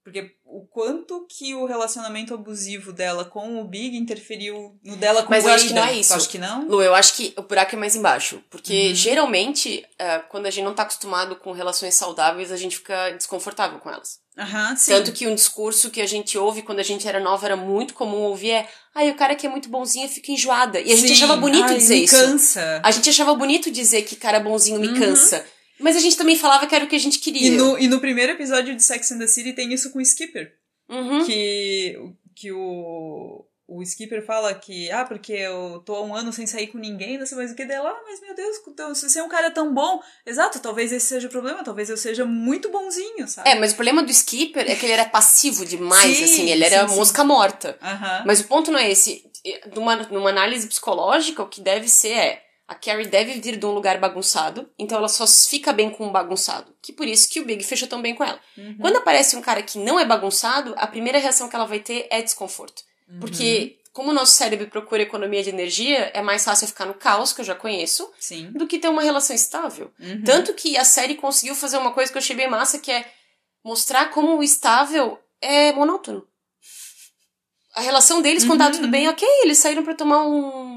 Porque 0.04 0.32
o 0.44 0.66
quanto 0.66 1.26
que 1.28 1.54
o 1.54 1.64
relacionamento 1.64 2.34
abusivo 2.34 2.92
dela 2.92 3.24
com 3.24 3.60
o 3.60 3.64
Big 3.64 3.96
interferiu 3.96 4.76
no 4.84 4.96
dela 4.96 5.22
com 5.22 5.30
Mas 5.30 5.44
o 5.44 5.48
eu 5.48 5.54
acho 5.54 5.68
que 5.68 5.74
não 5.74 5.84
é 5.84 5.94
isso. 5.94 6.10
Tu 6.12 6.16
acha 6.16 6.28
que 6.28 6.38
não? 6.38 6.66
Lu, 6.66 6.82
eu 6.82 6.92
acho 6.94 7.14
que 7.14 7.32
o 7.36 7.42
buraco 7.42 7.76
é 7.76 7.78
mais 7.78 7.94
embaixo. 7.94 8.42
Porque 8.50 8.88
Uhum. 8.88 8.94
geralmente, 8.96 9.84
é, 9.98 10.18
quando 10.18 10.46
a 10.46 10.50
gente 10.50 10.64
não 10.64 10.74
tá 10.74 10.82
acostumado 10.82 11.36
com 11.36 11.52
relações 11.52 11.94
saudáveis, 11.94 12.50
a 12.50 12.56
gente 12.56 12.76
fica 12.78 13.10
desconfortável 13.10 13.78
com 13.78 13.90
elas. 13.90 14.20
Aham, 14.36 14.74
sim. 14.76 14.90
Tanto 14.92 15.12
que 15.12 15.26
um 15.26 15.34
discurso 15.34 15.90
que 15.90 16.00
a 16.00 16.06
gente 16.06 16.36
ouve 16.36 16.62
quando 16.62 16.78
a 16.80 16.82
gente 16.82 17.06
era 17.06 17.20
nova 17.20 17.46
era 17.46 17.56
muito 17.56 17.94
comum 17.94 18.22
ouvir 18.22 18.50
é 18.50 18.68
ai, 18.94 19.10
o 19.10 19.14
cara 19.14 19.34
que 19.36 19.46
é 19.46 19.50
muito 19.50 19.68
bonzinho 19.68 20.08
fica 20.08 20.32
enjoada. 20.32 20.80
E 20.80 20.90
a 20.90 20.96
gente 20.96 21.08
Sim. 21.08 21.12
achava 21.24 21.36
bonito 21.36 21.64
Ai, 21.64 21.76
dizer 21.76 21.94
me 21.96 22.04
isso. 22.04 22.16
cansa. 22.16 22.80
A 22.82 22.90
gente 22.90 23.08
achava 23.10 23.34
bonito 23.34 23.70
dizer 23.70 24.02
que 24.02 24.16
cara 24.16 24.40
bonzinho 24.40 24.80
me 24.80 24.88
Uhum. 24.88 24.98
cansa. 24.98 25.44
Mas 25.82 25.96
a 25.96 26.00
gente 26.00 26.16
também 26.16 26.36
falava 26.36 26.66
que 26.66 26.74
era 26.74 26.84
o 26.84 26.88
que 26.88 26.96
a 26.96 27.00
gente 27.00 27.18
queria. 27.18 27.48
E 27.48 27.50
no, 27.50 27.78
e 27.78 27.88
no 27.88 28.00
primeiro 28.00 28.32
episódio 28.32 28.74
de 28.74 28.82
Sex 28.82 29.12
and 29.12 29.18
the 29.18 29.26
City 29.26 29.52
tem 29.52 29.72
isso 29.72 29.90
com 29.90 29.98
o 29.98 30.02
Skipper. 30.02 30.52
Uhum. 30.88 31.24
Que, 31.24 31.98
que 32.34 32.52
o, 32.52 33.44
o 33.66 33.82
Skipper 33.82 34.24
fala 34.24 34.52
que, 34.54 34.90
ah, 34.90 35.04
porque 35.04 35.32
eu 35.32 35.82
tô 35.84 35.94
há 35.94 36.02
um 36.02 36.14
ano 36.14 36.32
sem 36.32 36.46
sair 36.46 36.66
com 36.66 36.78
ninguém, 36.78 37.18
não 37.18 37.24
sei 37.24 37.36
mais 37.36 37.52
o 37.52 37.54
que 37.54 37.64
dela. 37.64 37.88
Ah, 37.90 38.02
mas 38.04 38.20
meu 38.20 38.34
Deus, 38.34 38.56
então, 38.68 38.94
se 38.94 39.08
você 39.08 39.18
é 39.18 39.22
um 39.22 39.28
cara 39.28 39.50
tão 39.50 39.72
bom. 39.72 40.00
Exato, 40.26 40.60
talvez 40.60 40.92
esse 40.92 41.06
seja 41.06 41.26
o 41.26 41.30
problema, 41.30 41.64
talvez 41.64 41.88
eu 41.88 41.96
seja 41.96 42.24
muito 42.24 42.68
bonzinho, 42.70 43.26
sabe? 43.26 43.48
É, 43.48 43.54
mas 43.54 43.72
o 43.72 43.74
problema 43.74 44.02
do 44.02 44.10
Skipper 44.10 44.70
é 44.70 44.76
que 44.76 44.84
ele 44.84 44.92
era 44.92 45.06
passivo 45.06 45.64
demais, 45.64 46.16
Sim, 46.16 46.24
assim, 46.24 46.50
ele 46.50 46.64
era 46.64 46.82
sim, 46.82 46.88
sim. 46.88 46.96
mosca 46.96 47.24
morta. 47.24 47.78
Aham. 47.82 48.24
Mas 48.26 48.40
o 48.40 48.44
ponto 48.44 48.70
não 48.70 48.78
é 48.78 48.90
esse. 48.90 49.24
Numa, 49.74 49.96
numa 49.96 50.30
análise 50.30 50.68
psicológica, 50.68 51.42
o 51.42 51.48
que 51.48 51.60
deve 51.60 51.88
ser 51.88 52.12
é 52.12 52.51
A 52.66 52.74
Carrie 52.74 53.06
deve 53.06 53.34
vir 53.34 53.56
de 53.56 53.66
um 53.66 53.72
lugar 53.72 53.98
bagunçado, 53.98 54.70
então 54.78 54.96
ela 54.96 55.08
só 55.08 55.26
fica 55.26 55.72
bem 55.72 55.90
com 55.90 56.06
um 56.06 56.12
bagunçado. 56.12 56.74
Que 56.80 56.92
por 56.92 57.06
isso 57.06 57.28
que 57.28 57.40
o 57.40 57.44
Big 57.44 57.62
fechou 57.64 57.88
tão 57.88 58.00
bem 58.00 58.14
com 58.14 58.24
ela. 58.24 58.40
Uhum. 58.56 58.78
Quando 58.80 58.96
aparece 58.96 59.36
um 59.36 59.42
cara 59.42 59.62
que 59.62 59.78
não 59.78 59.98
é 59.98 60.04
bagunçado, 60.04 60.74
a 60.78 60.86
primeira 60.86 61.18
reação 61.18 61.48
que 61.48 61.56
ela 61.56 61.66
vai 61.66 61.80
ter 61.80 62.06
é 62.10 62.22
desconforto. 62.22 62.82
Uhum. 63.08 63.20
Porque, 63.20 63.78
como 63.92 64.10
o 64.10 64.14
nosso 64.14 64.32
cérebro 64.32 64.68
procura 64.68 65.02
economia 65.02 65.42
de 65.42 65.50
energia, 65.50 66.10
é 66.14 66.22
mais 66.22 66.44
fácil 66.44 66.66
ficar 66.66 66.86
no 66.86 66.94
caos, 66.94 67.32
que 67.32 67.40
eu 67.42 67.44
já 67.44 67.54
conheço, 67.54 68.10
Sim. 68.18 68.50
do 68.52 68.66
que 68.66 68.78
ter 68.78 68.88
uma 68.88 69.02
relação 69.02 69.36
estável. 69.36 69.92
Uhum. 70.00 70.22
Tanto 70.24 70.54
que 70.54 70.76
a 70.76 70.84
série 70.84 71.16
conseguiu 71.16 71.54
fazer 71.54 71.76
uma 71.76 71.92
coisa 71.92 72.10
que 72.10 72.16
eu 72.16 72.22
achei 72.22 72.36
bem 72.36 72.48
massa, 72.48 72.78
que 72.78 72.90
é 72.90 73.04
mostrar 73.62 74.10
como 74.10 74.38
o 74.38 74.42
estável 74.42 75.18
é 75.42 75.72
monótono. 75.72 76.26
A 77.74 77.80
relação 77.80 78.20
deles, 78.22 78.44
quando 78.44 78.60
Uhum, 78.60 78.66
tava 78.66 78.76
tudo 78.76 78.88
bem, 78.88 79.08
ok, 79.08 79.26
eles 79.42 79.58
saíram 79.58 79.82
pra 79.82 79.94
tomar 79.94 80.24
um, 80.26 80.71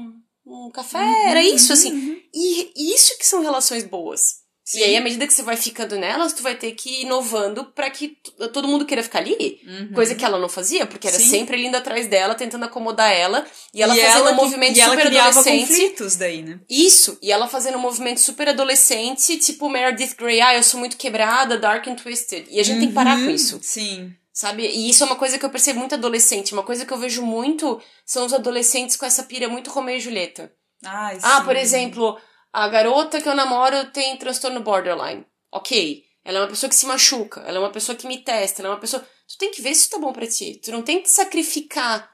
um 0.66 0.70
café, 0.70 0.98
era 1.28 1.42
isso, 1.42 1.72
assim. 1.72 1.92
Uhum. 1.92 2.16
E 2.34 2.94
isso 2.94 3.16
que 3.18 3.26
são 3.26 3.42
relações 3.42 3.84
boas. 3.84 4.44
Sim. 4.68 4.80
E 4.80 4.82
aí, 4.82 4.96
à 4.96 5.00
medida 5.00 5.24
que 5.28 5.32
você 5.32 5.44
vai 5.44 5.56
ficando 5.56 5.96
nelas, 5.96 6.32
tu 6.32 6.42
vai 6.42 6.56
ter 6.56 6.72
que 6.72 6.90
ir 6.90 7.02
inovando 7.02 7.66
pra 7.66 7.88
que 7.88 8.16
todo 8.52 8.66
mundo 8.66 8.84
queira 8.84 9.00
ficar 9.00 9.20
ali. 9.20 9.60
Uhum. 9.64 9.92
Coisa 9.94 10.12
que 10.16 10.24
ela 10.24 10.40
não 10.40 10.48
fazia, 10.48 10.84
porque 10.84 11.06
era 11.06 11.16
Sim. 11.20 11.28
sempre 11.30 11.56
ele 11.56 11.68
indo 11.68 11.76
atrás 11.76 12.08
dela, 12.08 12.34
tentando 12.34 12.64
acomodar 12.64 13.12
ela. 13.12 13.46
E 13.72 13.80
ela 13.80 13.96
E 13.96 14.00
fazendo 14.00 14.24
um 14.24 14.28
que- 14.30 14.34
movimento 14.34 14.76
e 14.76 14.80
ela 14.80 14.90
super 14.96 15.06
criava 15.06 15.28
adolescente. 15.38 15.68
conflitos 15.68 16.16
daí, 16.16 16.42
né? 16.42 16.58
Isso, 16.68 17.16
e 17.22 17.30
ela 17.30 17.46
fazendo 17.46 17.78
um 17.78 17.80
movimento 17.80 18.18
super 18.18 18.48
adolescente, 18.48 19.36
tipo 19.38 19.68
Meredith 19.68 20.16
Grey, 20.18 20.40
ah, 20.40 20.56
eu 20.56 20.62
sou 20.64 20.80
muito 20.80 20.96
quebrada, 20.96 21.56
dark 21.56 21.86
and 21.86 21.94
twisted. 21.94 22.46
E 22.50 22.58
a 22.58 22.64
gente 22.64 22.80
tem 22.80 22.88
que 22.88 22.94
parar 22.94 23.14
com 23.18 23.22
Uhum. 23.26 23.30
isso, 23.30 23.60
Sim. 23.62 24.12
Sabe? 24.36 24.66
E 24.68 24.90
isso 24.90 25.02
é 25.02 25.06
uma 25.06 25.16
coisa 25.16 25.38
que 25.38 25.44
eu 25.46 25.50
percebo 25.50 25.78
muito 25.78 25.94
adolescente. 25.94 26.52
Uma 26.52 26.62
coisa 26.62 26.84
que 26.84 26.92
eu 26.92 26.98
vejo 26.98 27.22
muito 27.22 27.80
são 28.04 28.26
os 28.26 28.34
adolescentes 28.34 28.94
com 28.94 29.06
essa 29.06 29.22
pira 29.22 29.48
muito 29.48 29.70
Romeo 29.70 29.96
e 29.96 30.00
Julieta. 30.00 30.52
Ai, 30.84 31.18
Ah, 31.22 31.38
sim. 31.38 31.44
por 31.46 31.56
exemplo, 31.56 32.20
a 32.52 32.68
garota 32.68 33.18
que 33.20 33.28
eu 33.28 33.34
namoro 33.34 33.90
tem 33.92 34.14
transtorno 34.18 34.60
borderline. 34.60 35.24
Ok. 35.50 36.04
Ela 36.22 36.38
é 36.38 36.42
uma 36.42 36.48
pessoa 36.48 36.68
que 36.68 36.76
se 36.76 36.84
machuca, 36.86 37.40
ela 37.46 37.56
é 37.56 37.60
uma 37.60 37.70
pessoa 37.70 37.96
que 37.96 38.06
me 38.06 38.18
testa, 38.18 38.60
ela 38.60 38.68
é 38.68 38.72
uma 38.72 38.80
pessoa. 38.80 39.00
Tu 39.28 39.38
tem 39.38 39.50
que 39.52 39.62
ver 39.62 39.74
se 39.74 39.82
isso 39.82 39.90
tá 39.90 39.98
bom 39.98 40.12
pra 40.12 40.26
ti. 40.26 40.60
Tu 40.62 40.70
não 40.70 40.82
tem 40.82 41.00
que 41.00 41.08
sacrificar 41.08 42.10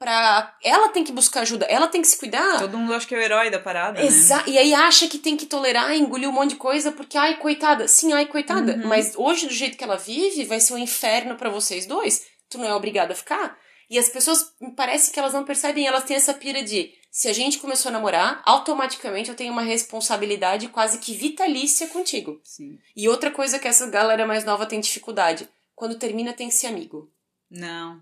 pra. 0.00 0.56
Ela 0.64 0.88
tem 0.88 1.04
que 1.04 1.12
buscar 1.12 1.42
ajuda, 1.42 1.66
ela 1.66 1.86
tem 1.86 2.00
que 2.00 2.08
se 2.08 2.18
cuidar. 2.18 2.58
Todo 2.58 2.78
mundo 2.78 2.94
acha 2.94 3.06
que 3.06 3.14
é 3.14 3.18
o 3.18 3.20
herói 3.20 3.50
da 3.50 3.60
parada, 3.60 4.00
né? 4.00 4.06
Exa 4.06 4.42
e 4.46 4.58
aí 4.58 4.72
acha 4.72 5.06
que 5.06 5.18
tem 5.18 5.36
que 5.36 5.44
tolerar, 5.44 5.94
engolir 5.94 6.28
um 6.28 6.32
monte 6.32 6.50
de 6.50 6.56
coisa 6.56 6.90
porque, 6.90 7.18
ai, 7.18 7.36
coitada. 7.36 7.86
Sim, 7.86 8.12
ai, 8.14 8.26
coitada. 8.26 8.72
Uhum. 8.72 8.88
Mas 8.88 9.14
hoje, 9.14 9.46
do 9.46 9.52
jeito 9.52 9.76
que 9.76 9.84
ela 9.84 9.96
vive, 9.96 10.44
vai 10.44 10.58
ser 10.58 10.72
um 10.72 10.78
inferno 10.78 11.36
pra 11.36 11.50
vocês 11.50 11.86
dois. 11.86 12.26
Tu 12.48 12.56
não 12.58 12.66
é 12.66 12.74
obrigada 12.74 13.12
a 13.12 13.16
ficar. 13.16 13.56
E 13.90 13.98
as 13.98 14.08
pessoas, 14.08 14.52
parece 14.76 15.10
que 15.10 15.18
elas 15.18 15.34
não 15.34 15.44
percebem, 15.44 15.86
elas 15.86 16.04
têm 16.04 16.16
essa 16.16 16.32
pira 16.32 16.62
de 16.62 16.92
se 17.10 17.28
a 17.28 17.32
gente 17.32 17.58
começou 17.58 17.90
a 17.90 17.92
namorar, 17.92 18.40
automaticamente 18.46 19.28
eu 19.28 19.36
tenho 19.36 19.52
uma 19.52 19.62
responsabilidade 19.62 20.68
quase 20.68 20.98
que 20.98 21.12
vitalícia 21.12 21.88
contigo. 21.88 22.40
Sim. 22.44 22.78
E 22.96 23.08
outra 23.08 23.32
coisa 23.32 23.58
que 23.58 23.66
essa 23.66 23.90
galera 23.90 24.26
mais 24.26 24.44
nova 24.44 24.64
tem 24.64 24.80
dificuldade. 24.80 25.48
Quando 25.74 25.98
termina, 25.98 26.32
tem 26.32 26.48
que 26.48 26.54
ser 26.54 26.68
amigo. 26.68 27.10
Não. 27.50 28.00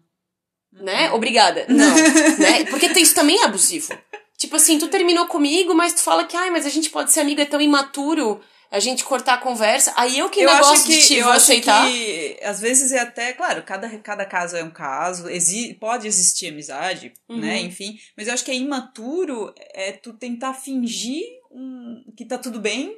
Né? 0.73 1.11
Obrigada. 1.13 1.65
Não. 1.69 1.95
né? 2.39 2.65
Porque 2.67 2.87
isso 3.01 3.15
também 3.15 3.41
é 3.41 3.45
abusivo. 3.45 3.97
Tipo 4.37 4.57
assim, 4.57 4.79
tu 4.79 4.89
terminou 4.89 5.27
comigo, 5.27 5.75
mas 5.75 5.93
tu 5.95 6.01
fala 6.01 6.25
que, 6.25 6.37
ai, 6.37 6.51
mas 6.51 6.65
a 6.65 6.69
gente 6.69 6.91
pode 6.91 7.11
ser 7.13 7.21
amigo, 7.21 7.41
é 7.41 7.45
tão 7.45 7.61
imaturo 7.61 8.41
a 8.71 8.79
gente 8.79 9.03
cortar 9.03 9.35
a 9.35 9.39
conversa. 9.39 9.93
Aí 9.97 10.19
eu 10.19 10.29
que 10.29 10.41
eu 10.41 10.47
negócio 10.51 10.75
acho 10.75 10.85
que, 10.85 10.93
de 10.99 11.07
ti, 11.07 11.15
eu 11.15 11.25
vou 11.25 11.33
acho 11.33 11.43
aceitar. 11.45 11.87
que 11.87 12.39
às 12.43 12.61
vezes 12.61 12.93
é 12.93 13.01
até, 13.01 13.33
claro, 13.33 13.63
cada, 13.63 13.89
cada 13.99 14.25
caso 14.27 14.57
é 14.57 14.63
um 14.63 14.71
caso, 14.71 15.29
exi 15.29 15.75
pode 15.75 16.07
existir 16.07 16.49
amizade, 16.49 17.13
Uhum. 17.29 17.39
né, 17.39 17.61
enfim, 17.61 17.99
mas 18.17 18.29
eu 18.29 18.35
acho 18.35 18.45
que 18.45 18.51
é 18.51 18.55
imaturo 18.55 19.53
é 19.75 19.93
tu 19.93 20.13
tentar 20.13 20.53
fingir 20.55 21.23
um, 21.51 22.05
que 22.17 22.25
tá 22.27 22.37
tudo 22.39 22.61
bem 22.61 22.97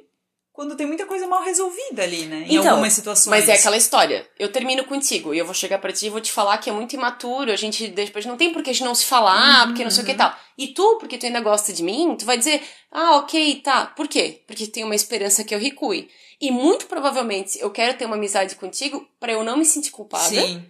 quando 0.53 0.75
tem 0.75 0.85
muita 0.85 1.05
coisa 1.05 1.27
mal 1.27 1.41
resolvida 1.43 2.03
ali, 2.03 2.25
né, 2.25 2.45
em 2.47 2.55
Então, 2.55 2.71
algumas 2.71 2.91
situações. 2.93 3.29
Mas 3.29 3.47
é 3.47 3.53
aquela 3.53 3.77
história. 3.77 4.27
Eu 4.37 4.51
termino 4.51 4.83
contigo 4.83 5.33
e 5.33 5.37
eu 5.37 5.45
vou 5.45 5.53
chegar 5.53 5.77
pra 5.79 5.93
ti 5.93 6.07
e 6.07 6.09
vou 6.09 6.19
te 6.19 6.31
falar 6.31 6.57
que 6.57 6.69
é 6.69 6.73
muito 6.73 6.93
imaturo. 6.93 7.51
A 7.51 7.55
gente 7.55 7.87
depois 7.87 8.25
não 8.25 8.35
tem 8.35 8.51
por 8.51 8.61
que 8.61 8.69
a 8.69 8.73
gente 8.73 8.83
não 8.83 8.93
se 8.93 9.05
falar, 9.05 9.61
Uhum, 9.61 9.67
porque 9.69 9.83
não 9.83 9.91
sei 9.91 10.03
o 10.03 10.05
que 10.05 10.11
e 10.11 10.13
uhum. 10.13 10.17
tal. 10.19 10.35
E 10.57 10.67
tu, 10.67 10.97
porque 10.99 11.17
tu 11.17 11.25
ainda 11.25 11.39
gosta 11.39 11.71
de 11.71 11.81
mim, 11.81 12.15
tu 12.19 12.25
vai 12.25 12.37
dizer, 12.37 12.61
ah, 12.91 13.17
ok, 13.17 13.61
tá. 13.63 13.85
Por 13.85 14.07
quê? 14.07 14.41
Porque 14.45 14.67
tem 14.67 14.83
uma 14.83 14.95
esperança 14.95 15.43
que 15.43 15.55
eu 15.55 15.59
recue. 15.59 16.09
E 16.39 16.51
muito 16.51 16.85
provavelmente 16.87 17.59
eu 17.61 17.69
quero 17.71 17.97
ter 17.97 18.05
uma 18.05 18.15
amizade 18.15 18.55
contigo 18.55 19.07
pra 19.19 19.31
eu 19.31 19.43
não 19.43 19.55
me 19.57 19.65
sentir 19.65 19.91
culpada. 19.91 20.27
Sim. 20.27 20.65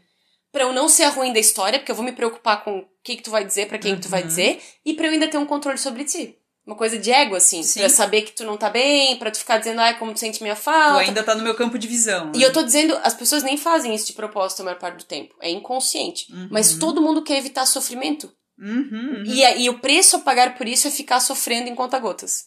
Pra 0.52 0.64
eu 0.64 0.74
não 0.74 0.90
ser 0.90 1.04
a 1.04 1.10
ruim 1.10 1.32
da 1.32 1.40
história, 1.40 1.80
porque 1.80 1.92
eu 1.92 1.96
vou 1.96 2.04
me 2.04 2.12
preocupar 2.12 2.62
com 2.64 2.80
o 2.80 2.86
que, 3.02 3.16
que 3.16 3.24
tu 3.24 3.32
vai 3.32 3.44
dizer, 3.46 3.68
pra 3.70 3.78
quem 3.78 3.96
que 3.96 4.02
tu 4.02 4.10
vai 4.10 4.22
Uhum. 4.22 4.28
dizer, 4.28 4.62
e 4.86 4.94
pra 4.94 5.08
eu 5.08 5.14
ainda 5.14 5.30
ter 5.30 5.38
um 5.38 5.46
controle 5.46 5.78
sobre 5.78 6.04
ti. 6.04 6.38
Uma 6.72 6.78
coisa 6.78 6.98
de 6.98 7.12
ego, 7.12 7.36
assim, 7.36 7.62
Sim. 7.64 7.82
pra 7.82 7.90
saber 7.90 8.22
que 8.22 8.32
tu 8.32 8.46
não 8.46 8.56
tá 8.56 8.70
bem, 8.70 9.20
pra 9.20 9.30
tu 9.30 9.38
ficar 9.38 9.58
dizendo, 9.58 9.82
ai, 9.82 10.00
como 10.00 10.14
tu 10.14 10.22
sente 10.22 10.42
minha 10.42 10.56
Tu 10.56 10.62
falta. 10.62 11.00
ainda 11.02 11.22
tá 11.22 11.36
no 11.36 11.44
meu 11.44 11.54
campo 11.54 11.78
de 11.78 11.86
visão. 11.86 12.32
E 12.34 12.38
né? 12.38 12.46
eu 12.46 12.54
tô 12.54 12.64
dizendo, 12.64 12.98
as 13.04 13.14
pessoas 13.14 13.44
nem 13.44 13.58
fazem 13.58 13.94
isso 13.94 14.08
de 14.08 14.14
propósito 14.14 14.62
a 14.62 14.64
maior 14.64 14.80
parte 14.80 15.00
do 15.00 15.04
tempo. 15.04 15.36
É 15.42 15.50
inconsciente. 15.50 16.32
Uhum. 16.32 16.48
Mas 16.50 16.76
todo 16.76 17.02
mundo 17.02 17.24
quer 17.24 17.38
evitar 17.38 17.66
sofrimento. 17.66 18.34
Uhum, 18.58 18.90
uhum. 18.90 19.24
E, 19.26 19.44
e 19.64 19.70
o 19.70 19.80
preço 19.80 20.16
a 20.16 20.20
pagar 20.20 20.56
por 20.58 20.66
isso 20.66 20.88
é 20.88 20.92
ficar 20.92 21.20
sofrendo 21.20 21.68
em 21.68 21.76
conta-gotas. 21.76 22.46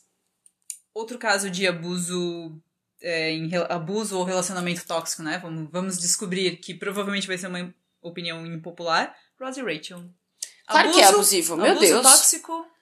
Outro 0.94 1.18
caso 1.18 1.50
de 1.50 1.66
abuso, 1.66 2.58
é, 3.02 3.30
em 3.30 3.50
abuso 3.68 4.16
ou 4.16 4.24
relacionamento 4.24 4.86
tóxico, 4.86 5.22
né? 5.22 5.36
Vamos, 5.36 5.68
vamos 5.70 5.98
descobrir 5.98 6.56
que 6.56 6.72
provavelmente 6.72 7.26
vai 7.26 7.36
ser 7.36 7.48
uma 7.48 7.74
opinião 8.00 8.46
impopular. 8.46 9.14
Ross 9.38 9.58
e 9.58 9.62
Rachel. 9.62 10.02
Claro 10.66 10.92
que 10.92 11.00
é 11.02 11.04
abusivo, 11.04 11.58
meu 11.58 11.72
abuso 11.72 11.86
Deus. 11.86 12.02
tóxico. 12.02 12.73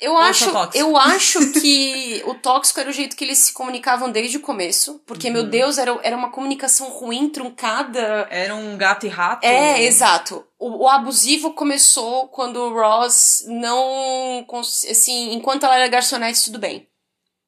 Eu 0.00 0.12
Ou 0.12 0.18
acho, 0.18 0.50
eu 0.74 0.96
acho 0.96 1.52
que 1.52 2.20
o 2.26 2.34
tóxico 2.34 2.80
era 2.80 2.90
o 2.90 2.92
jeito 2.92 3.14
que 3.14 3.22
eles 3.22 3.38
se 3.38 3.52
comunicavam 3.52 4.10
desde 4.10 4.38
o 4.38 4.40
começo. 4.40 5.00
Porque, 5.06 5.28
Uhum. 5.28 5.32
meu 5.34 5.44
Deus, 5.44 5.78
era, 5.78 5.96
era 6.02 6.16
uma 6.16 6.32
comunicacação 6.32 6.88
ruim, 6.88 7.28
truncada. 7.28 8.26
Era 8.28 8.54
um 8.56 8.76
gato 8.76 9.06
e 9.06 9.08
rato. 9.08 9.44
É, 9.44 9.82
exato. 9.84 10.44
O, 10.58 10.84
o 10.84 10.88
abusivo 10.88 11.52
começou 11.52 12.28
quando 12.28 12.56
o 12.56 12.74
Ross 12.74 13.44
não. 13.46 14.44
Assim, 14.90 15.32
enquanto 15.32 15.64
ela 15.64 15.76
era 15.76 15.86
garçonete, 15.88 16.44
tudo 16.44 16.58
bem. 16.58 16.88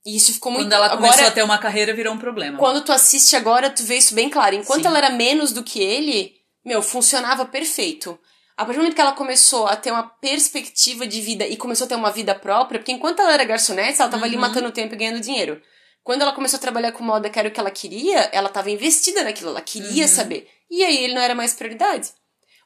E 0.05 0.17
isso 0.17 0.33
ficou 0.33 0.53
muito. 0.53 0.67
Quando 0.67 0.73
ela 0.75 0.87
agora, 0.87 0.99
começou 1.01 1.27
a 1.27 1.31
ter 1.33 1.43
uma 1.43 1.59
carreira, 1.59 1.93
virou 1.93 2.15
um 2.15 2.19
problema. 2.19 2.59
Quando 2.59 2.81
tu 2.85 2.93
assiste 2.93 3.35
agora, 3.35 3.71
tu 3.71 3.83
vê 3.83 3.97
isso 3.97 4.15
bem 4.15 4.31
claro. 4.31 4.55
Enquanto 4.55 4.83
Sim. 4.83 4.87
ela 4.87 4.99
era 4.99 5.11
menos 5.11 5.53
do 5.53 5.65
que 5.65 5.83
ele, 5.83 6.33
meu, 6.65 6.81
funcionava 6.81 7.45
perfeito. 7.45 8.17
A 8.57 8.65
partir 8.65 8.79
do 8.79 8.83
momento 8.83 8.95
que 8.95 9.01
ela 9.01 9.13
começou 9.13 9.67
a 9.67 9.77
ter 9.77 9.91
uma 9.91 10.03
perspectiva 10.05 11.07
de 11.07 11.21
vida 11.21 11.47
e 11.47 11.57
começou 11.57 11.85
a 11.85 11.89
ter 11.89 11.95
uma 11.95 12.11
vida 12.11 12.35
própria, 12.35 12.79
porque 12.81 12.93
enquanto 12.93 13.21
ela 13.21 13.33
era 13.35 13.45
garçonete, 13.45 14.01
ela 14.01 14.11
tava 14.11 14.25
ali 14.25 14.35
Uhum. 14.37 14.41
matando 14.41 14.73
tempo 14.73 14.95
e 14.95 14.97
ganhando 14.97 15.21
dinheiro. 15.21 15.61
Quando 16.03 16.23
ela 16.23 16.33
começou 16.33 16.57
a 16.57 16.61
trabalhar 16.61 16.93
com 16.93 17.05
moda, 17.05 17.29
que 17.29 17.39
era 17.39 17.49
o 17.49 17.51
que 17.51 17.61
ela 17.61 17.71
queria, 17.71 18.31
ela 18.33 18.49
tava 18.49 18.71
investida 18.71 19.23
naquilo, 19.25 19.51
ela 19.51 19.61
queria 19.61 20.05
Uhum. 20.05 20.09
saber. 20.09 20.49
E 20.71 20.83
aí 20.85 21.05
ele 21.05 21.15
não 21.15 21.21
era 21.21 21.35
mais 21.35 21.53
prioridade. 21.53 22.11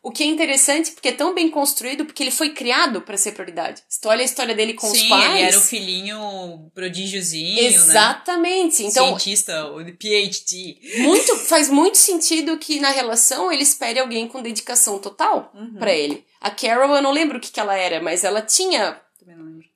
O 0.02 0.10
que 0.10 0.22
é 0.22 0.26
interessante, 0.26 0.92
porque 0.92 1.08
é 1.10 1.12
tão 1.12 1.34
bem 1.34 1.50
construído, 1.50 2.06
porque 2.06 2.22
ele 2.22 2.30
foi 2.30 2.50
criado 2.54 3.02
pra 3.02 3.18
ser 3.18 3.32
prioridade. 3.32 3.82
Se 3.86 4.00
tu 4.00 4.08
olha 4.08 4.22
a 4.22 4.24
história 4.24 4.54
dele 4.54 4.72
com 4.72 4.86
Sim, 4.86 5.02
os 5.02 5.08
pais. 5.10 5.30
ele 5.34 5.42
era 5.42 5.58
o 5.58 5.60
filhinho 5.60 6.70
prodígiozinho, 6.74 7.54
né? 7.62 7.68
Exatamente. 7.68 8.82
Então, 8.82 9.08
Cientista, 9.08 9.66
o 9.66 9.82
de 9.84 9.92
PhD. 9.92 10.78
muito 11.00 11.36
faz 11.44 11.68
muito 11.68 11.98
sentido 11.98 12.56
que 12.58 12.80
na 12.80 12.90
relação 12.90 13.52
ele 13.52 13.62
espere 13.62 13.98
alguém 13.98 14.26
com 14.26 14.40
dedicação 14.42 14.98
total 14.98 15.50
Uhum. 15.54 15.74
pra 15.78 15.92
ele. 15.92 16.24
A 16.40 16.50
Carol, 16.50 16.94
eu 16.96 17.02
não 17.02 17.12
lembro 17.12 17.36
o 17.36 17.40
que, 17.40 17.50
que 17.50 17.60
ela 17.60 17.76
era, 17.76 18.00
mas 18.00 18.24
ela 18.24 18.40
tinha 18.40 18.98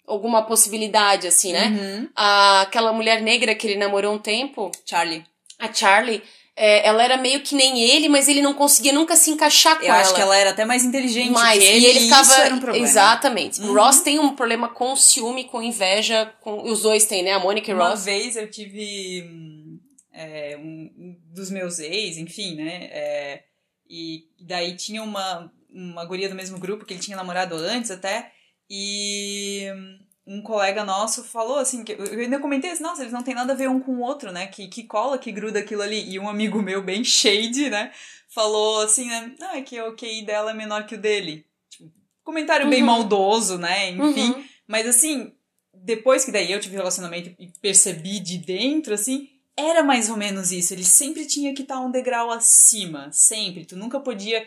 alguma 0.06 0.42
possibilidade, 0.42 1.26
assim, 1.26 1.52
né? 1.52 1.66
Uhum. 1.68 2.08
A, 2.16 2.62
aquela 2.62 2.92
mulher 2.92 3.20
negra 3.22 3.54
que 3.54 3.66
ele 3.66 3.76
namorou 3.78 4.14
um 4.14 4.18
tempo, 4.18 4.70
Charlie. 4.86 5.24
a 5.58 5.72
Charlie, 5.72 6.22
é, 6.56 6.86
ela 6.86 7.02
era 7.02 7.16
meio 7.16 7.42
que 7.42 7.54
nem 7.54 7.80
ele, 7.82 8.08
mas 8.08 8.28
ele 8.28 8.40
não 8.40 8.54
conseguia 8.54 8.92
nunca 8.92 9.16
se 9.16 9.30
encaixar 9.30 9.76
com 9.76 9.82
Eu 9.84 9.88
ela. 9.92 10.00
acho 10.00 10.14
que 10.14 10.20
ela 10.20 10.36
era 10.36 10.50
até 10.50 10.64
mais 10.64 10.84
inteligente 10.84 11.30
mais, 11.32 11.58
que 11.58 11.64
ele, 11.64 11.86
e 11.86 11.90
ele 11.90 12.00
ficava. 12.00 12.54
um 12.54 12.60
problema. 12.60 12.86
Exatamente. 12.86 13.60
O 13.60 13.64
Uhum. 13.68 13.74
Ross 13.74 14.00
tem 14.02 14.18
um 14.18 14.34
problema 14.36 14.68
com 14.68 14.94
ciúme, 14.94 15.44
com 15.44 15.60
inveja, 15.62 16.32
com 16.40 16.62
os 16.70 16.82
dois 16.82 17.06
têm, 17.06 17.22
né? 17.24 17.32
A 17.32 17.38
Monica 17.40 17.70
e 17.70 17.74
Uma 17.74 17.88
Ross. 17.90 18.04
vez 18.04 18.36
eu 18.36 18.48
tive 18.50 19.22
hum, 19.28 19.78
é, 20.12 20.56
um, 20.58 20.90
um 20.96 21.16
dos 21.34 21.50
meus 21.50 21.78
ex, 21.80 22.18
enfim, 22.18 22.54
né? 22.54 22.84
é, 22.92 23.42
e 23.90 24.24
daí 24.40 24.76
tinha 24.76 25.02
uma, 25.02 25.52
uma 25.70 26.04
guria 26.04 26.28
do 26.28 26.34
mesmo 26.34 26.58
grupo 26.58 26.84
que 26.84 26.94
ele 26.94 27.00
tinha 27.02 27.16
namorado 27.16 27.54
antes 27.56 27.90
até. 27.90 28.30
E 28.70 29.66
hum, 29.74 29.98
um 30.26 30.40
colega 30.40 30.84
nosso 30.84 31.22
falou 31.24 31.58
assim, 31.58 31.84
que 31.84 31.92
eu 31.92 32.18
ainda 32.18 32.38
comentei 32.38 32.70
assim, 32.70 32.82
nossa, 32.82 33.02
eles 33.02 33.12
não 33.12 33.22
têm 33.22 33.34
nada 33.34 33.52
a 33.52 33.56
ver 33.56 33.68
um 33.68 33.78
com 33.80 33.92
o 33.96 34.00
outro, 34.00 34.32
né? 34.32 34.46
Que, 34.46 34.68
que 34.68 34.84
cola, 34.84 35.18
que 35.18 35.30
gruda 35.30 35.58
aquilo 35.58 35.82
ali. 35.82 36.10
E 36.10 36.18
um 36.18 36.28
amigo 36.28 36.62
meu, 36.62 36.82
bem 36.82 37.04
shade, 37.04 37.68
né? 37.68 37.92
Falou 38.28 38.80
assim, 38.80 39.06
né? 39.08 39.34
Ah, 39.42 39.58
é 39.58 39.62
que 39.62 39.80
o 39.80 39.94
QI 39.94 40.22
dela 40.24 40.50
é 40.50 40.54
menor 40.54 40.86
que 40.86 40.94
o 40.94 40.98
dele. 40.98 41.46
Tipo, 41.68 41.92
comentário 42.24 42.68
bem 42.68 42.80
Uhum. 42.80 42.86
maldoso, 42.86 43.58
né? 43.58 43.90
Enfim. 43.90 44.30
Uhum. 44.32 44.44
Mas 44.66 44.86
assim, 44.88 45.32
depois 45.72 46.24
que 46.24 46.32
daí 46.32 46.50
eu 46.50 46.60
tive 46.60 46.76
relacionamento 46.76 47.34
e 47.38 47.52
percebi 47.60 48.18
de 48.18 48.38
dentro, 48.38 48.94
assim, 48.94 49.28
era 49.56 49.84
mais 49.84 50.08
ou 50.08 50.16
menos 50.16 50.50
isso. 50.52 50.72
Ele 50.72 50.84
sempre 50.84 51.26
tinha 51.26 51.54
que 51.54 51.62
estar 51.62 51.78
um 51.80 51.90
degrau 51.90 52.30
acima. 52.30 53.08
Sempre. 53.12 53.66
Tu 53.66 53.76
nunca 53.76 54.00
podia, 54.00 54.44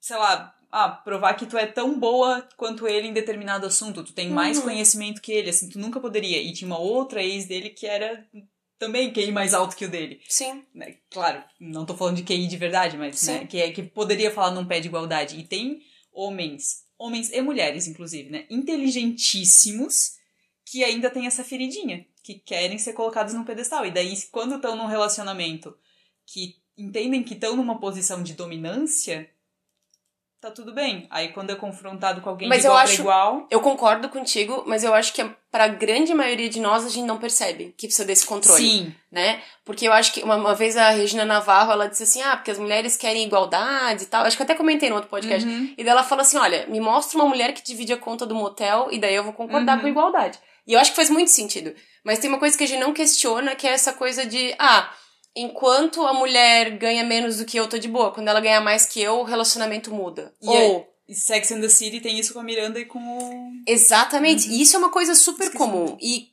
sei 0.00 0.16
lá, 0.16 0.54
ah, 0.72 0.88
provar 0.88 1.34
que 1.34 1.44
tu 1.44 1.58
é 1.58 1.66
tão 1.66 1.98
boa 2.00 2.48
quanto 2.56 2.88
ele 2.88 3.06
em 3.06 3.12
determinado 3.12 3.66
assunto, 3.66 4.02
tu 4.02 4.12
tem 4.14 4.30
mais 4.30 4.56
Uhum. 4.56 4.64
conhecimento 4.64 5.20
que 5.20 5.30
ele, 5.30 5.50
assim, 5.50 5.68
tu 5.68 5.78
nunca 5.78 6.00
poderia. 6.00 6.40
E 6.40 6.52
tinha 6.54 6.66
uma 6.66 6.78
outra 6.78 7.22
ex 7.22 7.44
dele 7.44 7.68
que 7.70 7.86
era 7.86 8.26
também 8.78 9.12
QI 9.12 9.30
mais 9.30 9.52
alto 9.54 9.76
que 9.76 9.84
o 9.84 9.88
dele. 9.90 10.20
Sim. 10.28 10.64
né? 10.74 10.96
Claro, 11.10 11.44
não 11.60 11.84
tô 11.84 11.94
falando 11.94 12.16
de 12.16 12.24
QI 12.24 12.46
de 12.46 12.56
verdade, 12.56 12.96
mas 12.96 13.18
Sim. 13.18 13.32
né, 13.32 13.46
que, 13.46 13.58
é, 13.60 13.70
que 13.70 13.82
poderia 13.82 14.30
falar 14.30 14.50
num 14.52 14.66
pé 14.66 14.80
de 14.80 14.88
igualdade. 14.88 15.38
E 15.38 15.44
tem 15.44 15.82
homens, 16.10 16.84
homens 16.98 17.30
e 17.30 17.40
mulheres, 17.42 17.86
inclusive, 17.86 18.30
né? 18.30 18.46
Inteligentíssimos 18.50 20.12
que 20.64 20.82
ainda 20.82 21.10
têm 21.10 21.26
essa 21.26 21.44
feridinha, 21.44 22.06
que 22.22 22.34
querem 22.34 22.78
ser 22.78 22.92
colocados 22.94 23.34
num 23.34 23.44
pedestal. 23.44 23.84
E 23.84 23.90
daí, 23.90 24.16
quando 24.30 24.56
estão 24.56 24.74
num 24.76 24.86
relacionamento 24.86 25.76
que 26.26 26.56
entendem 26.78 27.22
que 27.22 27.34
estão 27.34 27.56
numa 27.56 27.78
posição 27.78 28.22
de 28.22 28.32
dominância, 28.34 29.28
tá 30.42 30.50
tudo 30.50 30.74
bem. 30.74 31.06
Aí 31.08 31.28
quando 31.28 31.50
é 31.50 31.54
confrontado 31.54 32.20
com 32.20 32.28
alguém 32.28 32.48
Mas 32.48 32.60
de 32.62 32.66
eu 32.66 32.70
igual 32.72 32.82
acho- 32.82 32.94
pra 32.96 33.02
igual. 33.02 33.46
Eu 33.50 33.60
concordo 33.60 34.08
contigo, 34.08 34.64
mas 34.66 34.82
eu 34.82 34.92
acho 34.92 35.12
que 35.14 35.24
pra 35.50 35.68
grande 35.68 36.12
maioria 36.12 36.48
de 36.48 36.58
nós 36.60 36.84
a 36.84 36.88
gente 36.88 37.06
não 37.06 37.16
percebe 37.16 37.72
que 37.78 37.86
precisa 37.86 38.04
desse 38.04 38.26
controle. 38.26 38.60
Sim, 38.60 38.94
né? 39.10 39.40
Porque 39.64 39.86
eu 39.86 39.92
acho 39.92 40.12
que 40.12 40.22
uma, 40.22 40.34
uma 40.36 40.54
vez 40.54 40.76
a 40.76 40.90
Regina 40.90 41.24
Navarro, 41.24 41.70
ela 41.72 41.86
disse 41.88 42.02
assim, 42.02 42.20
ah, 42.22 42.36
porque 42.36 42.50
as 42.50 42.58
mulheres 42.58 42.96
querem 42.96 43.22
igualdade 43.24 44.02
e 44.02 44.06
tal. 44.06 44.24
Acho 44.24 44.36
que 44.36 44.42
eu 44.42 44.44
até 44.44 44.54
comentei 44.54 44.88
no 44.90 44.96
outro 44.96 45.08
podcast. 45.10 45.48
Uhum. 45.48 45.72
E 45.78 45.84
daí 45.84 45.92
ela 45.92 46.02
fala 46.02 46.22
assim, 46.22 46.36
olha, 46.36 46.66
me 46.66 46.80
mostra 46.80 47.16
uma 47.18 47.28
mulher 47.28 47.52
que 47.54 47.62
divide 47.62 47.92
a 47.92 47.96
conta 47.96 48.26
do 48.26 48.34
motel 48.34 48.88
e 48.90 48.98
daí 48.98 49.14
eu 49.14 49.22
vou 49.24 49.32
concordar 49.32 49.76
Uhum. 49.76 49.82
com 49.82 49.88
igualdade. 49.88 50.38
E 50.66 50.72
eu 50.72 50.80
acho 50.80 50.90
que 50.90 50.96
faz 50.96 51.08
muito 51.10 51.30
sentido. 51.30 51.72
Mas 52.04 52.18
tem 52.18 52.28
uma 52.28 52.38
coisa 52.38 52.58
que 52.58 52.64
a 52.64 52.66
gente 52.66 52.80
não 52.80 52.92
questiona, 52.92 53.54
que 53.54 53.66
é 53.66 53.70
essa 53.72 53.92
coisa 53.92 54.26
de, 54.26 54.54
ah, 54.58 54.88
enquanto 55.36 56.02
a 56.06 56.12
mulher 56.12 56.76
ganha 56.78 57.04
menos 57.04 57.38
do 57.38 57.44
que 57.44 57.58
eu, 57.58 57.68
tô 57.68 57.78
de 57.78 57.88
boa. 57.88 58.12
Quando 58.12 58.28
ela 58.28 58.40
ganha 58.40 58.60
mais 58.60 58.86
que 58.86 59.00
eu, 59.00 59.20
o 59.20 59.24
relacionamento 59.24 59.92
muda. 59.92 60.32
E 60.40 60.48
Ou... 60.48 60.88
E 61.08 61.14
Sex 61.14 61.50
and 61.50 61.60
the 61.60 61.68
City 61.68 62.00
tem 62.00 62.18
isso 62.18 62.32
com 62.32 62.38
a 62.38 62.44
Miranda 62.44 62.78
e 62.78 62.84
com 62.86 62.98
o. 62.98 63.50
Exatamente. 63.66 64.48
E 64.48 64.62
isso 64.62 64.76
é 64.76 64.78
uma 64.78 64.90
coisa 64.90 65.14
super 65.14 65.44
Esqueci 65.44 65.58
comum. 65.58 65.96
E 66.00 66.32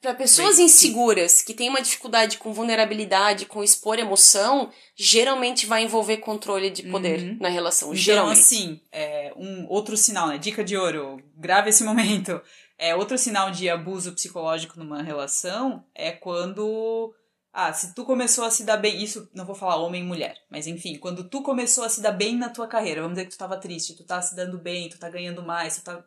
para 0.00 0.14
pessoas 0.14 0.56
Bem, 0.56 0.66
inseguras 0.66 1.42
que 1.42 1.54
têm 1.54 1.68
uma 1.68 1.80
dificuldade 1.82 2.38
com 2.38 2.52
vulnerabilidade, 2.52 3.46
com 3.46 3.64
expor 3.64 3.98
emoção, 3.98 4.70
geralmente 4.94 5.66
vai 5.66 5.82
envolver 5.82 6.18
controle 6.18 6.70
de 6.70 6.84
poder 6.84 7.20
Uhum. 7.20 7.38
na 7.40 7.48
relação. 7.48 7.88
Então, 7.88 7.96
geralmente. 8.00 8.38
assim, 8.40 8.80
é, 8.92 9.32
um 9.36 9.66
outro 9.68 9.96
sinal, 9.96 10.28
né? 10.28 10.38
Dica 10.38 10.62
de 10.62 10.76
ouro, 10.76 11.20
grave 11.36 11.70
esse 11.70 11.82
momento. 11.84 12.40
É, 12.78 12.94
outro 12.94 13.16
sinal 13.18 13.50
de 13.50 13.68
abuso 13.68 14.12
psicológico 14.12 14.78
numa 14.78 15.02
relação 15.02 15.82
é 15.94 16.12
quando. 16.12 17.12
Ah, 17.58 17.72
se 17.72 17.94
tu 17.94 18.04
começou 18.04 18.44
a 18.44 18.50
se 18.50 18.64
dar 18.64 18.76
bem. 18.76 19.02
Isso 19.02 19.30
não 19.34 19.46
vou 19.46 19.54
falar 19.54 19.76
homem 19.76 20.02
e 20.02 20.04
mulher, 20.04 20.34
mas 20.50 20.66
enfim, 20.66 20.98
quando 20.98 21.24
tu 21.24 21.40
começou 21.42 21.84
a 21.84 21.88
se 21.88 22.02
dar 22.02 22.12
bem 22.12 22.36
na 22.36 22.50
tua 22.50 22.66
carreira, 22.68 23.00
vamos 23.00 23.16
dizer 23.16 23.26
que 23.26 23.32
tu 23.34 23.38
tava 23.38 23.56
triste, 23.56 23.96
tu 23.96 24.04
tá 24.04 24.20
se 24.20 24.36
dando 24.36 24.58
bem, 24.58 24.90
tu 24.90 24.98
tá 24.98 25.08
ganhando 25.08 25.42
mais, 25.42 25.76
tu 25.76 25.82
tá. 25.84 26.04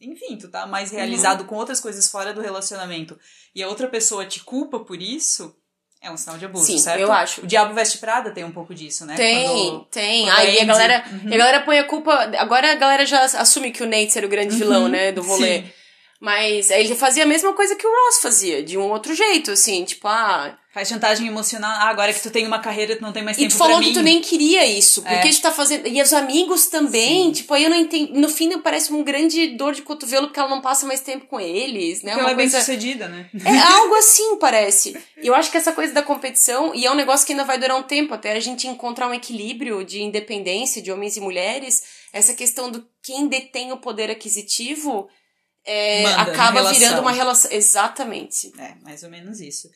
Enfim, 0.00 0.38
tu 0.38 0.48
tá 0.50 0.66
mais 0.66 0.90
realizado 0.90 1.44
com 1.44 1.54
outras 1.56 1.80
coisas 1.80 2.08
fora 2.10 2.32
do 2.32 2.40
relacionamento. 2.40 3.18
E 3.54 3.62
a 3.62 3.68
outra 3.68 3.88
pessoa 3.88 4.24
te 4.24 4.40
culpa 4.42 4.80
por 4.80 5.02
isso, 5.02 5.54
é 6.00 6.10
um 6.10 6.16
sinal 6.16 6.38
de 6.38 6.46
abuso, 6.46 6.64
Sim, 6.64 6.78
certo? 6.78 7.00
eu 7.00 7.12
acho. 7.12 7.42
O 7.42 7.46
Diabo 7.46 7.74
Veste 7.74 7.98
Prada 7.98 8.30
tem 8.30 8.42
um 8.42 8.50
pouco 8.52 8.74
disso, 8.74 9.04
né? 9.04 9.16
Tem, 9.16 9.46
Quando- 9.46 9.84
tem. 9.90 10.24
quando 10.24 10.38
Aí 10.38 10.58
a 10.60 10.64
galera, 10.64 11.04
Uhum. 11.12 11.34
a 11.34 11.36
galera 11.36 11.60
põe 11.60 11.78
a 11.78 11.84
culpa. 11.84 12.14
Agora 12.38 12.72
a 12.72 12.76
galera 12.76 13.04
já 13.04 13.22
assume 13.22 13.70
que 13.70 13.82
o 13.82 13.86
Nate 13.86 14.16
era 14.16 14.26
o 14.26 14.30
grande 14.30 14.56
vilão, 14.56 14.84
Uhum, 14.84 14.88
né? 14.88 15.12
Do 15.12 15.20
rolê. 15.20 15.60
sim. 15.64 15.70
Mas 16.18 16.70
ele 16.70 16.94
fazia 16.94 17.24
a 17.24 17.26
mesma 17.26 17.52
coisa 17.52 17.76
que 17.76 17.86
o 17.86 17.90
Ross 17.90 18.20
fazia, 18.22 18.62
de 18.62 18.78
um 18.78 18.90
outro 18.90 19.14
jeito, 19.14 19.50
assim, 19.50 19.84
tipo, 19.84 20.08
ah. 20.08 20.56
Faz 20.72 20.88
chantagem 20.88 21.26
emocional. 21.26 21.68
Ah, 21.68 21.88
agora 21.90 22.12
que 22.12 22.20
tu 22.20 22.30
tem 22.30 22.46
uma 22.46 22.60
carreira, 22.60 22.94
tu 22.94 23.02
não 23.02 23.12
tem 23.12 23.24
mais 23.24 23.36
E 23.36 23.40
tempo 23.40 23.52
tu 23.52 23.58
falou 23.58 23.80
que 23.80 23.92
tu 23.92 24.02
nem 24.02 24.20
queria 24.20 24.64
isso, 24.64 25.02
porque 25.02 25.28
É. 25.28 25.32
tu 25.32 25.40
tá 25.42 25.50
fazendo. 25.50 25.88
E 25.88 26.00
os 26.00 26.12
amigos 26.12 26.66
também, 26.66 27.24
Sim. 27.24 27.32
tipo, 27.32 27.52
aí 27.54 27.64
eu 27.64 27.70
não 27.70 27.76
entendo. 27.76 28.12
No 28.14 28.28
fim 28.28 28.56
parece 28.60 28.92
um 28.92 29.02
grande 29.02 29.48
dor 29.56 29.74
de 29.74 29.82
cotovelo 29.82 30.28
porque 30.28 30.38
ela 30.38 30.48
não 30.48 30.60
passa 30.60 30.86
mais 30.86 31.00
tempo 31.00 31.26
com 31.26 31.40
eles, 31.40 32.02
né? 32.04 32.12
Porque 32.12 32.20
Uma 32.22 32.30
ela 32.30 32.30
é 32.30 32.36
bem 32.36 32.46
coisa. 32.48 32.60
sucedida, 32.60 33.08
né? 33.08 33.28
É 33.44 33.58
algo 33.58 33.96
assim, 33.96 34.36
parece. 34.36 34.96
E 35.20 35.26
eu 35.26 35.34
acho 35.34 35.50
que 35.50 35.56
essa 35.56 35.72
coisa 35.72 35.92
da 35.92 36.02
competição, 36.04 36.72
e 36.72 36.86
é 36.86 36.90
um 36.90 36.94
negócio 36.94 37.26
que 37.26 37.32
ainda 37.32 37.44
vai 37.44 37.58
durar 37.58 37.76
um 37.76 37.82
tempo, 37.82 38.14
até 38.14 38.32
a 38.32 38.40
gente 38.40 38.68
encontrar 38.68 39.08
um 39.08 39.14
equilíbrio 39.14 39.84
de 39.84 40.00
independência 40.02 40.80
de 40.80 40.92
homens 40.92 41.16
e 41.16 41.20
mulheres, 41.20 41.82
essa 42.12 42.32
questão 42.32 42.70
do 42.70 42.86
quem 43.02 43.26
detém 43.26 43.72
o 43.72 43.76
poder 43.78 44.08
aquisitivo 44.08 45.08
é, 45.64 46.02
Manda 46.04 46.16
na 46.16 46.22
acaba 46.22 46.72
virando 46.72 47.00
uma 47.00 47.12
relação. 47.12 47.50
Exatamente. 47.50 48.52
É, 48.58 48.76
mais 48.84 49.02
ou 49.02 49.10
menos 49.10 49.40
isso. 49.40 49.68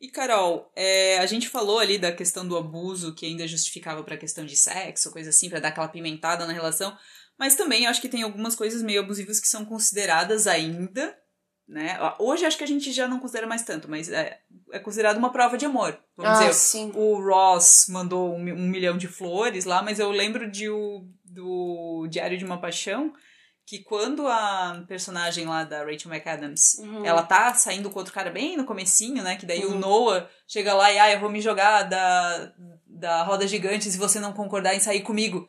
E, 0.00 0.08
Carol, 0.08 0.72
é, 0.74 1.18
a 1.18 1.26
gente 1.26 1.48
falou 1.48 1.78
ali 1.78 1.98
da 1.98 2.10
questão 2.10 2.48
do 2.48 2.56
abuso 2.56 3.14
que 3.14 3.26
ainda 3.26 3.46
justificava 3.46 4.02
pra 4.02 4.16
questão 4.16 4.46
de 4.46 4.56
sexo, 4.56 5.12
coisa 5.12 5.28
assim, 5.28 5.50
pra 5.50 5.60
dar 5.60 5.68
aquela 5.68 5.88
pimentada 5.88 6.46
na 6.46 6.54
relação. 6.54 6.96
Mas 7.38 7.54
também 7.54 7.86
acho 7.86 8.00
que 8.00 8.08
tem 8.08 8.22
algumas 8.22 8.54
coisas 8.54 8.82
meio 8.82 9.00
abusivas 9.00 9.38
que 9.38 9.48
são 9.48 9.64
consideradas 9.64 10.46
ainda, 10.46 11.14
né? 11.68 11.98
Hoje 12.18 12.46
acho 12.46 12.56
que 12.56 12.64
a 12.64 12.66
gente 12.66 12.90
já 12.92 13.06
não 13.06 13.20
considera 13.20 13.46
mais 13.46 13.62
tanto, 13.62 13.90
mas 13.90 14.08
é, 14.08 14.40
é 14.72 14.78
considerado 14.78 15.18
uma 15.18 15.32
prova 15.32 15.58
de 15.58 15.66
amor. 15.66 15.98
Vamos 16.16 16.32
ah, 16.32 16.40
dizer, 16.40 16.54
sim. 16.54 16.92
o 16.94 17.20
Ross 17.22 17.86
mandou 17.90 18.34
um, 18.34 18.40
um 18.40 18.68
milhão 18.68 18.96
de 18.96 19.06
flores 19.06 19.66
lá, 19.66 19.82
mas 19.82 19.98
eu 19.98 20.10
lembro 20.10 20.50
de 20.50 20.68
o, 20.68 21.06
do 21.24 22.06
Diário 22.10 22.38
de 22.38 22.44
uma 22.44 22.60
Paixão, 22.60 23.12
que 23.70 23.78
quando 23.84 24.26
a 24.26 24.84
personagem 24.88 25.46
lá 25.46 25.62
da 25.62 25.84
Rachel 25.84 26.10
McAdams, 26.12 26.76
Uhum. 26.80 27.04
ela 27.06 27.22
tá 27.22 27.54
saindo 27.54 27.88
com 27.88 28.00
outro 28.00 28.12
cara 28.12 28.28
bem 28.28 28.56
no 28.56 28.64
comecinho, 28.64 29.22
né, 29.22 29.36
que 29.36 29.46
daí 29.46 29.64
o 29.64 29.70
Uhum. 29.74 29.78
Noah 29.78 30.28
chega 30.44 30.74
lá 30.74 30.90
e, 30.90 30.98
ah, 30.98 31.12
eu 31.12 31.20
vou 31.20 31.30
me 31.30 31.40
jogar 31.40 31.84
da, 31.84 32.52
da 32.84 33.22
roda 33.22 33.46
gigante 33.46 33.88
se 33.88 33.96
você 33.96 34.18
não 34.18 34.32
concordar 34.32 34.74
em 34.74 34.80
sair 34.80 35.02
comigo. 35.02 35.48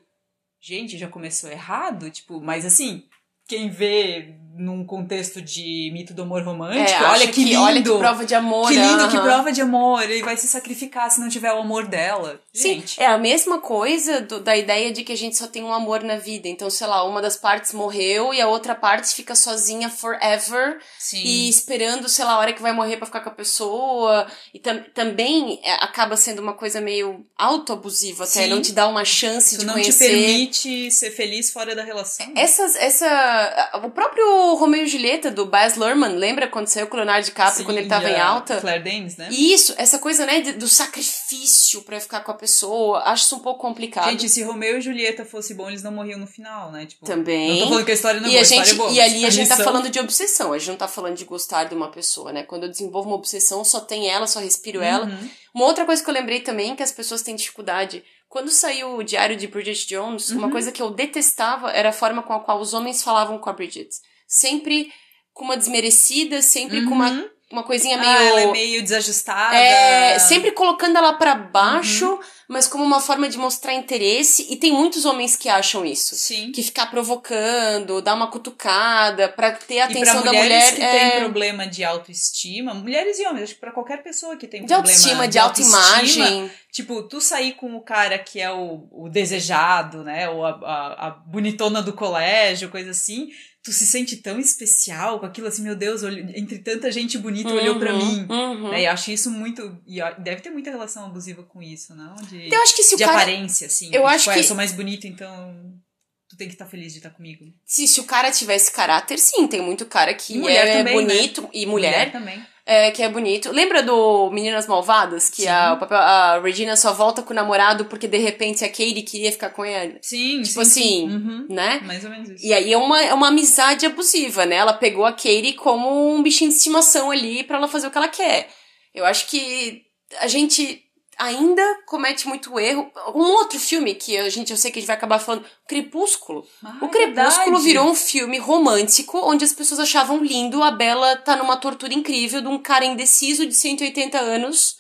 Gente, 0.59 0.99
já 0.99 1.07
começou 1.07 1.49
errado, 1.49 2.11
tipo, 2.11 2.39
mas 2.39 2.63
assim, 2.63 3.05
quem 3.47 3.71
vê 3.71 4.35
num 4.57 4.85
contexto 4.85 5.41
de 5.41 5.89
mito 5.93 6.13
do 6.13 6.23
amor 6.23 6.43
romântico, 6.43 6.89
É, 6.89 7.03
olha 7.07 7.23
acha 7.23 7.27
que 7.27 7.43
lindo. 7.45 7.61
Olha 7.61 7.81
que 7.81 7.89
prova 7.97 8.25
de 8.25 8.35
amor. 8.35 8.67
Que 8.67 8.75
lindo, 8.75 9.07
que 9.09 9.15
aham. 9.17 9.23
prova 9.23 9.51
de 9.51 9.61
amor. 9.61 10.03
Ele 10.03 10.21
vai 10.23 10.35
se 10.37 10.47
sacrificar 10.47 11.09
se 11.09 11.19
não 11.19 11.29
tiver 11.29 11.51
o 11.53 11.59
amor 11.59 11.87
dela. 11.87 12.39
Sim, 12.53 12.75
Gente. 12.75 13.01
é 13.01 13.05
a 13.05 13.17
mesma 13.17 13.59
coisa 13.59 14.21
do- 14.21 14.39
da 14.41 14.55
ideia 14.57 14.91
de 14.91 15.03
que 15.03 15.11
a 15.13 15.17
gente 15.17 15.37
só 15.37 15.47
tem 15.47 15.63
um 15.63 15.73
amor 15.73 16.03
na 16.03 16.17
vida. 16.17 16.47
Então, 16.47 16.69
sei 16.69 16.85
lá, 16.87 17.03
uma 17.03 17.21
das 17.21 17.37
partes 17.37 17.73
morreu 17.73 18.33
e 18.33 18.41
a 18.41 18.47
outra 18.47 18.75
parte 18.75 19.13
fica 19.15 19.35
sozinha 19.35 19.89
forever 19.89 20.79
Sim. 20.99 21.21
e 21.23 21.49
esperando, 21.49 22.09
sei 22.09 22.25
lá, 22.25 22.33
a 22.33 22.39
hora 22.39 22.53
que 22.53 22.61
vai 22.61 22.73
morrer 22.73 22.97
pra 22.97 23.05
ficar 23.05 23.21
com 23.21 23.29
a 23.29 23.33
pessoa. 23.33 24.27
E 24.53 24.59
tam- 24.59 24.83
também 24.93 25.59
é, 25.63 25.73
acaba 25.75 26.17
sendo 26.17 26.39
uma 26.41 26.53
coisa 26.53 26.81
meio 26.81 27.25
autoabusiva 27.37 28.23
até, 28.23 28.43
Sim. 28.43 28.47
não 28.49 28.61
te 28.61 28.73
dá 28.73 28.87
uma 28.87 29.05
chance 29.05 29.55
Tu 29.55 29.59
de 29.61 29.65
não 29.65 29.73
conhecer. 29.75 30.09
te 30.09 30.11
permite 30.11 30.91
ser 30.91 31.11
feliz 31.11 31.51
fora 31.51 31.75
da 31.75 31.83
relação. 31.83 32.25
Essas, 32.35 32.75
essa, 32.75 33.71
o 33.83 33.89
próprio 33.91 34.40
Romeo 34.55 34.83
e 34.83 34.87
Julieta 34.87 35.31
do 35.31 35.45
Baz 35.45 35.75
Luhrmann, 35.75 36.15
lembra 36.15 36.47
quando 36.47 36.67
saiu 36.67 36.87
com 36.87 36.93
o 36.95 36.97
Leonardo 36.97 37.25
DiCaprio 37.25 37.57
Sim, 37.57 37.63
quando 37.63 37.77
ele 37.77 37.87
tava 37.87 38.09
em 38.09 38.15
a 38.15 38.25
alta? 38.27 38.59
Claire 38.59 38.83
Danes, 38.83 39.17
né? 39.17 39.29
Isso, 39.31 39.73
essa 39.77 39.99
coisa, 39.99 40.25
né, 40.25 40.41
do 40.41 40.67
sacrifício 40.67 41.81
pra 41.83 41.99
ficar 41.99 42.21
com 42.21 42.31
a 42.31 42.35
pessoa, 42.35 42.99
acho 43.05 43.25
isso 43.25 43.35
um 43.35 43.39
pouco 43.39 43.59
complicado. 43.61 44.09
Gente, 44.09 44.29
se 44.29 44.43
Romeu 44.43 44.77
e 44.77 44.81
Julieta 44.81 45.25
fosse 45.25 45.53
bom, 45.53 45.67
eles 45.69 45.83
não 45.83 45.91
morriam 45.91 46.19
no 46.19 46.27
final, 46.27 46.71
né? 46.71 46.85
Tipo, 46.85 47.05
Também. 47.05 47.49
Não 47.51 47.59
tô 47.59 47.67
falando 47.69 47.85
que 47.85 47.91
a 47.91 47.93
história 47.93 48.19
não 48.21 48.27
é 48.27 48.31
E, 48.31 48.33
boa, 48.33 48.41
a 48.41 48.45
gente, 48.45 48.69
é 48.69 48.73
boa, 48.73 48.91
e 48.91 49.01
ali 49.01 49.25
a 49.25 49.29
gente 49.29 49.47
tá 49.49 49.57
falando 49.57 49.89
de 49.89 49.99
obsessão, 49.99 50.53
a 50.53 50.57
gente 50.57 50.69
não 50.69 50.77
tá 50.77 50.87
falando 50.87 51.15
de 51.15 51.25
gostar 51.25 51.65
de 51.65 51.75
uma 51.75 51.89
pessoa, 51.89 52.31
né? 52.31 52.43
Quando 52.43 52.63
eu 52.63 52.69
desenvolvo 52.69 53.09
uma 53.09 53.15
obsessão, 53.17 53.63
só 53.63 53.79
tem 53.79 54.07
ela, 54.09 54.27
só 54.27 54.39
respiro 54.39 54.81
ela. 54.81 55.05
Uhum. 55.05 55.29
Uma 55.53 55.65
outra 55.65 55.85
coisa 55.85 56.03
que 56.03 56.09
eu 56.09 56.13
lembrei 56.13 56.39
também, 56.39 56.75
que 56.75 56.83
as 56.83 56.91
pessoas 56.91 57.21
têm 57.21 57.35
dificuldade. 57.35 58.03
Quando 58.29 58.49
saiu 58.49 58.95
o 58.95 59.03
Diário 59.03 59.35
de 59.35 59.45
Bridget 59.47 59.85
Jones, 59.87 60.29
uma 60.29 60.45
Uhum. 60.45 60.51
coisa 60.51 60.71
que 60.71 60.81
eu 60.81 60.89
detestava 60.91 61.69
era 61.71 61.89
a 61.89 61.93
forma 61.93 62.23
com 62.23 62.31
a 62.33 62.39
qual 62.39 62.59
os 62.61 62.73
homens 62.73 63.03
falavam 63.03 63.37
com 63.37 63.49
a 63.49 63.53
Bridget. 63.53 63.89
Sempre 64.33 64.89
com 65.33 65.43
uma 65.43 65.57
desmerecida, 65.57 66.41
sempre 66.41 66.85
com 66.85 66.93
uma, 66.93 67.09
Uhum. 67.09 67.29
uma 67.51 67.63
coisinha 67.63 67.97
meio. 67.97 68.09
Ah, 68.09 68.23
ela 68.23 68.41
é 68.41 68.51
meio 68.51 68.81
desajustada. 68.81 69.55
É, 69.57 70.17
sempre 70.19 70.51
colocando 70.51 70.97
ela 70.97 71.13
pra 71.13 71.35
baixo, 71.35 72.05
Uhum. 72.05 72.19
mas 72.47 72.67
como 72.67 72.83
uma 72.83 72.99
forma 73.01 73.27
de 73.27 73.37
mostrar 73.37 73.73
interesse. 73.73 74.47
E 74.49 74.55
tem 74.55 74.71
muitos 74.71 75.03
homens 75.05 75.35
que 75.35 75.49
acham 75.49 75.85
isso. 75.85 76.15
Sim. 76.15 76.51
Que 76.51 76.61
ficar 76.63 76.87
provocando, 76.87 78.01
dar 78.01 78.13
uma 78.13 78.27
cutucada, 78.29 79.27
pra 79.29 79.51
ter 79.51 79.79
a 79.81 79.87
pra 79.87 79.95
atenção 79.95 80.21
da 80.21 80.31
mulheres 80.33 80.71
mulher. 80.71 80.75
que 80.75 80.81
é... 80.81 81.09
têm 81.11 81.19
problema 81.21 81.67
de 81.67 81.83
autoestima, 81.83 82.73
mulheres 82.73 83.19
e 83.19 83.25
homens, 83.27 83.43
acho 83.43 83.53
que 83.55 83.59
pra 83.61 83.71
qualquer 83.71 84.01
pessoa 84.03 84.35
que 84.37 84.47
tem 84.47 84.61
De 84.61 84.67
problema 84.67 84.89
autoestima, 84.89 85.27
de 85.27 85.39
autoestima, 85.39 85.77
autoimagem. 85.77 86.51
Tipo, 86.71 87.03
tu 87.03 87.19
sair 87.19 87.53
com 87.53 87.75
o 87.75 87.81
cara 87.81 88.17
que 88.17 88.39
é 88.39 88.49
o, 88.51 88.87
o 88.91 89.09
desejado, 89.09 90.03
né? 90.03 90.29
Ou 90.29 90.45
a, 90.45 90.51
a, 90.51 91.07
a 91.07 91.09
bonitona 91.09 91.81
do 91.81 91.91
colégio, 91.93 92.69
coisa 92.69 92.91
assim. 92.91 93.27
Tu 93.63 93.71
se 93.71 93.85
sente 93.85 94.17
tão 94.17 94.39
especial 94.39 95.19
com 95.19 95.25
aquilo 95.27 95.47
assim, 95.47 95.61
meu 95.61 95.75
Deus, 95.75 96.01
entre 96.03 96.57
tanta 96.59 96.91
gente 96.91 97.17
bonita 97.19 97.53
olhou 97.53 97.77
pra 97.77 97.93
Uhum, 97.93 98.05
mim. 98.05 98.27
uhum. 98.27 98.71
Né? 98.71 98.81
E 98.81 98.85
eu 98.85 98.91
acho 98.91 99.11
isso 99.11 99.29
muito. 99.29 99.77
E 99.85 99.99
deve 100.19 100.41
ter 100.41 100.49
muita 100.49 100.71
relação 100.71 101.05
abusiva 101.05 101.43
com 101.43 101.61
isso, 101.61 101.93
não? 101.95 102.15
De, 102.15 102.51
Eu 102.51 102.61
acho 102.63 102.75
que 102.75 102.81
se 102.81 102.95
o 102.95 102.97
de 102.97 103.03
cara. 103.05 103.17
aparência, 103.21 103.67
assim. 103.67 103.91
Eu 103.93 104.07
acho 104.07 104.19
tipo, 104.23 104.31
ah, 104.31 104.33
que- 104.33 104.39
eu 104.39 104.43
sou 104.45 104.55
mais 104.55 104.71
bonita, 104.71 105.07
então. 105.07 105.79
tu 106.27 106.37
tem 106.37 106.47
que 106.47 106.53
estar 106.55 106.63
tá 106.65 106.71
feliz 106.71 106.93
de 106.93 106.99
estar 106.99 107.09
tá 107.09 107.15
comigo. 107.15 107.45
Se, 107.65 107.85
se 107.85 107.99
o 107.99 108.05
cara 108.05 108.31
tivesse 108.31 108.71
caráter, 108.71 109.19
sim, 109.19 109.45
tem 109.47 109.61
muito 109.61 109.85
cara 109.85 110.13
que 110.13 110.33
é 110.47 110.77
também, 110.77 110.83
né? 110.83 111.13
bonito 111.13 111.41
né? 111.41 111.49
e 111.53 111.65
mulher, 111.65 111.91
mulher 111.91 112.11
também 112.11 112.45
é, 112.65 112.91
que 112.91 113.01
é 113.01 113.09
bonito. 113.09 113.51
Lembra 113.51 113.81
do 113.81 114.29
Meninas 114.31 114.67
Malvadas? 114.67 115.29
Que 115.29 115.47
a, 115.47 115.73
a, 115.73 116.39
Regina 116.39 116.75
só 116.75 116.93
volta 116.93 117.21
com 117.21 117.31
o 117.31 117.35
namorado 117.35 117.85
porque 117.85 118.07
de 118.07 118.17
repente 118.17 118.63
a 118.63 118.69
Katie 118.69 119.03
queria 119.03 119.31
ficar 119.31 119.49
com 119.49 119.65
ele? 119.65 119.97
Sim, 120.01 120.41
Tipo 120.41 120.53
sim, 120.53 120.61
assim, 120.61 120.81
sim. 120.81 121.09
Uhum. 121.09 121.47
né? 121.49 121.81
Mais 121.83 122.03
ou 122.03 122.11
menos 122.11 122.29
isso. 122.29 122.45
E 122.45 122.53
aí 122.53 122.71
é 122.71 122.77
uma, 122.77 123.01
é 123.01 123.13
uma 123.13 123.29
amizade 123.29 123.85
abusiva, 123.85 124.45
né? 124.45 124.57
Ela 124.57 124.73
pegou 124.73 125.05
a 125.05 125.11
Katie 125.11 125.53
como 125.53 126.15
um 126.15 126.21
bichinho 126.21 126.49
de 126.49 126.57
estimação 126.57 127.11
ali 127.11 127.43
para 127.43 127.57
ela 127.57 127.67
fazer 127.67 127.87
o 127.87 127.91
que 127.91 127.97
ela 127.97 128.07
quer. 128.07 128.49
Eu 128.93 129.05
acho 129.05 129.27
que 129.27 129.83
a 130.19 130.27
gente 130.27 130.83
ainda 131.25 131.63
comete 131.85 132.27
muito 132.27 132.59
erro. 132.59 132.91
Um 133.15 133.21
outro 133.33 133.59
filme 133.59 133.93
que 133.95 134.17
a 134.17 134.29
gente, 134.29 134.51
eu 134.51 134.57
sei 134.57 134.71
que 134.71 134.79
a 134.79 134.81
gente 134.81 134.87
vai 134.87 134.95
acabar 134.95 135.19
falando, 135.19 135.45
Crepúsculo. 135.67 136.45
Ah, 136.63 136.77
o 136.81 136.89
Crepúsculo 136.89 137.45
verdade. 137.57 137.63
virou 137.63 137.89
um 137.89 137.95
filme 137.95 138.37
romântico 138.37 139.17
onde 139.23 139.45
as 139.45 139.53
pessoas 139.53 139.79
achavam 139.79 140.17
lindo 140.23 140.63
a 140.63 140.71
Bela 140.71 141.15
tá 141.17 141.35
numa 141.35 141.57
tortura 141.57 141.93
incrível 141.93 142.41
de 142.41 142.47
um 142.47 142.57
cara 142.57 142.85
indeciso 142.85 143.45
de 143.45 143.53
180 143.53 144.17
anos. 144.19 144.77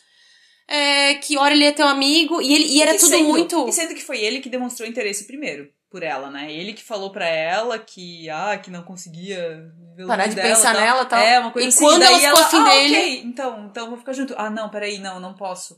É, 0.67 1.15
que 1.15 1.37
hora 1.37 1.53
ele 1.53 1.65
é 1.65 1.71
teu 1.73 1.85
amigo 1.87 2.41
e, 2.41 2.53
ele, 2.53 2.65
e 2.65 2.81
era 2.81 2.95
E 2.95 2.97
tudo 2.97 3.09
sendo- 3.09 3.27
muito. 3.27 3.67
E 3.67 3.73
sendo 3.73 3.93
que 3.93 4.01
foi 4.03 4.19
ele 4.21 4.39
que 4.39 4.47
demonstrou 4.49 4.87
interesse 4.87 5.25
primeiro 5.27 5.67
por 5.89 6.01
ela, 6.01 6.29
né? 6.29 6.49
Ele 6.49 6.71
que 6.71 6.81
falou 6.81 7.11
pra 7.11 7.27
ela 7.27 7.77
que, 7.77 8.29
ah, 8.29 8.57
que 8.57 8.71
não 8.71 8.81
conseguia 8.81 9.69
Parar 10.07 10.27
de 10.27 10.35
dela, 10.35 10.47
pensar 10.47 10.71
tal. 10.73 10.81
nela, 10.81 11.03
tal. 11.05 11.19
É, 11.19 11.39
uma 11.39 11.51
coisa 11.51 11.67
E 11.67 11.69
assim. 11.69 11.79
quando 11.83 12.03
ela 12.03 12.17
ficou 12.17 12.39
afim 12.39 12.57
ah, 12.57 12.69
dele- 12.69 12.97
ok, 12.97 13.21
então, 13.25 13.65
então 13.69 13.89
vou 13.89 13.97
ficar 13.97 14.13
junto. 14.13 14.33
Ah, 14.37 14.49
não, 14.49 14.69
peraí, 14.69 14.97
não, 14.99 15.19
não 15.19 15.33
posso. 15.33 15.75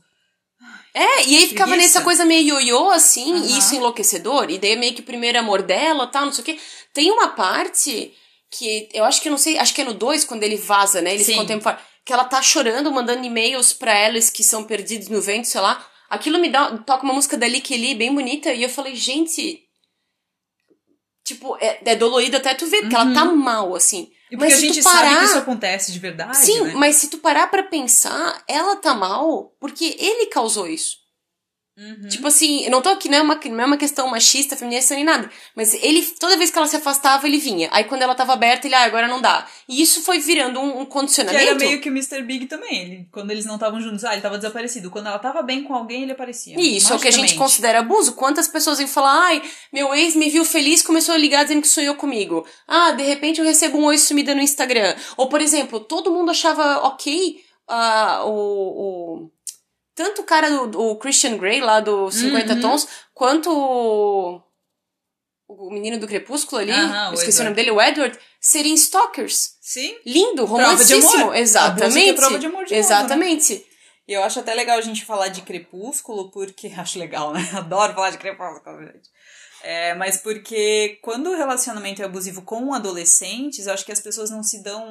É, 0.94 1.26
e 1.26 1.36
aí 1.36 1.48
ficava 1.48 1.72
Preguiça. 1.72 1.94
nessa 1.98 2.04
coisa 2.04 2.24
meio 2.24 2.60
ioiô, 2.60 2.90
assim, 2.90 3.32
Aham. 3.32 3.44
e 3.46 3.58
isso 3.58 3.74
enlouquecedor, 3.74 4.48
e 4.48 4.58
daí 4.58 4.76
meio 4.76 4.94
que 4.94 5.00
o 5.00 5.04
primeiro 5.04 5.38
amor 5.38 5.62
dela, 5.62 6.06
tal, 6.06 6.26
não 6.26 6.32
sei 6.32 6.42
o 6.42 6.44
quê. 6.44 6.58
Tem 6.92 7.10
uma 7.10 7.28
parte 7.28 8.14
que 8.50 8.88
eu 8.92 9.04
acho 9.04 9.20
que 9.20 9.28
não 9.28 9.36
sei, 9.36 9.58
acho 9.58 9.74
que 9.74 9.80
é 9.80 9.84
no 9.84 9.92
2, 9.94 10.24
quando 10.24 10.44
ele 10.44 10.56
vaza, 10.56 11.00
né? 11.02 11.14
Ele 11.14 11.24
Sim. 11.24 11.32
ficou 11.32 11.44
um 11.44 11.48
tempo 11.48 11.64
fora. 11.64 11.80
Que 12.04 12.12
ela 12.12 12.24
tá 12.24 12.40
chorando, 12.40 12.92
mandando 12.92 13.24
e-mails 13.24 13.72
pra 13.72 13.96
elas 13.96 14.30
que 14.30 14.44
são 14.44 14.62
perdidos 14.64 15.08
no 15.08 15.20
vento, 15.20 15.48
sei 15.48 15.60
lá. 15.60 15.84
Aquilo 16.08 16.38
me 16.38 16.48
dá. 16.50 16.76
Toca 16.78 17.02
uma 17.02 17.14
música 17.14 17.36
da 17.36 17.48
Lick 17.48 17.74
Lee 17.76 17.94
bem 17.94 18.14
bonita, 18.14 18.52
e 18.52 18.62
eu 18.62 18.68
falei, 18.68 18.94
gente. 18.94 19.62
Tipo, 21.24 21.56
é, 21.60 21.80
é 21.84 21.96
dolorido 21.96 22.36
até 22.36 22.54
tu 22.54 22.66
ver, 22.66 22.82
porque 22.82 22.94
ela 22.94 23.12
tá 23.12 23.24
mal, 23.24 23.74
assim. 23.74 24.12
E 24.34 24.36
porque 24.36 24.52
Mas 24.52 24.54
a 24.54 24.60
se 24.60 24.66
gente 24.66 24.80
tu 24.80 24.84
parar, 24.84 25.00
sabe 25.10 25.18
que 25.18 25.24
isso 25.26 25.38
acontece 25.38 25.92
de 25.92 25.98
verdade, 26.00 26.36
Sim, 26.36 26.60
né? 26.62 26.72
mas 26.74 26.96
se 26.96 27.08
tu 27.08 27.18
parar 27.18 27.46
pra 27.46 27.62
pensar, 27.62 28.42
ela 28.48 28.74
tá 28.76 28.92
mal 28.92 29.54
porque 29.60 29.96
ele 29.96 30.26
causou 30.26 30.66
isso. 30.66 31.03
Uhum. 31.76 32.08
Tipo 32.08 32.28
assim, 32.28 32.64
eu 32.64 32.70
não 32.70 32.80
tô 32.80 32.90
aqui, 32.90 33.08
não 33.08 33.18
é, 33.18 33.22
uma, 33.22 33.34
não 33.34 33.60
é 33.60 33.66
uma 33.66 33.76
questão 33.76 34.08
machista, 34.08 34.56
feminista 34.56 34.94
nem 34.94 35.02
nada. 35.02 35.28
Mas 35.56 35.74
ele, 35.74 36.02
toda 36.20 36.36
vez 36.36 36.50
que 36.50 36.56
ela 36.56 36.68
se 36.68 36.76
afastava, 36.76 37.26
ele 37.26 37.38
vinha. 37.38 37.68
Aí 37.72 37.82
quando 37.82 38.02
ela 38.02 38.14
tava 38.14 38.32
aberta, 38.32 38.68
ele, 38.68 38.76
ah, 38.76 38.84
agora 38.84 39.08
não 39.08 39.20
dá. 39.20 39.44
E 39.68 39.82
isso 39.82 40.02
foi 40.02 40.20
virando 40.20 40.60
um, 40.60 40.80
um 40.80 40.84
Que 40.84 40.92
condicionamento. 40.92 41.44
era 41.44 41.54
meio 41.56 41.80
que 41.80 41.88
o 41.88 41.92
Mr. 41.92 42.22
Big 42.22 42.46
também. 42.46 42.80
Ele, 42.80 43.08
quando 43.10 43.32
eles 43.32 43.44
não 43.44 43.54
estavam 43.54 43.80
juntos, 43.80 44.04
ah, 44.04 44.12
ele 44.12 44.22
tava 44.22 44.38
desaparecido. 44.38 44.88
Quando 44.88 45.08
ela 45.08 45.18
tava 45.18 45.42
bem 45.42 45.64
com 45.64 45.74
alguém, 45.74 46.04
ele 46.04 46.12
aparecia. 46.12 46.54
E 46.56 46.76
isso 46.76 46.92
é 46.92 46.96
o 46.96 47.00
que 47.00 47.08
a 47.08 47.12
gente 47.12 47.34
considera 47.34 47.80
abuso. 47.80 48.14
Quantas 48.14 48.46
pessoas 48.46 48.78
vêm 48.78 48.86
falar, 48.86 49.24
ai, 49.24 49.42
meu 49.72 49.92
ex 49.92 50.14
me 50.14 50.30
viu 50.30 50.44
feliz 50.44 50.80
começou 50.80 51.14
a 51.14 51.18
ligar 51.18 51.42
dizendo 51.42 51.62
que 51.62 51.68
sonhou 51.68 51.96
comigo. 51.96 52.46
Ah, 52.68 52.92
de 52.92 53.02
repente 53.02 53.40
eu 53.40 53.44
recebo 53.44 53.78
um 53.78 53.86
oi 53.86 53.98
sumida 53.98 54.32
no 54.32 54.40
Instagram. 54.40 54.94
Ou, 55.16 55.28
por 55.28 55.40
exemplo, 55.40 55.80
todo 55.80 56.12
mundo 56.12 56.30
achava 56.30 56.86
ok 56.86 57.42
ah, 57.68 58.22
o, 58.24 58.30
o. 58.30 59.30
Tanto 59.94 60.22
o 60.22 60.24
cara 60.24 60.50
do, 60.50 60.66
do 60.66 60.96
Christian 60.96 61.36
Grey 61.36 61.60
lá 61.60 61.80
do 61.80 62.10
50 62.10 62.54
Uhum. 62.54 62.60
Tons, 62.60 62.88
quanto 63.12 63.50
o. 63.50 64.42
O 65.46 65.70
menino 65.70 65.98
do 65.98 66.08
Crepúsculo 66.08 66.62
ali, 66.62 66.72
o 66.72 67.14
esqueci 67.14 67.40
o 67.40 67.44
nome 67.44 67.54
dele, 67.54 67.70
o 67.70 67.80
Edward, 67.80 68.18
serem 68.40 68.74
stalkers. 68.74 69.56
Sim. 69.60 69.94
Lindo, 70.04 70.46
é 71.34 71.40
Exatamente. 71.40 72.14
prova 72.14 72.38
de 72.38 72.46
amor 72.46 72.64
de 72.64 72.74
novo, 72.74 72.74
né? 72.74 72.78
Exatamente. 72.78 73.66
E 74.06 74.12
eu 74.12 74.22
acho 74.22 74.40
até 74.40 74.54
legal 74.54 74.78
a 74.78 74.82
gente 74.82 75.04
falar 75.04 75.28
de 75.28 75.42
Crepúsculo, 75.42 76.30
porque. 76.30 76.68
Acho 76.76 76.98
legal, 76.98 77.32
né? 77.32 77.40
Adoro 77.54 77.94
falar 77.94 78.10
de 78.10 78.18
Crepúsculo, 78.18 78.80
gente. 78.80 79.08
É, 79.62 79.94
mas 79.94 80.18
porque 80.18 80.98
quando 81.02 81.30
o 81.30 81.36
relacionamento 81.36 82.02
é 82.02 82.04
abusivo 82.04 82.42
com 82.42 82.74
adolescentes, 82.74 83.66
eu 83.66 83.72
acho 83.72 83.84
que 83.84 83.92
as 83.92 84.00
pessoas 84.00 84.30
não 84.30 84.42
se 84.42 84.62
dão. 84.62 84.84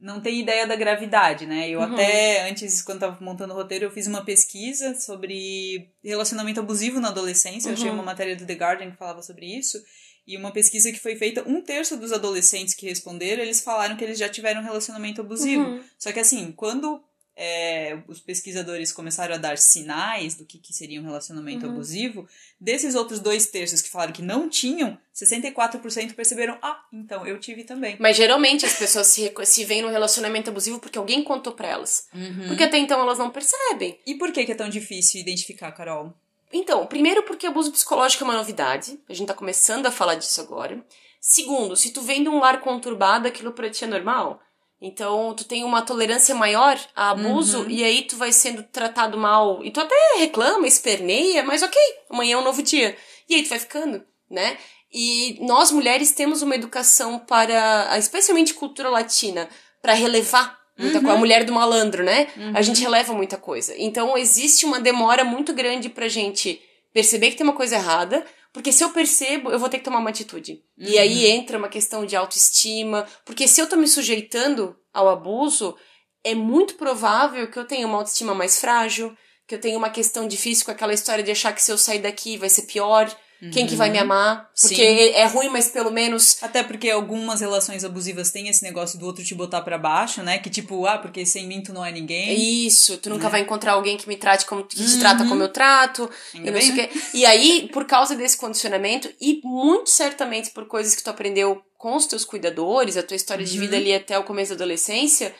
Não 0.00 0.20
têm 0.20 0.40
ideia 0.40 0.66
da 0.66 0.74
gravidade, 0.76 1.44
né? 1.46 1.68
Eu 1.68 1.80
Uhum. 1.80 1.92
até, 1.92 2.48
antes, 2.48 2.80
quando 2.80 3.00
tava 3.00 3.18
montando 3.22 3.52
o 3.52 3.56
roteiro, 3.56 3.84
eu 3.84 3.90
fiz 3.90 4.06
uma 4.06 4.24
pesquisa 4.24 4.94
sobre 4.94 5.90
relacionamento 6.02 6.58
abusivo 6.60 6.98
na 7.00 7.08
adolescência. 7.08 7.68
Eu 7.68 7.74
achei 7.74 7.88
Uhum. 7.88 7.94
uma 7.94 8.02
matéria 8.02 8.34
do 8.34 8.46
The 8.46 8.54
Guardian 8.54 8.90
que 8.90 8.96
falava 8.96 9.22
sobre 9.22 9.44
isso. 9.46 9.78
E 10.26 10.36
uma 10.36 10.52
pesquisa 10.52 10.90
que 10.92 10.98
foi 11.00 11.16
feita, 11.16 11.42
um 11.46 11.60
terço 11.60 11.96
dos 11.96 12.12
adolescentes 12.12 12.72
que 12.74 12.86
responderam, 12.86 13.42
eles 13.42 13.60
falaram 13.60 13.96
que 13.96 14.04
eles 14.04 14.18
já 14.18 14.28
tiveram 14.28 14.60
um 14.60 14.64
relacionamento 14.64 15.20
abusivo. 15.20 15.64
Uhum. 15.64 15.82
Só 15.98 16.12
que 16.12 16.20
assim, 16.20 16.52
quando 16.52 17.02
é, 17.42 17.98
os 18.06 18.20
pesquisadores 18.20 18.92
começaram 18.92 19.34
a 19.34 19.38
dar 19.38 19.56
sinais 19.56 20.34
do 20.34 20.44
que, 20.44 20.58
que 20.58 20.74
seria 20.74 21.00
um 21.00 21.04
relacionamento 21.04 21.64
Uhum. 21.64 21.72
abusivo, 21.72 22.28
desses 22.60 22.94
outros 22.94 23.18
dois 23.18 23.46
terços 23.46 23.80
que 23.80 23.88
falaram 23.88 24.12
que 24.12 24.20
não 24.20 24.46
tinham, 24.46 24.98
64% 25.14 26.14
perceberam, 26.14 26.58
ah, 26.60 26.84
então 26.92 27.26
eu 27.26 27.40
tive 27.40 27.64
também. 27.64 27.96
Mas 27.98 28.14
geralmente 28.18 28.66
as 28.66 28.74
pessoas 28.74 29.06
se, 29.06 29.32
se 29.44 29.64
veem 29.64 29.80
no 29.80 29.88
relacionamento 29.88 30.50
abusivo 30.50 30.78
porque 30.78 30.98
alguém 30.98 31.24
contou 31.24 31.54
pra 31.54 31.68
elas. 31.68 32.08
Uhum. 32.12 32.48
Porque 32.48 32.64
até 32.64 32.76
então 32.76 33.00
elas 33.00 33.16
não 33.18 33.30
percebem. 33.30 33.98
E 34.06 34.16
por 34.16 34.32
que, 34.32 34.44
que 34.44 34.52
é 34.52 34.54
tão 34.54 34.68
difícil 34.68 35.18
identificar, 35.18 35.72
Carol? 35.72 36.12
Então, 36.52 36.86
primeiro 36.86 37.22
porque 37.22 37.46
abuso 37.46 37.72
psicológico 37.72 38.22
é 38.22 38.26
uma 38.26 38.36
novidade. 38.36 39.00
A 39.08 39.14
gente 39.14 39.28
tá 39.28 39.34
começando 39.34 39.86
a 39.86 39.90
falar 39.90 40.16
disso 40.16 40.42
agora. 40.42 40.84
Segundo, 41.18 41.74
se 41.74 41.90
tu 41.90 42.02
vem 42.02 42.22
de 42.22 42.28
um 42.28 42.38
lar 42.38 42.60
conturbado, 42.60 43.26
aquilo 43.26 43.52
pra 43.52 43.70
ti 43.70 43.84
é 43.84 43.86
normal. 43.86 44.42
Então, 44.82 45.34
tu 45.34 45.44
tem 45.44 45.62
uma 45.62 45.82
tolerância 45.82 46.34
maior 46.34 46.78
a 46.96 47.10
abuso 47.10 47.60
Uhum. 47.64 47.70
e 47.70 47.84
aí 47.84 48.02
tu 48.02 48.16
vai 48.16 48.32
sendo 48.32 48.62
tratado 48.62 49.18
mal. 49.18 49.62
E 49.64 49.70
tu 49.70 49.80
até 49.80 49.94
reclama, 50.18 50.66
esperneia, 50.66 51.42
mas 51.44 51.62
ok, 51.62 51.78
amanhã 52.08 52.34
é 52.34 52.38
um 52.38 52.44
novo 52.44 52.62
dia. 52.62 52.96
E 53.28 53.34
aí 53.34 53.42
tu 53.42 53.50
vai 53.50 53.58
ficando, 53.58 54.02
né? 54.30 54.56
E 54.92 55.36
nós 55.40 55.70
mulheres 55.70 56.12
temos 56.12 56.40
uma 56.42 56.54
educação 56.54 57.18
para, 57.18 57.96
especialmente 57.98 58.54
cultura 58.54 58.88
latina, 58.88 59.48
para 59.82 59.92
relevar 59.92 60.58
muita 60.78 60.96
Uhum. 60.96 61.02
coisa. 61.04 61.16
A 61.16 61.20
mulher 61.20 61.44
do 61.44 61.52
malandro, 61.52 62.02
né? 62.02 62.28
A 62.54 62.62
gente 62.62 62.80
releva 62.80 63.12
muita 63.12 63.36
coisa. 63.36 63.74
Então 63.76 64.16
existe 64.16 64.64
uma 64.64 64.80
demora 64.80 65.24
muito 65.24 65.52
grande 65.52 65.88
pra 65.90 66.08
gente 66.08 66.60
perceber 66.92 67.30
que 67.30 67.36
tem 67.36 67.46
uma 67.46 67.52
coisa 67.54 67.76
errada, 67.76 68.24
porque 68.52 68.72
se 68.72 68.82
eu 68.82 68.90
percebo, 68.90 69.50
eu 69.50 69.58
vou 69.58 69.68
ter 69.68 69.78
que 69.78 69.84
tomar 69.84 69.98
uma 69.98 70.10
atitude. 70.10 70.62
E 70.76 70.98
aí 70.98 71.26
entra 71.26 71.58
uma 71.58 71.68
questão 71.68 72.04
de 72.04 72.16
autoestima, 72.16 73.06
porque 73.24 73.46
se 73.46 73.60
eu 73.60 73.68
tô 73.68 73.76
me 73.76 73.86
sujeitando 73.86 74.76
ao 74.92 75.08
abuso, 75.08 75.76
é 76.24 76.34
muito 76.34 76.74
provável 76.74 77.50
que 77.50 77.58
eu 77.58 77.66
tenha 77.66 77.86
uma 77.86 77.98
autoestima 77.98 78.34
mais 78.34 78.60
frágil, 78.60 79.16
que 79.46 79.54
eu 79.54 79.60
tenha 79.60 79.78
uma 79.78 79.90
questão 79.90 80.26
difícil 80.26 80.64
com 80.64 80.70
aquela 80.72 80.92
história 80.92 81.22
de 81.22 81.30
achar 81.30 81.52
que 81.52 81.62
se 81.62 81.70
eu 81.70 81.78
sair 81.78 82.00
daqui 82.00 82.36
vai 82.36 82.48
ser 82.48 82.62
pior. 82.62 83.08
Quem 83.52 83.66
que 83.66 83.74
vai 83.74 83.88
me 83.88 83.98
amar? 83.98 84.50
Porque 84.60 84.74
Sim. 84.76 85.12
é 85.14 85.24
ruim, 85.26 85.48
mas 85.48 85.68
pelo 85.68 85.90
menos 85.90 86.36
Até 86.42 86.62
porque 86.62 86.90
algumas 86.90 87.40
relações 87.40 87.84
abusivas 87.84 88.30
têm 88.30 88.48
esse 88.48 88.62
negócio 88.62 88.98
do 88.98 89.06
outro 89.06 89.24
te 89.24 89.34
botar 89.34 89.62
pra 89.62 89.78
baixo, 89.78 90.22
né? 90.22 90.38
Que 90.38 90.50
tipo, 90.50 90.84
ah, 90.86 90.98
porque 90.98 91.24
sem 91.24 91.46
mim 91.46 91.62
tu 91.62 91.72
não 91.72 91.84
é 91.84 91.90
ninguém. 91.90 92.66
Isso, 92.66 92.98
tu 92.98 93.08
nunca 93.08 93.28
vai 93.30 93.40
encontrar 93.40 93.72
alguém 93.72 93.96
que 93.96 94.06
me 94.06 94.16
trate 94.16 94.44
como 94.44 94.64
que 94.64 94.76
te 94.76 94.82
Uhum. 94.82 94.98
trata 95.00 95.24
como 95.26 95.42
eu 95.42 95.48
trato. 95.48 96.10
Ainda 96.34 96.48
e, 96.50 96.52
não 96.52 96.60
sei 96.60 96.70
o 96.70 96.74
quê. 96.74 96.90
e 97.14 97.24
aí, 97.24 97.68
por 97.72 97.86
causa 97.86 98.14
desse 98.14 98.36
condicionamento, 98.36 99.08
e 99.20 99.40
muito 99.42 99.88
certamente 99.88 100.50
por 100.50 100.66
coisas 100.66 100.94
que 100.94 101.02
tu 101.02 101.08
aprendeu 101.08 101.62
com 101.78 101.96
os 101.96 102.04
teus 102.06 102.26
cuidadores, 102.26 102.96
a 102.98 103.02
tua 103.02 103.16
história 103.16 103.44
de 103.44 103.54
Uhum. 103.54 103.60
vida 103.60 103.76
ali 103.78 103.94
até 103.94 104.18
o 104.18 104.24
começo 104.24 104.50
da 104.50 104.56
adolescência, 104.56 105.34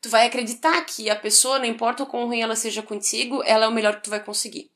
tu 0.00 0.08
vai 0.08 0.26
acreditar 0.26 0.80
que 0.86 1.10
a 1.10 1.16
pessoa, 1.16 1.58
não 1.58 1.66
importa 1.66 2.04
o 2.04 2.06
quão 2.06 2.26
ruim 2.26 2.40
ela 2.42 2.54
seja 2.54 2.80
contigo, 2.80 3.42
ela 3.44 3.64
é 3.64 3.68
o 3.68 3.72
melhor 3.72 3.96
que 3.96 4.04
tu 4.04 4.10
vai 4.10 4.20
conseguir. 4.22 4.70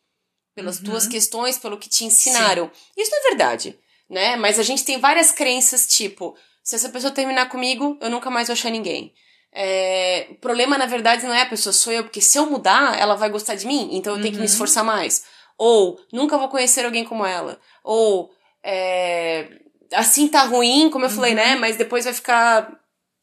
Pelas 0.55 0.79
Uhum. 0.79 0.85
tuas 0.85 1.07
questões, 1.07 1.59
pelo 1.59 1.77
que 1.79 1.89
te 1.89 2.05
ensinaram. 2.05 2.71
Isso 2.97 3.11
não 3.11 3.19
é 3.19 3.23
verdade, 3.31 3.79
né? 4.09 4.37
Mas 4.37 4.59
a 4.59 4.63
gente 4.63 4.85
tem 4.85 4.99
várias 5.01 5.33
crenças, 5.33 5.87
tipo, 5.87 6.37
se 6.63 6.77
essa 6.77 6.89
pessoa 6.89 7.11
terminar 7.13 7.49
comigo, 7.49 7.99
eu 8.01 8.09
nunca 8.11 8.31
mais 8.31 8.47
vou 8.49 8.53
achar 8.53 8.71
ninguém. 8.71 9.13
É, 9.53 10.27
o 10.31 10.35
problema, 10.37 10.77
na 10.79 10.87
verdade, 10.87 11.25
não 11.27 11.35
é 11.35 11.43
a 11.43 11.47
pessoa, 11.47 11.73
sou 11.73 11.93
eu, 11.93 12.03
porque 12.05 12.21
se 12.21 12.39
eu 12.39 12.47
mudar, 12.47 12.99
ela 12.99 13.15
vai 13.15 13.31
gostar 13.31 13.55
de 13.55 13.67
mim, 13.67 13.89
então 13.93 14.15
eu 14.15 14.21
tenho 14.21 14.33
que 14.33 14.39
me 14.41 14.47
Uhum. 14.47 14.53
esforçar 14.53 14.85
mais. 14.85 15.25
Ou, 15.57 15.99
nunca 16.13 16.37
vou 16.39 16.49
conhecer 16.49 16.85
alguém 16.85 17.05
como 17.05 17.25
ela. 17.25 17.61
Ou, 17.85 18.31
é, 18.63 19.49
assim 19.93 20.27
tá 20.29 20.43
ruim, 20.45 20.91
como 20.91 21.05
eu 21.05 21.11
falei, 21.11 21.31
Uhum. 21.33 21.37
né? 21.37 21.55
Mas 21.57 21.77
depois 21.77 22.05
vai 22.05 22.15
ficar, 22.15 22.73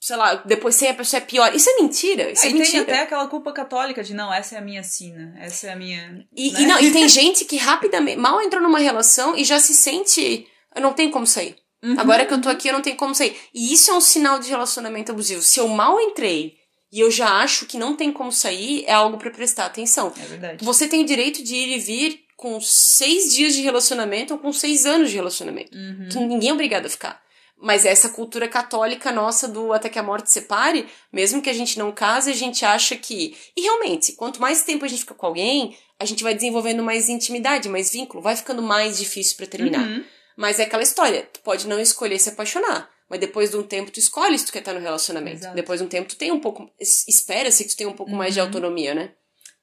sei 0.01 0.15
lá, 0.15 0.33
depois 0.33 0.73
sem 0.73 0.89
a 0.89 0.93
pessoa 0.95 1.19
é 1.19 1.23
pior. 1.23 1.53
Isso 1.55 1.69
é 1.69 1.75
mentira, 1.79 2.31
isso 2.31 2.41
Ah, 2.41 2.47
é 2.47 2.49
e 2.49 2.53
tem 2.53 2.61
mentira. 2.61 2.81
até 2.81 2.99
aquela 3.01 3.27
culpa 3.27 3.53
católica 3.53 4.03
de 4.03 4.15
não, 4.15 4.33
essa 4.33 4.55
é 4.55 4.57
a 4.57 4.61
minha 4.61 4.81
sina, 4.81 5.35
essa 5.39 5.67
é 5.67 5.73
a 5.73 5.75
minha. 5.75 6.25
E, 6.35 6.51
né? 6.51 6.61
e 6.61 6.65
não, 6.65 6.79
e 6.79 6.91
tem 6.91 7.07
gente 7.07 7.45
que 7.45 7.55
rapidamente, 7.55 8.17
mal 8.17 8.41
entrou 8.41 8.61
numa 8.63 8.79
relação 8.79 9.37
e 9.37 9.43
já 9.43 9.59
se 9.59 9.75
sente, 9.75 10.47
eu 10.75 10.81
não 10.81 10.93
tenho 10.93 11.11
como 11.11 11.27
sair. 11.27 11.55
Uhum. 11.83 11.99
Agora 11.99 12.25
que 12.25 12.33
eu 12.33 12.41
tô 12.41 12.49
aqui, 12.49 12.67
eu 12.67 12.73
não 12.73 12.81
tenho 12.81 12.95
como 12.95 13.13
sair. 13.13 13.35
E 13.53 13.73
isso 13.73 13.91
é 13.91 13.93
um 13.93 14.01
sinal 14.01 14.39
de 14.39 14.49
relacionamento 14.49 15.11
abusivo. 15.11 15.41
Se 15.41 15.59
eu 15.59 15.67
mal 15.67 15.99
entrei 15.99 16.55
e 16.91 16.99
eu 16.99 17.11
já 17.11 17.41
acho 17.41 17.65
que 17.67 17.77
não 17.77 17.95
tem 17.95 18.11
como 18.11 18.31
sair, 18.31 18.83
é 18.87 18.93
algo 18.93 19.17
pra 19.17 19.29
prestar 19.31 19.65
atenção. 19.67 20.11
É 20.19 20.25
verdade. 20.25 20.65
Você 20.65 20.87
tem 20.87 21.01
o 21.01 21.05
direito 21.05 21.43
de 21.43 21.55
ir 21.55 21.75
e 21.75 21.79
vir 21.79 22.19
com 22.35 22.59
seis 22.59 23.33
dias 23.33 23.53
de 23.53 23.61
relacionamento 23.61 24.33
ou 24.33 24.39
com 24.39 24.51
seis 24.51 24.85
anos 24.87 25.11
de 25.11 25.15
relacionamento. 25.15 25.75
Uhum. 25.77 26.27
Ninguém 26.27 26.49
é 26.49 26.53
obrigado 26.53 26.87
a 26.87 26.89
ficar. 26.89 27.21
Mas 27.62 27.86
essa 27.86 28.09
cultura 28.09 28.47
católica 28.47 29.12
nossa 29.12 29.47
do 29.47 29.72
até 29.72 29.88
que 29.88 29.99
a 29.99 30.03
morte 30.03 30.32
separe, 30.32 30.88
mesmo 31.14 31.41
que 31.43 31.49
a 31.49 31.53
gente 31.53 31.78
não 31.78 31.91
case, 31.91 32.32
a 32.32 32.36
gente 32.36 32.66
acha 32.66 32.95
que. 32.95 33.38
E 33.55 33.62
realmente, 33.62 34.14
quanto 34.14 34.41
mais 34.41 34.64
tempo 34.64 34.84
a 34.84 34.88
gente 34.88 35.01
fica 35.01 35.14
com 35.14 35.26
alguém, 35.28 35.78
a 35.99 36.05
gente 36.05 36.24
vai 36.24 36.34
desenvolvendo 36.34 36.82
mais 36.82 37.07
intimidade, 37.07 37.70
mais 37.70 37.91
vínculo, 37.91 38.22
vai 38.24 38.36
ficando 38.36 38.64
mais 38.64 38.97
difícil 38.97 39.38
pra 39.38 39.45
terminar. 39.45 39.88
Uhum. 39.88 40.03
Mas 40.36 40.59
é 40.59 40.64
aquela 40.64 40.82
história, 40.82 41.30
tu 41.32 41.39
pode 41.41 41.68
não 41.68 41.80
escolher 41.80 42.18
se 42.18 42.30
apaixonar, 42.30 42.89
mas 43.07 43.20
depois 43.20 43.51
de 43.51 43.57
um 43.57 43.64
tempo 43.64 43.91
tu 43.91 43.99
escolhe 43.99 44.39
se 44.39 44.45
tu 44.47 44.51
quer 44.53 44.59
estar 44.59 44.74
no 44.74 44.80
relacionamento. 44.80 45.38
Exato. 45.38 45.55
Depois 45.55 45.80
de 45.80 45.86
um 45.86 45.89
tempo 45.89 46.09
tu 46.09 46.16
tem 46.16 46.32
um 46.32 46.39
pouco, 46.39 46.68
es- 46.80 47.07
espera-se 47.07 47.64
que 47.64 47.70
tu 47.70 47.78
tenha 47.78 47.89
um 47.89 47.95
pouco 47.95 48.12
mais 48.14 48.34
de 48.34 48.39
Uhum. 48.39 48.47
autonomia, 48.47 48.95
né? 48.95 49.12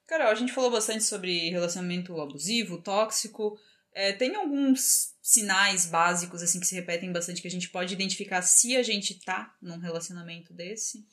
Carol, 0.06 0.28
a 0.28 0.34
gente 0.36 0.52
falou 0.52 0.70
bastante 0.70 1.02
sobre 1.04 1.50
relacionamento 1.50 2.18
abusivo, 2.20 2.80
tóxico. 2.80 3.58
É, 3.94 4.12
tem 4.12 4.34
alguns 4.36 5.14
sinais 5.22 5.86
básicos, 5.86 6.42
assim, 6.42 6.60
que 6.60 6.66
se 6.66 6.74
repetem 6.74 7.12
bastante, 7.12 7.42
que 7.42 7.48
a 7.48 7.50
gente 7.50 7.68
pode 7.68 7.92
identificar 7.92 8.40
se 8.42 8.76
a 8.76 8.82
gente 8.82 9.14
tá 9.24 9.52
num 9.60 9.78
relacionamento 9.78 10.52
desse? 10.54 11.04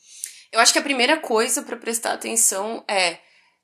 Eu 0.51 0.59
acho 0.59 0.71
que 0.71 0.79
a 0.79 0.83
primeira 0.83 1.17
coisa 1.19 1.61
pra 1.63 1.75
prestar 1.75 2.13
atenção 2.13 2.83
é 2.87 3.19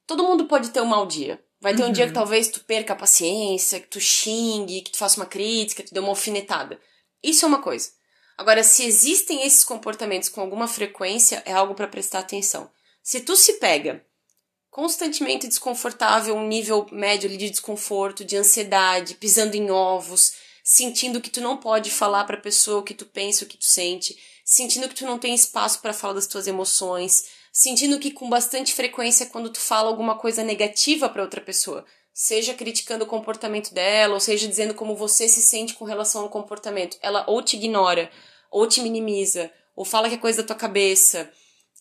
todo 0.06 0.24
mundo 0.24 0.48
pode 0.48 0.70
ter 0.72 0.82
um 0.82 0.86
mau 0.86 1.06
dia. 1.06 1.42
Vai 1.62 1.76
ter 1.76 1.84
um 1.84 1.88
Uhum. 1.88 1.92
dia 1.92 2.08
que 2.08 2.14
talvez 2.14 2.48
tu 2.50 2.62
perca 2.64 2.94
a 2.94 2.96
paciência, 2.96 3.80
que 3.80 3.88
tu 3.88 4.00
xingue, 4.02 4.82
que 4.82 4.92
tu 4.92 4.98
faça 4.98 5.18
uma 5.20 5.28
crítica, 5.28 5.84
que 5.84 5.90
tu 5.90 5.94
dê 5.94 6.00
uma 6.00 6.10
alfinetada. 6.10 6.80
Isso 7.24 7.46
é 7.46 7.48
uma 7.48 7.62
coisa. 7.62 7.92
Agora, 8.38 8.64
se 8.64 8.84
existem 8.84 9.44
esses 9.46 9.64
comportamentos 9.64 10.28
com 10.28 10.42
alguma 10.42 10.68
frequência, 10.68 11.44
é 11.46 11.54
algo 11.54 11.76
pra 11.76 11.88
prestar 11.88 12.20
atenção. 12.20 12.72
Se 13.04 13.22
tu 13.22 13.36
se 13.36 13.54
pega 13.60 14.04
constantemente 14.72 15.50
desconfortável, 15.50 16.34
um 16.34 16.48
nível 16.48 16.88
médio 16.92 17.30
de 17.30 17.50
desconforto, 17.50 18.24
de 18.24 18.38
ansiedade, 18.38 19.16
pisando 19.16 19.56
em 19.56 19.70
ovos, 19.70 20.32
sentindo 20.64 21.20
que 21.20 21.30
tu 21.30 21.42
não 21.42 21.58
pode 21.58 21.92
falar 21.92 22.24
pra 22.24 22.38
pessoa 22.38 22.80
o 22.80 22.84
que 22.84 22.94
tu 22.94 23.06
pensa, 23.06 23.44
o 23.44 23.48
que 23.48 23.58
tu 23.58 23.66
sente, 23.66 24.18
sentindo 24.46 24.88
que 24.88 24.96
tu 24.96 25.06
não 25.06 25.20
tem 25.20 25.36
espaço 25.36 25.82
pra 25.82 25.92
falar 25.92 26.14
das 26.14 26.26
tuas 26.26 26.48
emoções, 26.48 27.26
sentindo 27.52 28.00
que 28.00 28.12
com 28.12 28.30
bastante 28.30 28.74
frequência 28.74 29.26
quando 29.26 29.50
tu 29.50 29.60
fala 29.60 29.90
alguma 29.90 30.18
coisa 30.18 30.42
negativa 30.42 31.10
pra 31.10 31.22
outra 31.22 31.42
pessoa, 31.42 31.86
seja 32.14 32.54
criticando 32.54 33.04
o 33.04 33.08
comportamento 33.08 33.74
dela, 33.74 34.14
ou 34.14 34.20
seja 34.22 34.48
dizendo 34.48 34.74
como 34.74 34.96
você 34.96 35.28
se 35.28 35.42
sente 35.42 35.74
com 35.74 35.84
relação 35.84 36.22
ao 36.22 36.30
comportamento, 36.30 36.98
ela 37.02 37.26
ou 37.28 37.42
te 37.42 37.58
ignora, 37.58 38.10
ou 38.50 38.66
te 38.66 38.82
minimiza, 38.82 39.52
ou 39.76 39.84
fala 39.84 40.08
que 40.08 40.16
é 40.16 40.18
coisa 40.18 40.42
da 40.42 40.48
tua 40.48 40.56
cabeça, 40.56 41.30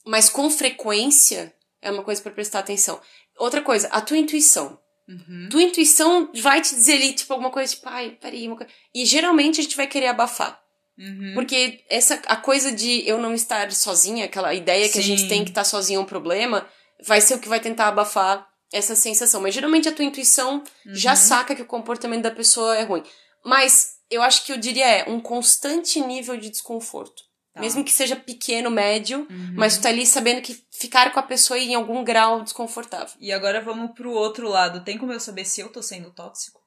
mas 0.05 0.29
com 0.29 0.51
frequência 0.51 1.55
é 1.83 1.91
uma 1.91 2.03
coisa 2.03 2.21
pra 2.23 2.33
prestar 2.33 2.61
atenção. 2.61 3.01
Outra 3.39 3.63
coisa, 3.63 3.89
a 3.89 4.01
tua 4.01 4.19
intuição. 4.19 4.79
Uhum. 5.09 5.49
Tua 5.51 5.63
intuição 5.63 6.31
vai 6.41 6.61
te 6.61 6.75
dizer 6.75 6.95
ali, 6.95 7.13
tipo, 7.13 7.33
alguma 7.33 7.51
coisa, 7.51 7.75
tipo, 7.75 7.89
ai, 7.89 8.11
peraí, 8.21 8.47
uma 8.47 8.57
coisa. 8.57 8.73
E 8.95 9.05
geralmente 9.05 9.61
a 9.61 9.63
gente 9.63 9.77
vai 9.77 9.87
querer 9.87 10.07
abafar. 10.07 10.61
Uhum. 10.99 11.33
Porque 11.35 11.83
essa, 11.89 12.21
a 12.27 12.37
coisa 12.37 12.71
de 12.71 13.09
eu 13.09 13.19
não 13.19 13.35
estar 13.35 13.73
sozinha, 13.73 14.27
aquela 14.27 14.53
ideia 14.55 14.89
que 14.89 14.99
a 14.99 15.03
gente 15.03 15.23
Sim. 15.23 15.29
tem 15.29 15.45
que 15.45 15.51
estar 15.51 15.65
sozinha 15.65 15.99
é 15.99 16.01
um 16.01 16.05
problema, 16.05 16.69
vai 17.05 17.21
ser 17.21 17.35
o 17.35 17.39
que 17.39 17.49
vai 17.49 17.59
tentar 17.59 17.89
abafar 17.89 18.47
essa 18.73 18.95
sensação. 18.95 19.41
Mas 19.41 19.55
geralmente 19.55 19.89
a 19.89 19.93
tua 19.93 20.05
intuição 20.05 20.63
já 20.87 21.11
Uhum. 21.11 21.17
saca 21.17 21.55
que 21.57 21.63
o 21.63 21.67
comportamento 21.67 22.23
da 22.23 22.31
pessoa 22.31 22.77
é 22.77 22.83
ruim. 22.83 23.03
Mas 23.45 23.95
eu 24.11 24.23
acho 24.23 24.45
que 24.45 24.53
eu 24.53 24.59
diria 24.59 24.87
é 24.87 25.11
um 25.11 25.19
constante 25.19 25.99
nível 26.01 26.37
de 26.37 26.51
desconforto. 26.51 27.23
Tá. 27.53 27.61
Mesmo 27.61 27.83
que 27.85 27.91
seja 27.93 28.15
pequeno, 28.15 28.71
médio, 28.71 29.27
Uhum. 29.29 29.55
mas 29.57 29.77
tu 29.77 29.83
tá 29.83 29.89
ali 29.89 30.07
sabendo 30.07 30.41
que 30.41 30.57
ficar 30.71 31.13
com 31.13 31.19
a 31.19 31.23
pessoa 31.23 31.59
em 31.59 31.75
algum 31.75 32.05
grau 32.05 32.43
desconfortável. 32.43 33.13
E 33.19 33.33
agora 33.33 33.61
vamos 33.61 33.91
pro 33.93 34.13
outro 34.13 34.49
lado. 34.49 34.85
Tem 34.85 34.97
como 34.97 35.13
eu 35.13 35.19
saber 35.19 35.45
se 35.45 35.61
eu 35.61 35.69
tô 35.69 35.83
sendo 35.83 36.13
tóxico? 36.13 36.61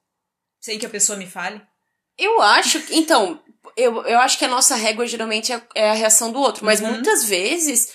Sem 0.60 0.78
que 0.78 0.84
a 0.86 0.90
pessoa 0.90 1.16
me 1.16 1.26
fale? 1.26 1.60
Eu 2.18 2.40
acho 2.42 2.80
que. 2.82 2.94
Então, 2.96 3.40
eu, 3.76 4.02
eu 4.06 4.18
acho 4.20 4.38
que 4.38 4.44
a 4.44 4.48
nossa 4.48 4.74
régua 4.76 5.06
geralmente 5.06 5.52
é, 5.52 5.62
é 5.74 5.90
a 5.90 5.94
reação 5.94 6.30
do 6.30 6.38
outro. 6.38 6.64
Mas 6.66 6.80
Uhum. 6.80 6.92
muitas 6.92 7.24
vezes 7.24 7.88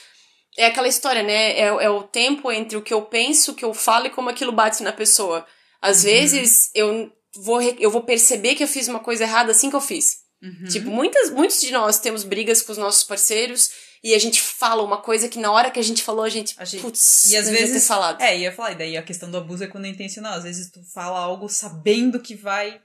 é 0.58 0.66
aquela 0.66 0.88
história, 0.88 1.22
né? 1.24 1.52
É, 1.60 1.68
é 1.68 1.90
o 1.92 2.04
tempo 2.04 2.52
entre 2.52 2.76
o 2.76 2.82
que 2.82 2.94
eu 2.94 3.04
penso, 3.04 3.52
o 3.52 3.56
que 3.56 3.64
eu 3.64 3.74
falo 3.74 4.08
e 4.08 4.10
como 4.10 4.30
aquilo 4.30 4.52
bate 4.52 4.82
na 4.84 4.92
pessoa. 4.92 5.46
Às 5.80 5.98
Uhum. 6.00 6.04
vezes 6.10 6.72
eu 6.74 7.12
vou, 7.38 7.62
eu 7.62 7.92
vou 7.92 8.02
perceber 8.04 8.56
que 8.56 8.64
eu 8.64 8.68
fiz 8.68 8.88
uma 8.88 9.00
coisa 9.00 9.24
errada 9.26 9.52
assim 9.52 9.70
que 9.70 9.76
eu 9.76 9.82
fiz. 9.82 10.28
Uhum. 10.42 10.68
Tipo, 10.70 10.90
muitas, 10.90 11.30
muitos 11.32 11.60
de 11.60 11.72
nós 11.72 12.00
temos 12.00 12.24
brigas 12.24 12.62
com 12.62 12.72
os 12.72 12.78
nossos 12.78 13.04
parceiros 13.04 13.70
e 14.04 14.14
a 14.14 14.20
gente 14.20 14.42
fala 14.42 14.82
uma 14.82 15.02
coisa 15.02 15.28
que 15.28 15.38
na 15.38 15.52
hora 15.52 15.70
que 15.70 15.80
a 15.80 15.84
gente 15.84 16.02
falou, 16.02 16.24
a 16.24 16.30
gente. 16.30 16.56
A 16.58 16.64
gente- 16.66 16.82
Putz, 16.82 17.26
E 17.32 17.36
às 17.36 17.50
vezes. 17.50 17.82
ter 17.84 17.88
falado. 17.88 18.22
É, 18.22 18.38
ia 18.38 18.52
falar, 18.52 18.72
e 18.72 18.76
daí 18.76 18.96
a 18.98 19.04
questão 19.04 19.30
do 19.30 19.38
abuso 19.38 19.64
é 19.64 19.68
quando 19.68 19.86
é 19.86 19.90
intencional. 19.90 20.34
Às 20.34 20.44
vezes 20.44 20.72
tu 20.72 20.80
fala 20.94 21.20
algo 21.20 21.50
sabendo 21.50 22.20
que 22.22 22.36
vai. 22.36 22.80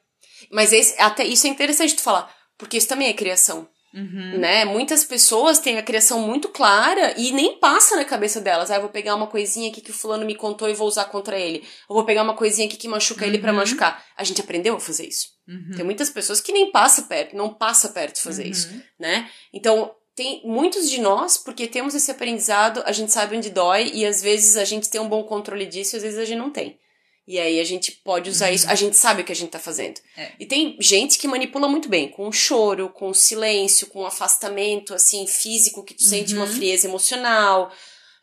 Mas 0.51 0.73
esse- 0.73 1.01
até 1.01 1.25
isso 1.25 1.47
é 1.47 1.51
interessante 1.51 1.95
tu 1.95 2.03
falar, 2.03 2.29
porque 2.59 2.77
isso 2.77 2.89
também 2.89 3.09
é 3.09 3.13
criação. 3.15 3.69
Uhum. 3.97 4.41
né? 4.41 4.65
Muitas 4.65 5.05
pessoas 5.05 5.61
têm 5.61 5.79
a 5.79 5.83
criação 5.85 6.19
muito 6.19 6.49
clara 6.49 7.15
e 7.17 7.31
nem 7.31 7.61
passa 7.61 7.95
na 7.95 8.05
cabeça 8.05 8.41
delas. 8.41 8.69
Ah, 8.69 8.75
eu 8.75 8.81
vou 8.81 8.91
pegar 8.91 9.15
uma 9.15 9.29
coisinha 9.29 9.71
aqui 9.71 9.81
que 9.81 9.93
o 9.93 9.95
fulano 9.95 10.27
me 10.27 10.35
contou 10.35 10.69
e 10.69 10.75
vou 10.75 10.89
usar 10.89 11.05
contra 11.05 11.39
ele. 11.39 11.59
Eu 11.89 11.95
vou 11.95 12.05
pegar 12.05 12.25
uma 12.25 12.35
coisinha 12.35 12.67
aqui 12.67 12.77
que 12.77 12.89
machuca 12.89 13.25
ele 13.25 13.39
pra 13.39 13.53
Uhum. 13.53 13.59
machucar. 13.59 14.05
A 14.17 14.25
gente 14.25 14.41
aprendeu 14.41 14.75
a 14.75 14.81
fazer 14.81 15.07
isso. 15.07 15.29
Uhum. 15.47 15.73
Tem 15.77 15.85
muitas 15.85 16.09
pessoas 16.11 16.41
que 16.41 16.53
nem 16.53 16.71
passa 16.71 17.03
perto, 17.03 17.37
não 17.37 17.53
passa 17.53 17.89
perto 17.91 18.17
de 18.17 18.23
fazer 18.23 18.45
Uhum. 18.45 18.51
isso, 18.51 18.83
né? 18.99 19.29
Então, 19.53 19.95
tem 20.17 20.41
muitos 20.45 20.89
de 20.89 21.01
nós, 21.01 21.37
porque 21.37 21.67
temos 21.67 21.95
esse 21.95 22.11
aprendizado, 22.11 22.83
a 22.87 22.93
gente 22.93 23.13
sabe 23.13 23.37
onde 23.37 23.51
dói 23.51 23.91
e 23.93 24.07
às 24.07 24.23
vezes 24.23 24.57
a 24.57 24.65
gente 24.65 24.89
tem 24.89 25.01
um 25.01 25.09
bom 25.09 25.25
controle 25.25 25.67
disso 25.67 25.95
e 25.95 25.99
às 25.99 26.03
vezes 26.03 26.19
a 26.19 26.25
gente 26.25 26.39
não 26.39 26.51
tem. 26.51 26.79
E 27.27 27.39
aí 27.39 27.59
a 27.59 27.65
gente 27.65 27.91
pode 27.91 28.29
usar 28.29 28.51
isso, 28.53 28.69
a 28.69 28.75
gente 28.75 28.97
sabe 28.97 29.23
o 29.23 29.25
que 29.25 29.33
a 29.33 29.35
gente 29.35 29.51
tá 29.51 29.59
fazendo. 29.59 29.99
É. 30.17 30.33
E 30.39 30.45
tem 30.47 30.77
gente 30.79 31.19
que 31.19 31.27
manipula 31.27 31.67
muito 31.67 31.89
bem, 31.89 32.09
com 32.11 32.29
o 32.29 32.33
choro, 32.33 32.91
com 32.91 33.09
o 33.09 33.15
silêncio, 33.15 33.87
com 33.87 34.01
o 34.01 34.07
afastamento, 34.07 34.93
assim, 34.95 35.27
físico, 35.27 35.83
que 35.83 35.95
tu 35.95 36.05
sente 36.05 36.35
uma 36.35 36.45
Uhum. 36.45 36.53
frieza 36.53 36.87
emocional, 36.87 37.73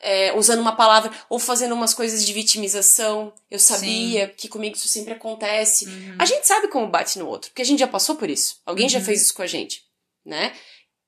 é, 0.02 0.34
usando 0.38 0.60
uma 0.60 0.76
palavra, 0.76 1.12
ou 1.30 1.39
fazendo 1.39 1.74
umas 1.74 1.93
coisas 1.93 2.26
de 2.26 2.34
vitimização. 2.34 3.34
Eu 3.49 3.60
sabia 3.60 4.28
que 4.30 4.47
comigo 4.47 4.76
isso 4.76 4.88
sempre 4.88 5.14
acontece. 5.14 5.86
Uhum. 5.86 6.16
A 6.20 6.26
gente 6.26 6.45
sabe 6.47 6.68
como 6.68 6.88
bate 6.88 7.18
no 7.20 7.28
outro, 7.28 7.49
porque 7.52 7.62
a 7.62 7.66
gente 7.66 7.80
já 7.80 7.88
passou 7.88 8.16
por 8.16 8.30
isso. 8.30 8.58
Alguém 8.66 8.89
já 8.89 8.99
Uhum. 8.99 9.06
fez 9.06 9.22
isso 9.22 9.34
com 9.34 9.41
a 9.41 9.47
gente, 9.47 9.84
né? 10.26 10.54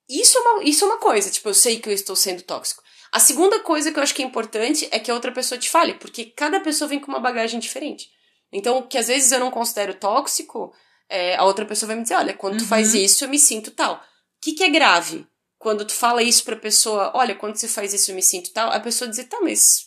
Isso 0.09 0.37
é, 0.37 0.41
uma, 0.41 0.63
isso 0.63 0.83
é 0.83 0.87
uma 0.87 0.97
coisa, 0.97 1.29
tipo, 1.29 1.49
eu 1.49 1.53
sei 1.53 1.79
que 1.79 1.89
eu 1.89 1.93
estou 1.93 2.15
sendo 2.15 2.41
tóxico. 2.41 2.83
A 3.11 3.19
segunda 3.19 3.59
coisa 3.59 3.91
que 3.91 3.97
eu 3.99 4.03
acho 4.03 4.13
que 4.13 4.21
é 4.21 4.25
importante 4.25 4.87
é 4.91 4.99
que 4.99 5.09
a 5.09 5.13
outra 5.13 5.31
pessoa 5.31 5.57
te 5.57 5.69
fale, 5.69 5.93
porque 5.95 6.25
cada 6.25 6.59
pessoa 6.59 6.87
vem 6.87 6.99
com 6.99 7.07
uma 7.11 7.19
bagagem 7.19 7.59
diferente. 7.59 8.09
Então, 8.51 8.79
o 8.79 8.83
que 8.87 8.97
às 8.97 9.07
vezes 9.07 9.31
eu 9.31 9.39
não 9.39 9.49
considero 9.49 9.93
tóxico, 9.93 10.73
é, 11.09 11.35
a 11.35 11.43
outra 11.43 11.65
pessoa 11.65 11.87
vai 11.87 11.95
me 11.95 12.03
dizer, 12.03 12.15
olha, 12.15 12.33
quando 12.33 12.57
tu 12.57 12.61
Uhum. 12.63 12.67
faz 12.67 12.93
isso, 12.93 13.23
eu 13.23 13.29
me 13.29 13.39
sinto 13.39 13.71
tal. 13.71 13.95
O 13.95 13.99
que, 14.41 14.53
que 14.53 14.63
é 14.63 14.69
grave? 14.69 15.25
Quando 15.63 15.85
tu 15.85 15.93
fala 15.93 16.21
isso 16.21 16.43
pra 16.43 16.57
pessoa, 16.57 17.13
olha, 17.15 17.33
quando 17.33 17.55
você 17.55 17.69
faz 17.69 17.93
isso, 17.93 18.11
eu 18.11 18.15
me 18.15 18.21
sinto 18.21 18.51
tal, 18.51 18.69
a 18.69 18.81
pessoa 18.81 19.09
dizer, 19.09 19.23
tá, 19.23 19.39
mas 19.41 19.85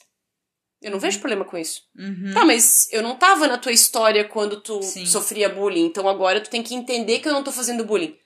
eu 0.80 0.90
não 0.90 0.98
vejo 0.98 1.20
problema 1.20 1.44
com 1.44 1.58
isso. 1.58 1.82
Uhum. 1.94 2.32
Tá, 2.32 2.46
mas 2.46 2.90
eu 2.90 3.02
não 3.02 3.14
tava 3.14 3.46
na 3.46 3.58
tua 3.58 3.72
história 3.72 4.26
quando 4.26 4.62
tu 4.62 4.82
Sim. 4.82 5.04
sofria 5.04 5.50
bullying, 5.50 5.84
então 5.84 6.08
agora 6.08 6.40
tu 6.40 6.48
tem 6.48 6.62
que 6.62 6.74
entender 6.74 7.18
que 7.18 7.28
eu 7.28 7.32
não 7.34 7.44
tô 7.44 7.52
fazendo 7.52 7.84
bullying. 7.84 8.16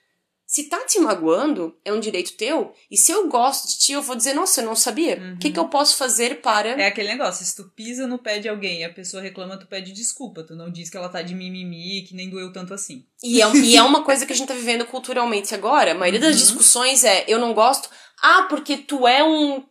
Se 0.53 0.65
tá 0.65 0.79
te 0.85 0.99
magoando, 0.99 1.77
é 1.85 1.93
um 1.93 2.01
direito 2.01 2.33
teu, 2.33 2.73
e 2.91 2.97
se 2.97 3.13
eu 3.13 3.29
gosto 3.29 3.69
de 3.69 3.79
ti, 3.79 3.93
eu 3.93 4.03
vou 4.03 4.17
dizer, 4.17 4.35
nossa, 4.35 4.61
eu 4.61 4.65
não 4.67 4.75
sabia. 4.75 5.17
O 5.17 5.21
Uhum. 5.21 5.39
que, 5.39 5.53
que 5.53 5.59
eu 5.61 5.69
posso 5.69 5.95
fazer 5.97 6.41
para. 6.41 6.71
É 6.71 6.89
aquele 6.89 7.07
negócio, 7.07 7.47
se 7.47 7.55
tu 7.55 7.71
pisa 7.77 8.05
no 8.05 8.19
pé 8.19 8.41
de 8.41 8.49
alguém 8.49 8.81
e 8.81 8.85
a 8.85 8.93
pessoa 8.93 9.23
reclama, 9.23 9.57
tu 9.57 9.69
pede 9.69 9.93
desculpa. 9.93 10.43
Tu 10.43 10.57
não 10.57 10.69
diz 10.69 10.91
que 10.91 10.97
ela 10.97 11.09
tá 11.09 11.23
de 11.23 11.37
mimimi, 11.37 12.03
que 12.03 12.17
nem 12.17 12.29
doeu 12.29 12.53
tanto 12.53 12.75
assim. 12.75 13.07
E, 13.23 13.41
é, 13.41 13.49
e 13.59 13.77
é 13.77 13.83
uma 13.85 14.03
coisa 14.03 14.27
que 14.27 14.33
a 14.33 14.37
gente 14.37 14.49
tá 14.49 14.55
vivendo 14.55 14.85
culturalmente 14.87 15.55
agora. 15.55 15.93
A 15.93 15.95
maioria 15.95 16.19
das 16.19 16.35
Uhum. 16.35 16.41
discussões 16.43 17.05
é, 17.05 17.25
eu 17.29 17.39
não 17.39 17.55
gosto, 17.55 17.89
ah, 18.21 18.47
porque 18.51 18.77
tu 18.77 19.07
é 19.07 19.23
um, 19.23 19.63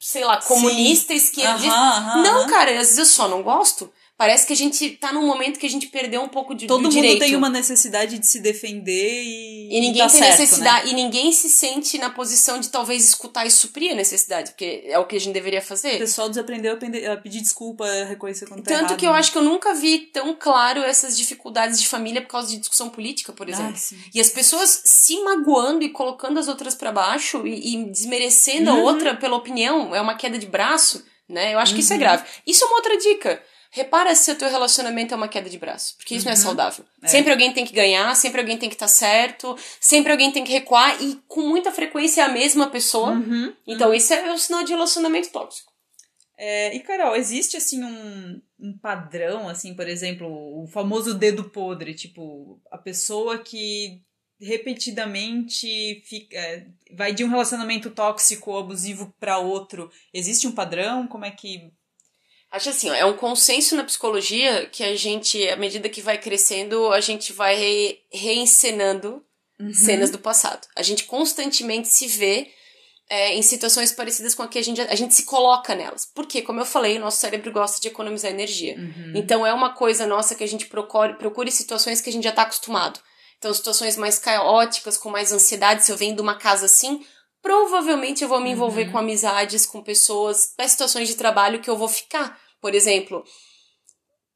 sei 0.00 0.24
lá, 0.24 0.38
comunista, 0.42 1.14
esquerdista. 1.14 1.72
Aham, 1.72 2.22
Não, 2.24 2.38
aham. 2.40 2.46
cara, 2.50 2.70
às 2.72 2.76
vezes 2.88 2.98
eu 2.98 3.06
só 3.06 3.28
não 3.28 3.40
gosto. 3.40 3.88
Parece 4.16 4.46
que 4.46 4.52
a 4.52 4.56
gente 4.56 4.90
tá 4.90 5.12
num 5.12 5.26
momento 5.26 5.58
que 5.58 5.66
a 5.66 5.70
gente 5.70 5.88
perdeu 5.88 6.22
um 6.22 6.28
pouco 6.28 6.54
de, 6.54 6.68
Todo 6.68 6.82
do 6.82 6.84
mundo 6.84 6.92
direito. 6.94 7.18
tem 7.18 7.34
uma 7.34 7.50
necessidade 7.50 8.16
de 8.16 8.24
se 8.26 8.38
defender 8.40 9.22
e. 9.24 9.68
E 9.76 9.80
ninguém 9.80 10.02
tá 10.02 10.08
tem 10.08 10.20
certo, 10.20 10.38
necessidade, 10.38 10.88
e 10.90 10.94
ninguém 10.94 11.32
se 11.32 11.48
sente 11.50 11.98
na 11.98 12.08
posição 12.10 12.60
de 12.60 12.68
talvez 12.68 13.04
escutar 13.04 13.44
e 13.44 13.50
suprir 13.50 13.90
a 13.90 13.94
necessidade, 13.96 14.52
porque 14.52 14.84
é 14.86 14.96
o 15.00 15.04
que 15.06 15.16
a 15.16 15.18
gente 15.18 15.32
deveria 15.34 15.58
Né? 15.58 15.64
O 15.64 15.68
fazer. 15.68 15.98
pessoal 15.98 16.28
desaprendeu 16.28 16.72
a 16.74 17.12
a 17.12 17.16
pedir 17.16 17.40
desculpa, 17.40 17.84
a 17.84 18.04
reconhecer 18.04 18.46
quando 18.46 18.62
tá 18.62 18.70
Tanto 18.70 18.94
que 18.96 19.04
eu 19.04 19.12
né? 19.12 19.18
acho 19.18 19.32
que 19.32 19.38
eu 19.38 19.42
nunca 19.42 19.74
vi 19.74 19.98
tão 20.12 20.32
claro 20.38 20.80
essas 20.82 21.16
dificuldades 21.18 21.80
de 21.80 21.88
família 21.88 22.22
por 22.22 22.28
causa 22.28 22.48
de 22.50 22.58
discussão 22.58 22.88
política, 22.90 23.32
por 23.32 23.48
exemplo. 23.48 23.72
Ai, 23.72 23.76
sim. 23.76 23.98
E 24.14 24.20
as 24.20 24.30
pessoas 24.30 24.82
se 24.84 25.18
magoando 25.24 25.82
e 25.82 25.88
colocando 25.88 26.38
as 26.38 26.46
outras 26.46 26.76
pra 26.76 26.92
baixo 26.92 27.44
e, 27.44 27.74
e 27.74 27.84
desmerecendo 27.90 28.70
a 28.70 28.74
Uhum. 28.74 28.82
outra 28.84 29.16
pela 29.16 29.34
opinião, 29.36 29.92
é 29.94 30.00
uma 30.00 30.14
queda 30.14 30.38
de 30.38 30.46
braço, 30.46 31.04
né? 31.28 31.52
Eu 31.52 31.58
acho 31.58 31.74
que 31.74 31.80
isso 31.80 31.92
é 31.92 31.96
Uhum. 31.96 32.00
grave. 32.00 32.24
Isso 32.46 32.62
é 32.62 32.66
uma 32.68 32.76
outra 32.76 32.96
dica. 32.96 33.42
Repara 33.74 34.14
se 34.14 34.30
o 34.30 34.36
teu 34.36 34.48
relacionamento 34.48 35.12
é 35.12 35.16
uma 35.16 35.26
queda 35.26 35.50
de 35.50 35.58
braço, 35.58 35.96
porque 35.96 36.14
isso 36.14 36.24
não 36.26 36.32
é 36.32 36.36
Uhum. 36.36 36.40
saudável. 36.42 36.84
É. 37.02 37.08
Sempre 37.08 37.32
alguém 37.32 37.52
tem 37.52 37.64
que 37.66 37.72
ganhar, 37.72 38.14
sempre 38.14 38.40
alguém 38.40 38.56
tem 38.56 38.68
que 38.68 38.76
estar 38.76 38.86
certo, 38.86 39.58
sempre 39.80 40.12
alguém 40.12 40.30
tem 40.30 40.44
que 40.44 40.52
recuar 40.52 41.02
e 41.02 41.20
com 41.26 41.40
muita 41.42 41.72
frequência 41.72 42.20
é 42.22 42.24
a 42.24 42.28
mesma 42.28 42.70
pessoa. 42.70 43.10
Uhum. 43.10 43.52
Então 43.66 43.92
isso 43.92 44.14
é 44.14 44.32
o 44.32 44.38
sinal 44.38 44.62
de 44.62 44.72
relacionamento 44.72 45.30
tóxico. 45.30 45.72
É, 46.38 46.74
e, 46.74 46.80
Carol, 46.80 47.16
existe, 47.16 47.56
assim, 47.56 47.82
um, 47.84 48.40
um 48.60 48.78
padrão, 48.78 49.48
assim, 49.48 49.74
por 49.74 49.88
exemplo, 49.88 50.26
o 50.28 50.66
famoso 50.68 51.14
dedo 51.14 51.44
podre, 51.50 51.94
tipo, 51.94 52.60
a 52.72 52.78
pessoa 52.78 53.38
que 53.38 54.02
repetidamente 54.40 56.02
fica, 56.04 56.36
é, 56.36 56.66
vai 56.92 57.12
de 57.14 57.24
um 57.24 57.28
relacionamento 57.28 57.90
tóxico 57.90 58.50
ou 58.50 58.58
abusivo 58.58 59.14
para 59.18 59.38
outro. 59.38 59.90
Existe 60.12 60.46
um 60.46 60.52
padrão? 60.52 61.06
Como 61.06 61.24
é 61.24 61.30
que 61.30 61.70
Acho 62.54 62.70
assim, 62.70 62.88
ó, 62.88 62.94
é 62.94 63.04
um 63.04 63.16
consenso 63.16 63.74
na 63.74 63.82
psicologia 63.82 64.66
que 64.66 64.84
a 64.84 64.94
gente, 64.94 65.48
à 65.48 65.56
medida 65.56 65.88
que 65.88 66.00
vai 66.00 66.16
crescendo, 66.16 66.92
a 66.92 67.00
gente 67.00 67.32
vai 67.32 67.56
re 67.56 67.98
reencenando 68.12 69.20
uhum. 69.58 69.74
cenas 69.74 70.08
do 70.08 70.20
passado. 70.20 70.64
A 70.76 70.82
gente 70.82 71.02
constantemente 71.02 71.88
se 71.88 72.06
vê 72.06 72.48
é, 73.10 73.34
em 73.34 73.42
situações 73.42 73.90
parecidas 73.90 74.36
com 74.36 74.44
a 74.44 74.46
que 74.46 74.56
a 74.56 74.62
gente, 74.62 74.80
a 74.80 74.94
gente 74.94 75.14
se 75.14 75.24
coloca 75.24 75.74
nelas. 75.74 76.06
Porque, 76.14 76.42
como 76.42 76.60
eu 76.60 76.64
falei, 76.64 76.96
o 76.96 77.00
nosso 77.00 77.18
cérebro 77.18 77.50
gosta 77.50 77.80
de 77.80 77.88
economizar 77.88 78.30
energia. 78.30 78.76
Uhum. 78.76 79.14
Então 79.16 79.44
é 79.44 79.52
uma 79.52 79.74
coisa 79.74 80.06
nossa 80.06 80.36
que 80.36 80.44
a 80.44 80.48
gente 80.48 80.66
procure, 80.66 81.14
procure 81.14 81.50
situações 81.50 82.00
que 82.00 82.08
a 82.08 82.12
gente 82.12 82.22
já 82.22 82.30
está 82.30 82.42
acostumado. 82.42 83.00
Então, 83.36 83.52
situações 83.52 83.96
mais 83.96 84.16
caóticas, 84.16 84.96
com 84.96 85.10
mais 85.10 85.32
ansiedade, 85.32 85.84
se 85.84 85.90
eu 85.90 85.96
venho 85.96 86.14
de 86.14 86.22
uma 86.22 86.38
casa 86.38 86.66
assim, 86.66 87.04
provavelmente 87.42 88.22
eu 88.22 88.28
vou 88.28 88.40
me 88.40 88.50
envolver 88.50 88.86
uhum. 88.86 88.92
com 88.92 88.98
amizades, 88.98 89.66
com 89.66 89.82
pessoas, 89.82 90.54
das 90.56 90.70
situações 90.70 91.08
de 91.08 91.16
trabalho 91.16 91.60
que 91.60 91.68
eu 91.68 91.76
vou 91.76 91.88
ficar. 91.88 92.43
Por 92.64 92.74
exemplo, 92.74 93.22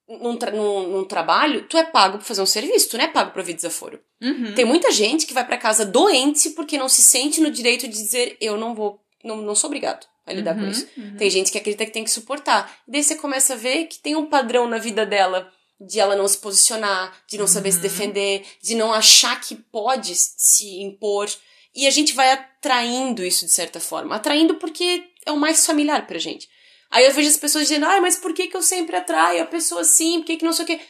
num, 0.06 0.36
tra 0.36 0.50
num, 0.50 0.86
num, 0.86 1.04
trabalho, 1.06 1.66
tu 1.66 1.78
é 1.78 1.84
pago 1.84 2.18
pra 2.18 2.26
fazer 2.26 2.42
um 2.42 2.46
serviço, 2.46 2.90
tu 2.90 2.98
não 2.98 3.04
é 3.06 3.08
pago 3.08 3.30
pra 3.30 3.42
vir 3.42 3.54
desaforo. 3.54 3.98
Uhum. 4.20 4.52
Tem 4.54 4.66
muita 4.66 4.92
gente 4.92 5.24
que 5.24 5.32
vai 5.32 5.46
para 5.46 5.56
casa 5.56 5.86
doente 5.86 6.50
porque 6.50 6.76
não 6.76 6.90
se 6.90 7.00
sente 7.00 7.40
no 7.40 7.50
direito 7.50 7.88
de 7.88 7.94
dizer 7.94 8.36
eu 8.38 8.58
não 8.58 8.74
vou, 8.74 9.00
não, 9.24 9.38
não 9.38 9.54
sou 9.54 9.68
obrigado 9.68 10.06
a 10.26 10.32
lidar 10.34 10.54
uhum, 10.54 10.64
com 10.64 10.70
isso. 10.70 10.86
Uhum. 10.94 11.16
Tem 11.16 11.30
gente 11.30 11.50
que 11.50 11.56
acredita 11.56 11.86
que 11.86 11.90
tem 11.90 12.04
que 12.04 12.10
suportar. 12.10 12.70
Daí 12.86 13.02
você 13.02 13.14
começa 13.14 13.54
a 13.54 13.56
ver 13.56 13.86
que 13.86 13.98
tem 13.98 14.14
um 14.14 14.26
padrão 14.26 14.68
na 14.68 14.76
vida 14.76 15.06
dela 15.06 15.50
de 15.80 15.98
ela 15.98 16.14
não 16.14 16.28
se 16.28 16.36
posicionar, 16.36 17.16
de 17.26 17.38
não 17.38 17.46
saber 17.46 17.72
se 17.72 17.78
uhum. 17.78 17.82
defender, 17.82 18.44
de 18.60 18.74
não 18.74 18.92
achar 18.92 19.40
que 19.40 19.54
pode 19.54 20.14
se 20.14 20.82
impor. 20.82 21.30
E 21.74 21.86
a 21.86 21.90
gente 21.90 22.12
vai 22.12 22.30
atraindo 22.30 23.24
isso 23.24 23.46
de 23.46 23.52
certa 23.52 23.80
forma. 23.80 24.16
Atraindo 24.16 24.56
porque 24.56 25.02
é 25.24 25.32
o 25.32 25.38
mais 25.38 25.64
familiar 25.64 26.06
pra 26.06 26.18
gente. 26.18 26.46
Aí 26.90 27.04
eu 27.04 27.12
vejo 27.12 27.28
as 27.28 27.36
pessoas 27.36 27.64
dizendo, 27.64 27.86
ai, 27.86 28.00
mas 28.00 28.16
por 28.16 28.32
que, 28.32 28.48
que 28.48 28.56
eu 28.56 28.62
sempre 28.62 28.96
atraio 28.96 29.42
a 29.42 29.46
pessoa 29.46 29.82
assim? 29.82 30.20
Por 30.20 30.26
que, 30.26 30.36
que 30.38 30.44
não 30.44 30.52
sei 30.52 30.64
o 30.64 30.66
quê? 30.66 30.80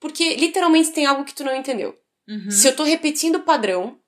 Porque 0.00 0.34
literalmente 0.36 0.90
tem 0.90 1.06
algo 1.06 1.24
que 1.24 1.34
tu 1.34 1.44
não 1.44 1.54
entendeu. 1.54 1.96
Uhum. 2.28 2.50
Se 2.50 2.68
eu 2.68 2.76
tô 2.76 2.82
repetindo 2.82 3.36
o 3.36 3.42
padrão, 3.42 3.98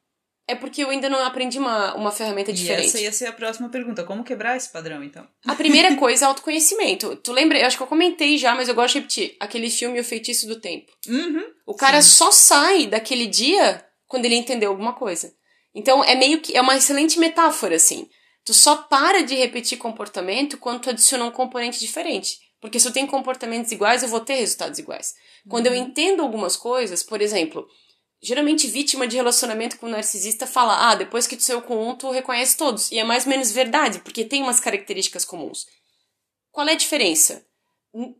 é 0.50 0.54
porque 0.54 0.82
eu 0.82 0.90
ainda 0.90 1.08
não 1.08 1.24
aprendi 1.24 1.58
uma, 1.58 1.94
uma 1.94 2.10
ferramenta 2.10 2.52
diferente. 2.52 2.86
E 2.86 2.88
essa 2.88 3.00
ia 3.00 3.12
ser 3.12 3.26
a 3.26 3.32
próxima 3.32 3.68
pergunta. 3.68 4.02
Como 4.02 4.24
quebrar 4.24 4.56
esse 4.56 4.68
padrão, 4.68 5.02
então? 5.02 5.26
A 5.46 5.54
primeira 5.54 5.94
coisa 5.96 6.24
é 6.24 6.28
autoconhecimento. 6.28 7.14
Tu 7.16 7.32
lembra? 7.32 7.58
Eu 7.58 7.66
acho 7.66 7.76
que 7.76 7.82
eu 7.82 7.86
comentei 7.86 8.36
já, 8.36 8.54
mas 8.54 8.68
eu 8.68 8.74
gosto 8.74 8.94
de 8.94 8.98
repetir. 8.98 9.36
Aquele 9.38 9.70
filme 9.70 10.00
O 10.00 10.04
Feitiço 10.04 10.48
do 10.48 10.60
Tempo. 10.60 10.90
Uhum. 11.08 11.44
O 11.64 11.74
cara 11.74 12.02
Sim. 12.02 12.08
só 12.08 12.32
sai 12.32 12.86
daquele 12.88 13.26
dia 13.26 13.84
quando 14.08 14.24
ele 14.24 14.34
entendeu 14.34 14.70
alguma 14.70 14.92
coisa. 14.92 15.32
Então 15.72 16.02
é 16.02 16.16
meio 16.16 16.40
que. 16.40 16.56
É 16.56 16.60
uma 16.60 16.76
excelente 16.76 17.18
metáfora, 17.20 17.76
assim. 17.76 18.08
Tu 18.50 18.54
só 18.54 18.78
para 18.78 19.22
de 19.22 19.36
repetir 19.36 19.78
comportamento 19.78 20.58
quando 20.58 20.80
tu 20.80 20.90
adiciona 20.90 21.24
um 21.24 21.30
componente 21.30 21.78
diferente. 21.78 22.40
Porque 22.60 22.80
se 22.80 22.88
eu 22.88 22.92
tenho 22.92 23.06
comportamentos 23.06 23.70
iguais, 23.70 24.02
eu 24.02 24.08
vou 24.08 24.18
ter 24.18 24.34
resultados 24.34 24.76
iguais. 24.76 25.14
Quando 25.48 25.68
eu 25.68 25.72
uhum. 25.72 25.78
entendo 25.78 26.20
algumas 26.20 26.56
coisas, 26.56 27.00
por 27.00 27.22
exemplo, 27.22 27.64
geralmente 28.20 28.66
vítima 28.66 29.06
de 29.06 29.14
relacionamento 29.14 29.78
com 29.78 29.86
um 29.86 29.90
narcisista 29.90 30.48
fala: 30.48 30.90
ah, 30.90 30.96
depois 30.96 31.28
que 31.28 31.36
tu 31.36 31.44
saiu 31.44 31.62
com 31.62 31.90
um, 31.90 31.94
tu 31.94 32.10
reconhece 32.10 32.56
todos. 32.56 32.90
E 32.90 32.98
é 32.98 33.04
mais 33.04 33.24
ou 33.24 33.30
menos 33.30 33.52
verdade, 33.52 34.00
porque 34.00 34.24
tem 34.24 34.42
umas 34.42 34.58
características 34.58 35.24
comuns. 35.24 35.64
Qual 36.50 36.66
é 36.66 36.72
a 36.72 36.76
diferença? 36.76 37.46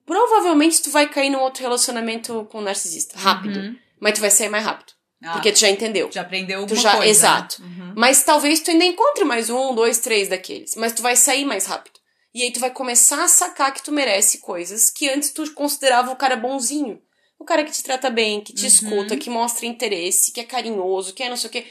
Provavelmente 0.07 0.81
tu 0.81 0.93
vai 0.93 1.09
cair 1.09 1.31
num 1.31 1.41
outro 1.41 1.61
relacionamento 1.61 2.47
com 2.53 2.59
um 2.59 2.63
narcisista, 2.63 3.19
rápido. 3.19 3.59
Uhum. 3.59 3.77
Mas 3.99 4.15
tu 4.15 4.21
vai 4.21 4.31
sair 4.31 4.49
mais 4.49 4.65
rápido. 4.65 4.93
Ah, 5.23 5.33
porque 5.33 5.53
tu 5.53 5.59
já 5.59 5.69
entendeu. 5.69 6.11
Já 6.11 6.23
aprendeu 6.23 6.61
alguma 6.61 6.77
tu 6.77 6.83
já, 6.83 6.97
coisa. 6.97 7.05
Né? 7.05 7.11
Exato. 7.11 7.63
Né? 7.63 7.69
Uhum. 7.69 7.95
Mas 7.97 8.23
talvez 8.23 8.61
tu 8.61 8.71
ainda 8.71 8.85
encontre 8.85 9.25
mais 9.25 9.51
um, 9.51 9.75
dois, 9.75 9.99
três 9.99 10.29
daqueles. 10.29 10.75
Mas 10.77 10.93
tu 10.93 11.03
vai 11.03 11.17
sair 11.17 11.45
mais 11.45 11.67
rápido. 11.67 12.01
E 12.33 12.43
aí 12.43 12.53
tu 12.53 12.61
vai 12.61 12.71
começar 12.71 13.23
a 13.25 13.29
sacar 13.29 13.73
que 13.75 13.83
tu 13.83 13.93
merece 13.93 14.39
coisas 14.39 14.91
que 14.91 15.09
antes 15.09 15.31
tu 15.31 15.53
considerava 15.53 16.11
o 16.11 16.17
cara 16.17 16.37
bonzinho. 16.37 17.01
O 17.39 17.45
cara 17.45 17.65
que 17.65 17.73
te 17.73 17.83
trata 17.83 18.11
bem, 18.11 18.41
que 18.41 18.53
te 18.53 18.63
uhum. 18.63 18.69
escuta, 18.69 19.17
que 19.17 19.31
mostra 19.31 19.67
interesse, 19.67 20.33
que 20.33 20.41
é 20.41 20.45
carinhoso, 20.45 21.15
que 21.15 21.23
é 21.23 21.29
não 21.29 21.37
sei 21.37 21.49
o 21.49 21.53
quê 21.53 21.67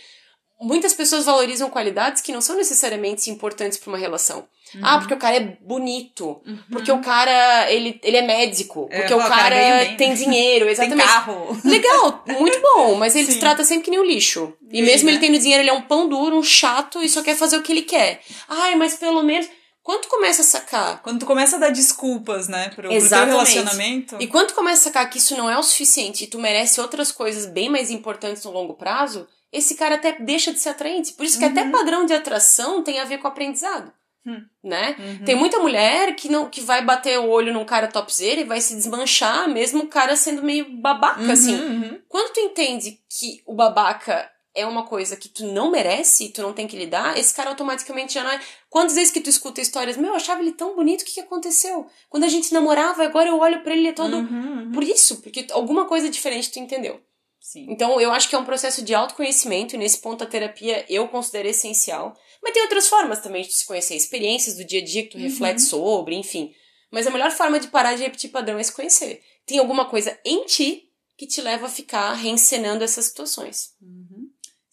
muitas 0.61 0.93
pessoas 0.93 1.25
valorizam 1.25 1.69
qualidades 1.69 2.21
que 2.21 2.31
não 2.31 2.41
são 2.41 2.55
necessariamente 2.55 3.29
importantes 3.29 3.77
para 3.77 3.89
uma 3.89 3.97
relação. 3.97 4.47
Uhum. 4.75 4.81
Ah, 4.83 4.99
porque 4.99 5.13
o 5.13 5.17
cara 5.17 5.37
é 5.37 5.57
bonito, 5.61 6.41
uhum. 6.45 6.59
porque 6.71 6.91
o 6.91 6.99
cara 6.99 7.71
ele, 7.71 7.99
ele 8.03 8.17
é 8.17 8.21
médico, 8.21 8.87
é, 8.91 8.99
porque 8.99 9.13
o 9.13 9.17
cara, 9.17 9.55
cara 9.55 9.95
tem 9.95 10.13
dinheiro, 10.13 10.67
exatamente. 10.69 10.97
tem 10.97 11.07
carro. 11.07 11.57
Legal, 11.63 12.23
muito 12.39 12.61
bom, 12.61 12.95
mas 12.95 13.15
ele 13.15 13.25
Sim. 13.25 13.31
se 13.33 13.39
trata 13.39 13.63
sempre 13.63 13.85
que 13.85 13.91
nem 13.91 13.99
um 13.99 14.05
lixo. 14.05 14.53
E 14.71 14.81
mesmo 14.81 15.07
né? 15.07 15.13
ele 15.13 15.19
tendo 15.19 15.39
dinheiro, 15.39 15.63
ele 15.63 15.69
é 15.71 15.73
um 15.73 15.81
pão 15.81 16.07
duro, 16.07 16.37
um 16.37 16.43
chato 16.43 17.01
e 17.01 17.09
só 17.09 17.23
quer 17.23 17.35
fazer 17.35 17.57
o 17.57 17.63
que 17.63 17.71
ele 17.71 17.81
quer. 17.81 18.21
Ai, 18.47 18.75
mas 18.75 18.95
pelo 18.95 19.23
menos 19.23 19.49
quando 19.81 20.01
tu 20.01 20.09
começa 20.09 20.43
a 20.43 20.45
sacar. 20.45 21.01
Quando 21.01 21.21
tu 21.21 21.25
começa 21.25 21.55
a 21.55 21.59
dar 21.59 21.71
desculpas, 21.71 22.47
né, 22.47 22.69
pro, 22.69 22.89
pro 22.89 23.09
teu 23.09 23.25
relacionamento. 23.25 24.17
E 24.19 24.27
quando 24.27 24.49
tu 24.49 24.53
começa 24.53 24.81
a 24.81 24.83
sacar 24.83 25.09
que 25.09 25.17
isso 25.17 25.35
não 25.35 25.49
é 25.49 25.57
o 25.57 25.63
suficiente 25.63 26.25
e 26.25 26.27
tu 26.27 26.37
merece 26.37 26.79
outras 26.79 27.11
coisas 27.11 27.47
bem 27.47 27.69
mais 27.69 27.89
importantes 27.89 28.43
no 28.43 28.51
longo 28.51 28.75
prazo, 28.75 29.27
esse 29.51 29.75
cara 29.75 29.95
até 29.95 30.13
deixa 30.13 30.51
de 30.53 30.59
ser 30.59 30.69
atraente. 30.69 31.13
Por 31.13 31.25
isso 31.25 31.37
que 31.37 31.45
uhum. 31.45 31.51
até 31.51 31.69
padrão 31.69 32.05
de 32.05 32.13
atração 32.13 32.83
tem 32.83 32.99
a 32.99 33.05
ver 33.05 33.17
com 33.17 33.27
aprendizado. 33.27 33.91
Hum. 34.25 34.43
Né? 34.63 34.95
Uhum. 34.99 35.25
Tem 35.25 35.35
muita 35.35 35.59
mulher 35.59 36.13
que 36.15 36.29
não 36.29 36.49
que 36.49 36.61
vai 36.61 36.83
bater 36.83 37.17
o 37.19 37.29
olho 37.29 37.53
num 37.53 37.65
cara 37.65 37.87
topzera 37.87 38.41
e 38.41 38.43
vai 38.43 38.61
se 38.61 38.75
desmanchar, 38.75 39.49
mesmo 39.49 39.83
o 39.83 39.87
cara 39.87 40.15
sendo 40.15 40.43
meio 40.43 40.69
babaca, 40.77 41.21
uhum, 41.21 41.31
assim. 41.31 41.55
Uhum. 41.55 42.01
Quando 42.07 42.33
tu 42.33 42.39
entende 42.39 42.99
que 43.09 43.41
o 43.45 43.55
babaca 43.55 44.29
é 44.53 44.65
uma 44.65 44.83
coisa 44.83 45.15
que 45.15 45.29
tu 45.29 45.45
não 45.45 45.71
merece 45.71 46.25
e 46.25 46.29
tu 46.29 46.41
não 46.41 46.53
tem 46.53 46.67
que 46.67 46.77
lidar, 46.77 47.17
esse 47.17 47.33
cara 47.33 47.49
automaticamente 47.49 48.13
já 48.13 48.23
não 48.23 48.31
é. 48.31 48.39
Quantas 48.69 48.95
vezes 48.95 49.11
que 49.11 49.21
tu 49.21 49.29
escuta 49.29 49.61
histórias, 49.61 49.95
meu, 49.95 50.09
eu 50.09 50.15
achava 50.15 50.41
ele 50.41 50.51
tão 50.51 50.75
bonito, 50.75 51.01
o 51.01 51.05
que, 51.05 51.13
que 51.13 51.21
aconteceu? 51.21 51.87
Quando 52.09 52.25
a 52.25 52.27
gente 52.27 52.53
namorava, 52.53 53.03
agora 53.03 53.29
eu 53.29 53.39
olho 53.39 53.61
pra 53.61 53.71
ele, 53.71 53.81
ele 53.81 53.87
é 53.89 53.93
todo. 53.93 54.17
Uhum, 54.17 54.63
uhum. 54.63 54.71
Por 54.71 54.83
isso, 54.83 55.21
porque 55.21 55.47
alguma 55.51 55.85
coisa 55.85 56.09
diferente 56.09 56.51
tu 56.51 56.59
entendeu. 56.59 56.99
Sim. 57.39 57.65
Então, 57.69 57.99
eu 57.99 58.11
acho 58.11 58.29
que 58.29 58.35
é 58.35 58.37
um 58.37 58.45
processo 58.45 58.83
de 58.83 58.93
autoconhecimento, 58.93 59.75
e 59.75 59.77
nesse 59.77 59.99
ponto 59.99 60.23
a 60.23 60.27
terapia 60.27 60.85
eu 60.89 61.07
considero 61.07 61.47
essencial. 61.47 62.15
Mas 62.43 62.53
tem 62.53 62.61
outras 62.63 62.87
formas 62.87 63.19
também 63.19 63.43
de 63.43 63.53
se 63.53 63.65
conhecer, 63.65 63.95
experiências 63.95 64.55
do 64.55 64.63
dia 64.63 64.81
a 64.81 64.83
dia 64.83 65.03
que 65.03 65.09
tu 65.09 65.17
uhum. 65.17 65.23
reflete 65.23 65.61
sobre, 65.61 66.15
enfim. 66.15 66.53
Mas 66.91 67.07
a 67.07 67.11
melhor 67.11 67.31
forma 67.31 67.59
de 67.59 67.67
parar 67.67 67.95
de 67.95 68.03
repetir 68.03 68.31
padrão 68.31 68.57
é 68.57 68.63
se 68.63 68.71
conhecer. 68.71 69.21
Tem 69.45 69.59
alguma 69.59 69.85
coisa 69.85 70.17
em 70.25 70.45
ti 70.45 70.83
que 71.17 71.27
te 71.27 71.41
leva 71.41 71.67
a 71.67 71.69
ficar 71.69 72.13
reencenando 72.13 72.83
essas 72.83 73.05
situações. 73.05 73.71
Uhum. 73.81 74.29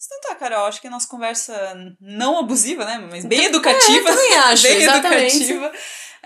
Então 0.07 0.21
tá, 0.21 0.35
Carol, 0.35 0.65
acho 0.65 0.79
que 0.79 0.87
a 0.87 0.91
nossa 0.91 1.07
conversa 1.07 1.75
não 1.99 2.39
abusiva, 2.39 2.85
né? 2.85 2.97
Mas 3.11 3.25
bem 3.25 3.45
educativa. 3.45 4.09
É, 4.09 4.11
eu 4.11 4.15
também 4.15 4.33
acho, 4.37 4.63
bem 4.63 4.77
exatamente. 4.77 5.35
educativa 5.35 5.71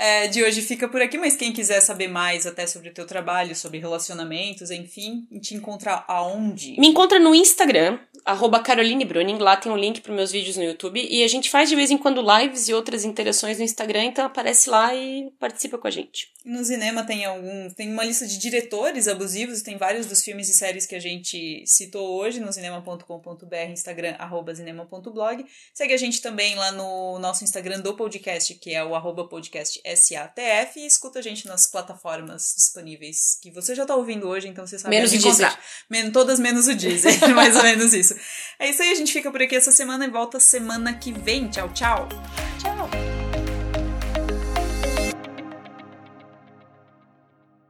é, 0.02 0.28
de 0.28 0.43
hoje 0.43 0.64
fica 0.64 0.89
por 0.89 0.99
aqui, 0.99 1.16
mas 1.16 1.36
quem 1.36 1.54
quiser 1.54 1.80
saber 1.80 2.08
mais 2.08 2.47
até 2.47 2.66
sobre 2.66 2.89
o 2.89 2.93
teu 2.93 3.06
trabalho, 3.06 3.56
sobre 3.56 3.78
relacionamentos, 3.78 4.72
enfim, 4.72 5.28
te 5.39 5.54
encontra 5.54 6.04
aonde? 6.08 6.76
Me 6.80 6.88
encontra 6.88 7.20
no 7.20 7.36
Instagram, 7.36 7.99
arroba 8.26 8.60
Caroline 8.60 9.06
Bruning, 9.06 9.38
lá 9.38 9.56
tem 9.56 9.72
um 9.72 9.78
link 9.78 10.02
para 10.02 10.12
meus 10.12 10.32
vídeos 10.32 10.58
no 10.58 10.64
YouTube, 10.64 11.08
e 11.08 11.24
a 11.24 11.28
gente 11.28 11.52
faz 11.52 11.70
de 11.70 11.76
vez 11.76 11.91
em 11.91 11.99
quando 11.99 12.20
lives 12.20 12.68
e 12.68 12.74
outras 12.74 13.06
interações 13.06 13.60
no 13.60 13.64
Instagram, 13.64 14.06
então 14.06 14.26
aparece 14.26 14.72
lá 14.72 14.95
e 14.95 15.30
participa 15.39 15.78
com 15.78 15.88
a 15.88 15.91
gente. 15.91 16.32
No 16.43 16.65
cinema 16.65 17.03
tem 17.03 17.23
algum, 17.23 17.69
tem 17.69 17.91
uma 17.91 18.03
lista 18.03 18.25
de 18.25 18.39
diretores 18.39 19.07
abusivos, 19.07 19.61
tem 19.61 19.77
vários 19.77 20.07
dos 20.07 20.23
filmes 20.23 20.49
e 20.49 20.55
séries 20.55 20.87
que 20.87 20.95
a 20.95 20.99
gente 20.99 21.63
citou 21.67 22.19
hoje 22.19 22.39
no 22.39 22.51
cinema.com.br, 22.51 23.55
Instagram, 23.69 24.15
arroba 24.17 24.55
cinema.blog. 24.55 25.45
Segue 25.71 25.93
a 25.93 25.97
gente 25.97 26.19
também 26.19 26.55
lá 26.55 26.71
no 26.71 27.19
nosso 27.19 27.43
Instagram 27.43 27.81
do 27.81 27.95
podcast, 27.95 28.55
que 28.55 28.73
é 28.73 28.83
o 28.83 28.95
arroba 28.95 29.27
podcast 29.27 29.79
SATF 29.85 30.79
e 30.79 30.87
escuta 30.87 31.19
a 31.19 31.21
gente 31.21 31.47
nas 31.47 31.67
plataformas 31.67 32.55
disponíveis 32.57 33.37
que 33.39 33.51
você 33.51 33.75
já 33.75 33.85
tá 33.85 33.95
ouvindo 33.95 34.27
hoje, 34.27 34.47
então 34.47 34.65
você 34.65 34.79
sabe 34.79 34.95
menos 34.95 35.13
encontrar. 35.13 35.59
Men 35.89 36.11
todas 36.11 36.39
menos 36.39 36.67
o 36.67 36.73
Deezer, 36.73 37.19
mais 37.35 37.55
ou 37.55 37.61
menos 37.61 37.93
isso. 37.93 38.15
É 38.57 38.67
isso 38.67 38.81
aí, 38.81 38.89
a 38.89 38.95
gente 38.95 39.13
fica 39.13 39.31
por 39.31 39.43
aqui 39.43 39.55
essa 39.55 39.71
semana 39.71 40.05
e 40.05 40.09
volta 40.09 40.39
semana 40.39 40.91
que 40.93 41.11
vem. 41.11 41.47
Tchau, 41.49 41.71
tchau! 41.71 42.09